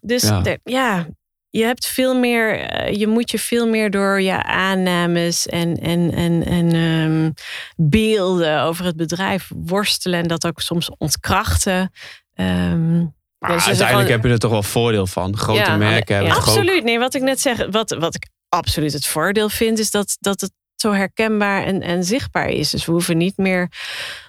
Dus 0.00 0.22
ja. 0.22 0.56
ja. 0.64 1.06
je 1.50 1.64
hebt 1.64 1.86
veel 1.86 2.18
meer, 2.18 2.58
eh, 2.58 2.94
je 2.94 3.06
moet 3.06 3.30
je 3.30 3.38
veel 3.38 3.68
meer 3.68 3.90
door 3.90 4.20
je 4.20 4.42
aannames 4.42 5.46
en, 5.46 5.76
en, 5.76 6.12
en, 6.12 6.44
en 6.44 6.74
um, 6.74 7.34
beelden 7.76 8.62
over 8.62 8.84
het 8.84 8.96
bedrijf 8.96 9.50
worstelen 9.54 10.20
en 10.20 10.28
dat 10.28 10.46
ook 10.46 10.60
soms 10.60 10.90
ontkrachten. 10.98 11.92
Um, 12.34 13.16
maar 13.38 13.52
dus 13.52 13.66
uiteindelijk 13.66 14.08
heb 14.08 14.24
je 14.24 14.28
er 14.28 14.38
toch 14.38 14.50
wel 14.50 14.62
voordeel 14.62 15.06
van. 15.06 15.36
Grote 15.36 15.76
merken 15.76 16.14
hebben 16.14 16.32
ja. 16.32 16.38
Absoluut. 16.38 16.84
Nee, 16.84 16.98
wat 16.98 17.14
ik 17.14 17.22
net 17.22 17.40
zeg, 17.40 17.66
wat, 17.70 17.96
wat 17.98 18.14
ik 18.14 18.28
absoluut 18.48 18.92
het 18.92 19.06
voordeel 19.06 19.48
vind, 19.48 19.78
is 19.78 19.90
dat, 19.90 20.16
dat 20.20 20.40
het 20.40 20.52
zo 20.74 20.92
herkenbaar 20.92 21.64
en, 21.64 21.82
en 21.82 22.04
zichtbaar 22.04 22.48
is. 22.48 22.70
Dus 22.70 22.84
we 22.84 22.92
hoeven 22.92 23.16
niet 23.16 23.36
meer 23.36 23.72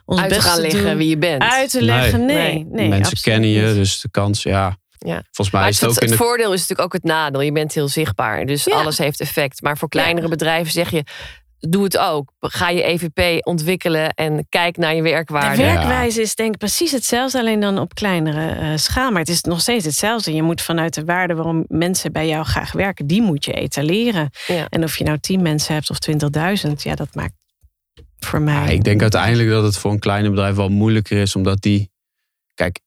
ons 0.05 0.21
uit 0.21 0.33
te 0.33 0.41
gaan 0.41 0.59
leggen 0.59 0.97
wie 0.97 1.09
je 1.09 1.17
bent. 1.17 1.41
Uit 1.41 1.69
te 1.69 1.81
leggen, 1.81 2.25
nee. 2.25 2.65
nee, 2.69 2.87
Mensen 2.87 3.21
kennen 3.21 3.49
je, 3.49 3.73
dus 3.73 4.01
de 4.01 4.09
kans, 4.11 4.43
ja. 4.43 4.77
Ja. 5.05 5.23
Volgens 5.31 5.51
mij 5.51 5.61
Maar 5.61 5.69
is 5.69 5.79
het, 5.79 5.89
het 5.89 5.97
ook 5.97 6.03
in 6.03 6.09
het 6.09 6.17
de... 6.17 6.23
voordeel 6.25 6.53
is 6.53 6.59
natuurlijk 6.59 6.81
ook 6.81 6.93
het 6.93 7.03
nadeel. 7.03 7.41
Je 7.41 7.51
bent 7.51 7.73
heel 7.73 7.87
zichtbaar, 7.87 8.45
dus 8.45 8.63
Ja. 8.63 8.75
alles 8.75 8.97
heeft 8.97 9.19
effect. 9.19 9.61
Maar 9.61 9.77
voor 9.77 9.89
kleinere 9.89 10.27
bedrijven 10.27 10.71
zeg 10.71 10.89
je, 10.89 11.03
doe 11.59 11.83
het 11.83 11.97
ook. 11.97 12.33
Ga 12.39 12.69
je 12.69 12.83
EVP 12.83 13.47
ontwikkelen 13.47 14.13
en 14.13 14.45
kijk 14.49 14.77
naar 14.77 14.95
je 14.95 15.01
De 15.01 15.09
werkwaarde. 15.09 15.61
werkwijze 15.61 16.21
is 16.21 16.35
denk 16.35 16.53
ik 16.53 16.59
precies 16.59 16.91
hetzelfde, 16.91 17.39
alleen 17.39 17.59
dan 17.59 17.77
op 17.77 17.93
kleinere 17.93 18.49
eh, 18.49 18.77
schaal. 18.77 19.11
Maar 19.11 19.19
het 19.19 19.29
is 19.29 19.41
nog 19.41 19.61
steeds 19.61 19.85
hetzelfde. 19.85 20.33
Je 20.33 20.43
moet 20.43 20.61
vanuit 20.61 20.93
de 20.93 21.03
waarde 21.05 21.33
waarom 21.33 21.65
mensen 21.67 22.11
bij 22.11 22.27
jou 22.27 22.45
graag 22.45 22.71
werken, 22.71 23.07
die 23.07 23.21
moet 23.21 23.45
je 23.45 23.53
etaleren. 23.53 24.29
Ja. 24.47 24.67
En 24.69 24.83
of 24.83 24.97
je 24.97 25.03
nou 25.03 25.17
10 25.19 25.41
mensen 25.41 25.73
hebt 25.73 25.89
of 25.89 25.97
20.000, 26.67 26.71
ja, 26.75 26.95
dat 26.95 27.15
maakt 27.15 27.33
voor 28.19 28.41
mij. 28.41 28.53
Ja, 28.53 28.67
ik 28.67 28.83
denk 28.83 29.01
uiteindelijk 29.01 29.49
dat 29.49 29.63
het 29.63 29.77
voor 29.77 29.91
een 29.91 29.99
kleine 29.99 30.29
bedrijf 30.29 30.55
wel 30.55 30.69
moeilijker 30.69 31.17
is, 31.17 31.35
omdat 31.35 31.61
die. 31.61 31.91
Kijk, 32.53 32.79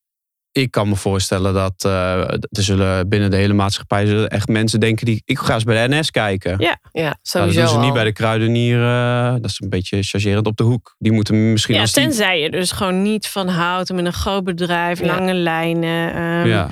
ik 0.53 0.71
kan 0.71 0.89
me 0.89 0.97
voorstellen 0.97 1.55
dat 1.55 1.85
uh, 1.87 2.19
er 2.31 2.41
zullen 2.49 3.09
binnen 3.09 3.31
de 3.31 3.37
hele 3.37 3.53
maatschappij 3.53 4.07
zullen 4.07 4.29
echt 4.29 4.49
mensen 4.49 4.81
denken 4.81 5.07
die. 5.07 5.23
Ik 5.25 5.39
ga 5.39 5.55
eens 5.55 5.65
bij 5.65 5.87
de 5.89 5.95
NS 5.97 6.11
kijken. 6.11 6.55
Ja. 6.59 6.79
Ja, 6.93 7.03
Nou, 7.03 7.15
sowieso 7.23 7.61
dat 7.61 7.69
doen 7.71 7.79
ze 7.79 7.85
niet 7.85 7.95
bij 7.95 8.05
de 8.05 8.13
kruidenier. 8.13 8.79
uh, 8.79 9.33
dat 9.33 9.45
is 9.51 9.61
een 9.61 9.69
beetje 9.69 10.03
chargerend 10.03 10.47
op 10.47 10.57
de 10.57 10.63
hoek. 10.65 10.95
Die 10.99 11.13
moeten 11.13 11.53
misschien 11.53 11.75
ja, 11.75 11.81
als 11.81 11.93
die. 11.93 12.03
tenzij 12.05 12.41
je 12.41 12.51
dus 12.51 12.73
gewoon 12.73 13.03
niet 13.03 13.27
van 13.27 13.49
houdt 13.49 13.93
met 13.93 14.05
een 14.05 14.13
groot 14.13 14.45
bedrijf, 14.45 15.01
Ja. 15.01 15.07
lange 15.07 15.35
lijnen. 15.35 16.15
ehm, 16.15 16.47
Ja. 16.49 16.69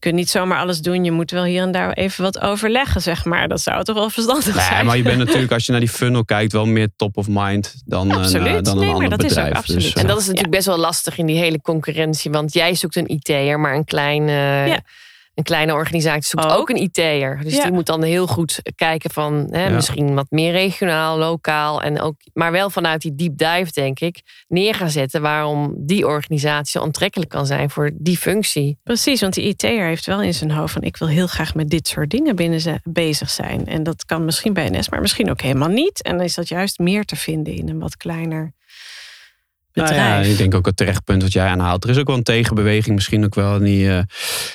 Je 0.00 0.04
kunt 0.04 0.16
niet 0.16 0.30
zomaar 0.30 0.58
alles 0.58 0.80
doen. 0.80 1.04
Je 1.04 1.10
moet 1.10 1.30
wel 1.30 1.44
hier 1.44 1.62
en 1.62 1.72
daar 1.72 1.92
even 1.92 2.22
wat 2.24 2.40
overleggen, 2.40 3.00
zeg 3.02 3.24
maar. 3.24 3.48
Dat 3.48 3.60
zou 3.60 3.84
toch 3.84 3.94
wel 3.96 4.10
verstandig 4.10 4.54
Nee, 4.54 4.64
zijn. 4.64 4.86
maar 4.86 4.96
je 4.96 5.02
bent 5.02 5.18
natuurlijk, 5.24 5.52
als 5.52 5.66
je 5.66 5.70
naar 5.72 5.80
die 5.80 5.90
funnel 5.90 6.24
kijkt, 6.24 6.52
wel 6.52 6.66
meer 6.66 6.88
top 6.96 7.16
of 7.16 7.26
mind 7.28 7.74
dan, 7.84 8.10
een, 8.10 8.16
Absoluut. 8.18 8.46
eh, 8.56 8.62
dan 8.62 8.76
een 8.78 8.84
Nee, 8.84 8.92
ander 8.94 9.08
dat 9.10 9.18
is 9.18 9.24
ook 9.24 9.34
bedrijf. 9.34 9.54
absoluut 9.56 9.82
Dus, 9.82 9.92
eh, 9.92 10.00
En 10.02 10.06
dat 10.08 10.18
is 10.18 10.24
natuurlijk 10.26 10.54
best 10.54 10.66
wel 10.66 10.78
lastig 10.78 11.18
in 11.18 11.26
die 11.26 11.36
hele 11.38 11.60
concurrentie. 11.60 12.30
Want 12.30 12.52
jij 12.52 12.74
zoekt 12.74 12.96
een 12.96 13.08
IT'er, 13.12 13.60
maar 13.60 13.74
een 13.74 13.84
kleine, 13.84 14.32
Ja. 14.32 14.80
Een 15.38 15.44
kleine 15.44 15.72
organisatie 15.72 16.24
zoekt 16.24 16.44
Ook. 16.52 16.58
ook, 16.58 16.68
een 16.70 16.82
IT'er. 16.82 17.40
Dus 17.42 17.56
Ja. 17.56 17.62
die 17.62 17.72
moet 17.72 17.86
dan 17.86 18.02
heel 18.02 18.26
goed 18.26 18.60
kijken 18.74 19.10
van 19.10 19.46
hè, 19.50 19.64
Ja. 19.66 19.74
misschien 19.74 20.14
wat 20.14 20.26
meer 20.30 20.52
regionaal, 20.52 21.18
lokaal. 21.18 21.82
En 21.82 22.00
ook, 22.00 22.14
maar 22.32 22.52
wel 22.52 22.70
vanuit 22.70 23.00
die 23.00 23.14
deep 23.14 23.38
dive, 23.38 23.72
denk 23.72 24.00
ik, 24.00 24.22
neer 24.48 24.74
gaan 24.74 24.90
zetten 24.90 25.22
waarom 25.22 25.74
die 25.76 26.06
organisatie 26.06 26.80
zo 26.80 26.86
aantrekkelijk 26.86 27.30
kan 27.30 27.46
zijn 27.46 27.70
voor 27.70 27.90
die 27.94 28.16
functie. 28.18 28.78
Precies, 28.82 29.20
want 29.20 29.34
die 29.34 29.44
IT'er 29.44 29.86
heeft 29.86 30.06
wel 30.06 30.22
in 30.22 30.34
zijn 30.34 30.50
hoofd 30.50 30.72
van... 30.72 30.82
ik 30.82 30.96
wil 30.96 31.08
heel 31.08 31.26
graag 31.26 31.54
met 31.54 31.68
dit 31.68 31.88
soort 31.88 32.10
dingen 32.10 32.36
binnen 32.36 32.60
ze 32.60 32.80
bezig 32.82 33.30
zijn. 33.30 33.66
En 33.66 33.82
dat 33.82 34.04
kan 34.04 34.24
misschien 34.24 34.52
bij 34.52 34.68
NS, 34.68 34.88
maar 34.88 35.00
misschien 35.00 35.30
ook 35.30 35.40
helemaal 35.40 35.68
niet. 35.68 36.02
En 36.02 36.16
dan 36.16 36.24
is 36.24 36.34
dat 36.34 36.48
juist 36.48 36.78
meer 36.78 37.04
te 37.04 37.16
vinden 37.16 37.54
in 37.54 37.68
een 37.68 37.78
wat 37.78 37.96
kleiner 37.96 38.52
Nou 39.82 39.94
ja, 39.94 40.18
ik 40.18 40.36
denk 40.36 40.54
ook 40.54 40.66
het 40.66 40.76
terechtpunt 40.76 41.22
wat 41.22 41.32
jij 41.32 41.46
aanhaalt. 41.46 41.84
Er 41.84 41.90
is 41.90 41.98
ook 41.98 42.06
wel 42.06 42.16
een 42.16 42.22
tegenbeweging, 42.22 42.94
misschien 42.94 43.24
ook 43.24 43.34
wel 43.34 43.56
in 43.56 43.62
die 43.62 43.90
eh, 43.90 44.02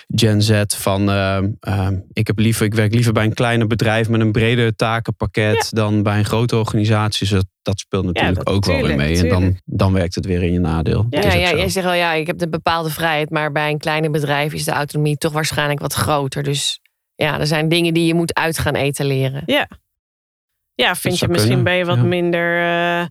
Gen 0.07 0.41
Z 0.41 0.63
van 0.67 1.09
eh, 1.09 1.37
eh, 1.59 1.87
ik, 2.13 2.27
heb 2.27 2.39
liever, 2.39 2.65
ik 2.65 2.73
werk 2.73 2.93
liever 2.93 3.13
bij 3.13 3.23
een 3.23 3.33
kleiner 3.33 3.67
bedrijf 3.67 4.09
met 4.09 4.21
een 4.21 4.31
breder 4.31 4.75
takenpakket 4.75 5.67
dan 5.69 6.03
bij 6.03 6.17
een 6.17 6.25
grote 6.25 6.57
organisatie. 6.57 7.27
Dus 7.27 7.35
dat, 7.35 7.45
dat 7.61 7.79
speelt 7.79 8.05
natuurlijk 8.05 8.35
dat 8.35 8.47
ook 8.47 8.65
wel 8.65 8.75
weer 8.75 8.85
tuurlijk, 8.85 9.09
mee. 9.09 9.19
En 9.19 9.29
dan, 9.29 9.57
dan 9.65 9.93
werkt 9.93 10.15
het 10.15 10.25
weer 10.25 10.43
in 10.43 10.53
je 10.53 10.59
nadeel. 10.59 11.05
Ja, 11.09 11.19
is 11.19 11.33
Ja, 11.33 11.55
jij 11.55 11.69
zegt 11.69 11.85
wel, 11.85 11.95
ja, 11.95 12.13
ik 12.13 12.27
heb 12.27 12.41
een 12.41 12.49
bepaalde 12.49 12.89
vrijheid, 12.89 13.29
maar 13.29 13.51
bij 13.51 13.69
een 13.69 13.77
kleiner 13.77 14.11
bedrijf 14.11 14.53
is 14.53 14.63
de 14.63 14.71
autonomie 14.71 15.17
toch 15.17 15.31
waarschijnlijk 15.31 15.79
wat 15.79 15.93
groter. 15.93 16.43
Dus 16.43 16.79
ja, 17.15 17.39
er 17.39 17.47
zijn 17.47 17.69
dingen 17.69 17.93
die 17.93 18.05
je 18.05 18.13
moet 18.13 18.33
uit 18.33 18.59
gaan 18.59 18.75
etaleren. 18.75 19.43
Ja, 19.45 19.67
ja 20.75 20.95
vind 20.95 21.19
je 21.19 21.27
misschien 21.27 21.47
kunnen, 21.47 21.63
ben 21.63 21.75
je 21.75 21.85
wat 21.85 21.97
ja. 21.97 22.03
minder 22.03 22.61
eh, 22.61 23.05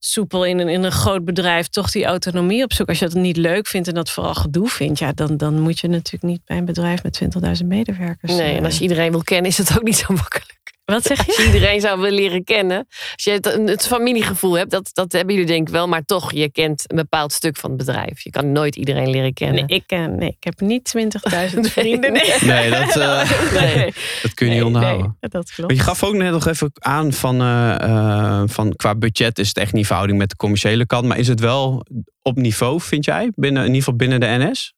soepel 0.00 0.44
in 0.44 0.58
een, 0.58 0.68
in 0.68 0.82
een 0.82 0.92
groot 0.92 1.24
bedrijf. 1.24 1.68
Toch 1.68 1.90
die 1.90 2.04
autonomie 2.04 2.64
op 2.64 2.72
zoek. 2.72 2.88
Als 2.88 2.98
je 2.98 3.08
dat 3.08 3.14
niet 3.14 3.36
leuk 3.36 3.66
vindt 3.66 3.88
en 3.88 3.94
dat 3.94 4.10
vooral 4.10 4.34
gedoe 4.34 4.68
vindt. 4.68 4.98
Ja, 4.98 5.12
dan, 5.12 5.36
dan 5.36 5.60
moet 5.60 5.78
je 5.78 5.88
natuurlijk 5.88 6.32
niet 6.32 6.44
bij 6.44 6.56
een 6.56 6.64
bedrijf 6.64 7.02
met 7.02 7.20
20.000 7.60 7.66
medewerkers. 7.66 8.32
Nee, 8.32 8.52
en 8.52 8.58
eh, 8.58 8.64
als 8.64 8.76
je 8.76 8.82
iedereen 8.82 9.10
wil 9.10 9.22
kennen, 9.22 9.50
is 9.50 9.56
dat 9.56 9.76
ook 9.76 9.84
niet 9.84 9.96
zo 9.96 10.14
makkelijk. 10.14 10.59
Wat 10.90 11.02
zeg 11.06 11.26
Als 11.26 11.36
je? 11.36 11.42
je 11.42 11.46
iedereen 11.52 11.80
zou 11.80 12.00
willen 12.00 12.14
leren 12.14 12.44
kennen. 12.44 12.86
Als 13.14 13.24
je 13.24 13.30
het, 13.30 13.44
het 13.64 13.86
familiegevoel 13.86 14.52
hebt, 14.58 14.70
dat, 14.70 14.90
dat 14.92 15.12
hebben 15.12 15.34
jullie 15.34 15.48
denk 15.50 15.68
ik 15.68 15.74
wel. 15.74 15.88
Maar 15.88 16.04
toch, 16.04 16.32
je 16.32 16.50
kent 16.50 16.84
een 16.86 16.96
bepaald 16.96 17.32
stuk 17.32 17.56
van 17.56 17.70
het 17.70 17.78
bedrijf. 17.78 18.20
Je 18.20 18.30
kan 18.30 18.52
nooit 18.52 18.76
iedereen 18.76 19.10
leren 19.10 19.32
kennen. 19.32 19.66
Nee, 19.66 19.76
ik, 19.78 19.90
eh, 19.90 20.04
nee, 20.04 20.28
ik 20.28 20.44
heb 20.44 20.60
niet 20.60 20.92
20.000 20.96 21.60
vrienden. 21.72 22.12
Nee. 22.12 22.32
Nee, 22.40 22.70
dat, 22.70 22.96
eh, 22.96 23.30
Nee. 23.60 23.92
dat 24.22 24.34
kun 24.34 24.46
je 24.46 24.52
niet 24.52 24.60
Nee, 24.60 24.64
onderhouden. 24.64 25.16
nee, 25.20 25.30
dat 25.30 25.52
klopt. 25.52 25.70
Maar 25.70 25.78
je 25.78 25.84
gaf 25.84 26.04
ook 26.04 26.14
net 26.14 26.32
nog 26.32 26.46
even 26.46 26.70
aan 26.78 27.12
van, 27.12 27.40
eh, 27.40 27.74
eh, 27.82 28.42
van 28.46 28.76
qua 28.76 28.94
budget 28.94 29.38
is 29.38 29.48
het 29.48 29.56
echt 29.56 29.72
niet 29.72 29.86
verhouding 29.86 30.18
met 30.18 30.28
de 30.30 30.36
commerciële 30.36 30.86
kant. 30.86 31.06
Maar 31.06 31.18
is 31.18 31.28
het 31.28 31.40
wel 31.40 31.86
op 32.22 32.36
niveau, 32.36 32.80
vind 32.80 33.04
jij? 33.04 33.30
Binnen, 33.34 33.60
in 33.60 33.66
ieder 33.68 33.82
geval 33.82 33.96
binnen 33.98 34.20
de 34.20 34.26
NS? 34.26 34.74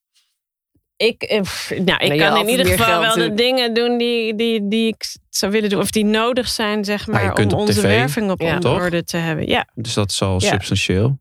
Ik, 0.97 1.23
eh, 1.23 1.41
pff, 1.41 1.71
nou, 1.71 2.05
ik 2.05 2.19
kan 2.19 2.37
in 2.41 2.49
ieder 2.49 2.67
geval 2.67 3.01
wel 3.01 3.15
de 3.15 3.35
dingen 3.35 3.75
doen 3.75 3.99
die, 3.99 4.35
die, 4.35 4.69
die 4.69 4.87
ik 4.87 5.05
zou 5.29 5.53
willen 5.53 5.71
doen. 5.71 5.81
Of 5.81 5.91
die 5.91 6.05
nodig 6.05 6.49
zijn, 6.49 6.85
zeg 6.85 7.07
Maar 7.07 7.21
je 7.23 7.27
maar, 7.27 7.37
om 7.47 7.53
onze 7.53 7.73
tv, 7.73 7.83
werving 7.83 8.31
op 8.31 8.41
ja. 8.41 8.59
orde 8.59 9.05
te 9.05 9.17
hebben. 9.17 9.47
Ja, 9.49 9.69
Dus 9.75 9.95
dat 9.95 10.11
is 10.11 10.23
al 10.23 10.41
Ja. 10.41 10.49
substantieel. 10.49 11.19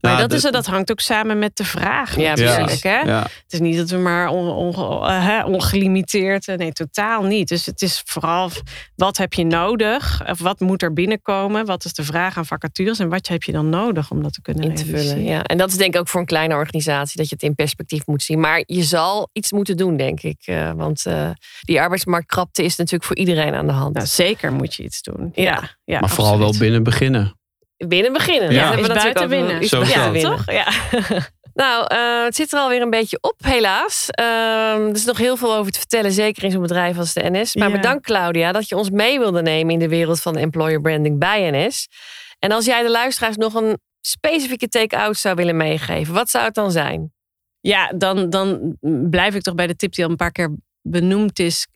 Maar 0.00 0.18
dat, 0.18 0.32
is, 0.32 0.42
dat 0.42 0.66
hangt 0.66 0.90
ook 0.90 1.00
samen 1.00 1.38
met 1.38 1.56
de 1.56 1.64
vraag 1.64 2.16
Ja, 2.16 2.28
natuurlijk. 2.28 2.62
precies. 2.64 2.82
Hè? 2.82 3.00
Ja. 3.00 3.22
Het 3.22 3.52
is 3.52 3.60
niet 3.60 3.76
dat 3.76 3.90
we 3.90 3.96
maar 3.96 4.28
on, 4.28 4.48
on- 4.48 5.06
eh, 5.06 5.26
hè, 5.26 5.44
ongelimiteerd... 5.44 6.48
eh, 6.48 6.56
Nee, 6.56 6.72
totaal 6.72 7.22
niet. 7.22 7.48
Dus 7.48 7.66
het 7.66 7.82
is 7.82 8.02
vooral 8.04 8.50
wat 8.96 9.16
heb 9.16 9.32
je 9.32 9.44
nodig? 9.44 10.22
Of 10.28 10.38
wat 10.40 10.60
moet 10.60 10.82
er 10.82 10.92
binnenkomen? 10.92 11.66
Wat 11.66 11.84
is 11.84 11.92
de 11.92 12.04
vraag 12.04 12.36
aan 12.36 12.46
vacatures? 12.46 12.98
En 12.98 13.08
wat 13.08 13.26
heb 13.28 13.42
je 13.42 13.52
dan 13.52 13.68
nodig 13.68 14.10
om 14.10 14.22
dat 14.22 14.32
te 14.32 14.42
kunnen 14.42 14.62
in 14.64 14.74
te 14.74 14.84
vullen. 14.84 15.00
realiseren? 15.00 15.24
Ja. 15.32 15.42
En 15.42 15.58
dat 15.58 15.68
is 15.70 15.76
denk 15.76 15.94
ik 15.94 16.00
ook 16.00 16.08
voor 16.08 16.20
een 16.20 16.26
kleine 16.26 16.54
organisatie 16.54 17.16
dat 17.16 17.28
je 17.28 17.34
het 17.34 17.44
in 17.44 17.54
perspectief 17.54 18.06
moet 18.06 18.22
zien. 18.22 18.40
Maar 18.40 18.62
je 18.66 18.82
zal 18.82 19.28
iets 19.32 19.52
moeten 19.52 19.76
doen, 19.76 19.96
denk 19.96 20.20
ik. 20.22 20.42
Eh, 20.44 20.70
want 20.72 21.06
eh, 21.06 21.30
die 21.60 21.80
arbeidsmarktkrapte 21.80 22.62
is 22.64 22.76
natuurlijk 22.76 23.04
voor 23.04 23.16
iedereen 23.16 23.54
aan 23.54 23.66
de 23.66 23.72
hand. 23.72 23.94
Nou, 23.94 24.06
zeker 24.06 24.52
moet 24.52 24.74
je 24.74 24.82
iets 24.82 25.02
doen. 25.02 25.30
Ja. 25.34 25.42
Ja, 25.44 25.60
ja, 25.84 26.00
Maar 26.00 26.08
vooral 26.10 26.38
wel 26.38 26.54
binnen 26.58 26.82
beginnen. 26.82 27.38
Binnen 27.88 28.12
beginnen. 28.12 28.52
Ja. 28.52 28.70
Dat 28.70 28.74
hebben 28.74 28.80
Is 28.80 28.88
natuurlijk 28.88 29.14
buiten 29.18 29.22
ook- 29.22 29.46
winnen. 29.46 29.62
is 29.62 29.70
buiten 29.70 30.12
winnen. 30.12 30.36
toch? 30.36 30.52
Ja. 30.52 30.68
Nou, 31.54 31.86
eh, 31.86 32.24
het 32.24 32.34
zit 32.36 32.52
er 32.52 32.58
alweer 32.58 32.82
een 32.82 32.90
beetje 32.90 33.18
op, 33.20 33.34
helaas. 33.44 34.06
Ehm, 34.10 34.26
er 34.88 34.94
is 34.94 35.04
nog 35.04 35.18
heel 35.18 35.36
veel 35.36 35.54
over 35.54 35.72
te 35.72 35.78
vertellen, 35.78 36.12
zeker 36.12 36.44
in 36.44 36.50
zo'n 36.50 36.62
bedrijf 36.62 36.98
als 36.98 37.12
de 37.12 37.30
NS. 37.30 37.54
Maar 37.56 37.68
Ja. 37.68 37.74
bedankt, 37.74 38.04
Claudia, 38.04 38.52
dat 38.52 38.68
je 38.68 38.76
ons 38.76 38.90
mee 38.90 39.18
wilde 39.18 39.42
nemen 39.42 39.72
in 39.72 39.78
de 39.78 39.88
wereld 39.88 40.20
van 40.20 40.36
employer 40.36 40.80
branding 40.80 41.18
bij 41.18 41.50
NS. 41.50 41.88
En 42.38 42.52
als 42.52 42.64
jij 42.64 42.82
de 42.82 42.90
luisteraars 42.90 43.36
nog 43.36 43.54
een 43.54 43.78
specifieke 44.00 44.68
take-out 44.68 45.16
zou 45.16 45.34
willen 45.34 45.56
meegeven, 45.56 46.14
wat 46.14 46.30
zou 46.30 46.44
het 46.44 46.54
dan 46.54 46.70
zijn? 46.70 47.12
Ja, 47.60 47.92
dan, 47.96 48.30
dan 48.30 48.76
blijf 49.10 49.34
ik 49.34 49.42
toch 49.42 49.54
bij 49.54 49.66
de 49.66 49.76
tip 49.76 49.92
die 49.94 50.04
al 50.04 50.10
een 50.10 50.16
paar 50.16 50.32
keer 50.32 50.56
benoemd 50.82 51.38
is. 51.38 51.66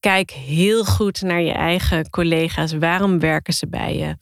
Kijk 0.00 0.30
heel 0.30 0.84
goed 0.84 1.22
naar 1.22 1.40
je 1.42 1.52
eigen 1.52 2.10
collega's. 2.10 2.72
Waarom 2.72 3.18
werken 3.18 3.52
ze 3.52 3.68
bij 3.68 3.96
je? 3.96 4.16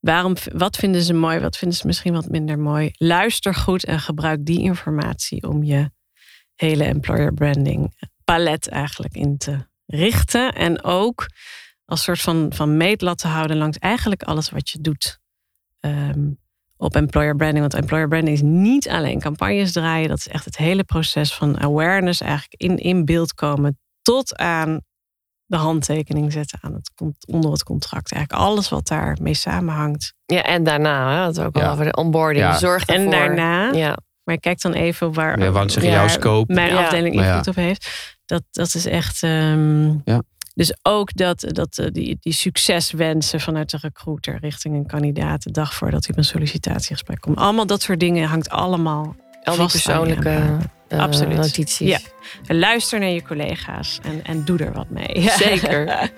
Waarom, 0.00 0.34
wat 0.52 0.76
vinden 0.76 1.02
ze 1.02 1.12
mooi? 1.12 1.38
Wat 1.38 1.56
vinden 1.56 1.78
ze 1.78 1.86
misschien 1.86 2.12
wat 2.12 2.28
minder 2.28 2.58
mooi? 2.58 2.90
Luister 2.92 3.54
goed 3.54 3.84
en 3.84 4.00
gebruik 4.00 4.44
die 4.44 4.60
informatie 4.60 5.48
om 5.48 5.62
je 5.62 5.90
hele 6.54 6.84
employer 6.84 7.34
branding 7.34 8.08
palet 8.24 8.68
eigenlijk 8.68 9.14
in 9.14 9.38
te 9.38 9.68
richten. 9.86 10.52
En 10.52 10.84
ook 10.84 11.26
als 11.84 12.02
soort 12.02 12.20
van, 12.20 12.52
van 12.52 12.76
meetlat 12.76 13.18
te 13.18 13.28
houden 13.28 13.56
langs 13.56 13.78
eigenlijk 13.78 14.22
alles 14.22 14.50
wat 14.50 14.70
je 14.70 14.80
doet. 14.80 15.20
Ehm, 15.80 16.30
op 16.76 16.96
employer 16.96 17.36
branding. 17.36 17.60
Want 17.60 17.74
employer 17.74 18.08
branding 18.08 18.36
is 18.36 18.42
niet 18.42 18.88
alleen 18.88 19.20
campagnes 19.20 19.72
draaien. 19.72 20.08
Dat 20.08 20.18
is 20.18 20.28
echt 20.28 20.44
het 20.44 20.56
hele 20.56 20.84
proces 20.84 21.34
van 21.34 21.60
awareness 21.60 22.20
eigenlijk 22.20 22.54
in, 22.62 22.76
in 22.76 23.04
beeld 23.04 23.34
komen. 23.34 23.78
Tot 24.02 24.36
aan 24.36 24.80
de 25.50 25.56
handtekening 25.56 26.32
zetten 26.32 26.58
aan 26.62 26.74
het, 26.74 26.90
con- 26.94 27.16
onder 27.26 27.50
het 27.50 27.62
contract. 27.62 28.12
Eigenlijk 28.12 28.42
alles 28.42 28.68
wat 28.68 28.86
daarmee 28.86 29.34
samenhangt. 29.34 30.14
Ja, 30.26 30.42
en 30.42 30.62
daarna, 30.64 31.18
hè, 31.18 31.24
dat 31.32 31.40
ook 31.40 31.54
al 31.54 31.60
Ja. 31.62 31.70
over 31.72 31.84
de 31.84 31.92
onboarding. 31.96 32.44
Ja. 32.44 32.58
Zorg 32.58 32.84
En 32.84 32.94
ervoor. 32.96 33.10
daarna, 33.10 33.72
Ja. 33.72 33.96
maar 34.24 34.38
kijk 34.38 34.60
dan 34.60 34.72
even 34.72 35.12
waar, 35.12 35.38
Ja, 35.40 35.50
want 35.50 35.72
zeg 35.72 35.82
je 35.82 35.88
Ja, 35.88 35.94
jouw 35.94 36.08
scope. 36.08 36.52
mijn 36.54 36.68
Ja. 36.72 36.82
afdeling 36.84 37.14
invloed 37.14 37.46
op 37.48 37.54
heeft. 37.54 38.16
Dat, 38.26 38.42
dat 38.50 38.74
is 38.74 38.86
echt. 38.86 39.22
ehm, 39.22 39.86
Ja. 40.04 40.22
Dus 40.54 40.74
ook 40.82 41.14
dat, 41.16 41.44
dat 41.48 41.78
eh, 41.78 41.86
die, 41.92 42.16
die 42.20 42.32
succeswensen 42.32 43.40
vanuit 43.40 43.70
de 43.70 43.78
recruiter 43.80 44.38
richting 44.40 44.74
een 44.74 44.86
kandidaat 44.86 45.42
de 45.42 45.50
dag 45.50 45.74
voordat 45.74 46.02
hij 46.02 46.10
op 46.12 46.18
een 46.18 46.24
sollicitatiegesprek 46.24 47.20
komt. 47.20 47.36
Allemaal 47.38 47.66
dat 47.66 47.82
soort 47.82 48.00
dingen 48.00 48.28
hangt 48.28 48.50
allemaal. 48.50 49.04
Al 49.04 49.54
die 49.54 49.62
vast 49.68 49.88
aan 49.88 50.08
je 50.08 50.14
persoonlijke 50.14 50.56
eh, 50.90 50.98
Absoluut. 50.98 51.36
notities. 51.36 51.88
Ja. 51.88 51.98
Luister 52.46 52.98
naar 52.98 53.08
je 53.08 53.22
collega's 53.22 53.98
en, 54.02 54.24
en 54.24 54.44
doe 54.44 54.58
er 54.58 54.72
wat 54.72 54.90
mee. 54.90 55.30
Zeker. 55.38 56.10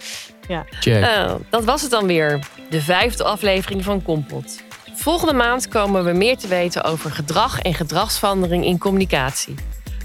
Check. 0.81 1.01
Nou, 1.01 1.43
dat 1.51 1.65
was 1.65 1.83
het 1.83 1.91
dan 1.91 2.07
weer. 2.07 2.39
De 2.71 2.81
vijfde 2.81 3.25
aflevering 3.25 3.85
van 3.85 4.03
Kompot. 4.03 4.63
Volgende 4.95 5.33
maand 5.33 5.69
komen 5.69 6.05
we 6.05 6.13
meer 6.13 6.37
te 6.37 6.49
weten 6.49 6.85
over 6.85 7.11
gedrag 7.11 7.59
en 7.61 7.75
gedragsverandering 7.75 8.65
in 8.65 8.79
communicatie. 8.79 9.55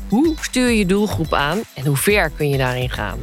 Hoe 0.10 0.36
stuur 0.42 0.68
je 0.70 0.78
je 0.78 0.86
doelgroep 0.86 1.34
aan 1.34 1.62
en 1.74 1.86
hoe 1.86 1.98
ver 1.98 2.30
kun 2.30 2.50
je 2.50 2.58
daarin 2.58 2.90
gaan? 2.90 3.20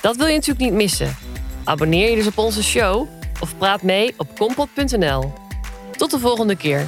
Dat 0.00 0.16
wil 0.16 0.26
je 0.26 0.34
natuurlijk 0.34 0.64
niet 0.64 0.72
missen. 0.72 1.16
Abonneer 1.64 2.10
je 2.10 2.16
dus 2.16 2.26
op 2.26 2.38
onze 2.38 2.62
show 2.62 3.08
of 3.40 3.58
praat 3.58 3.82
mee 3.82 4.14
op 4.16 4.38
kompot.nl. 4.38 5.32
Tot 5.96 6.10
de 6.10 6.18
volgende 6.18 6.56
keer. 6.56 6.86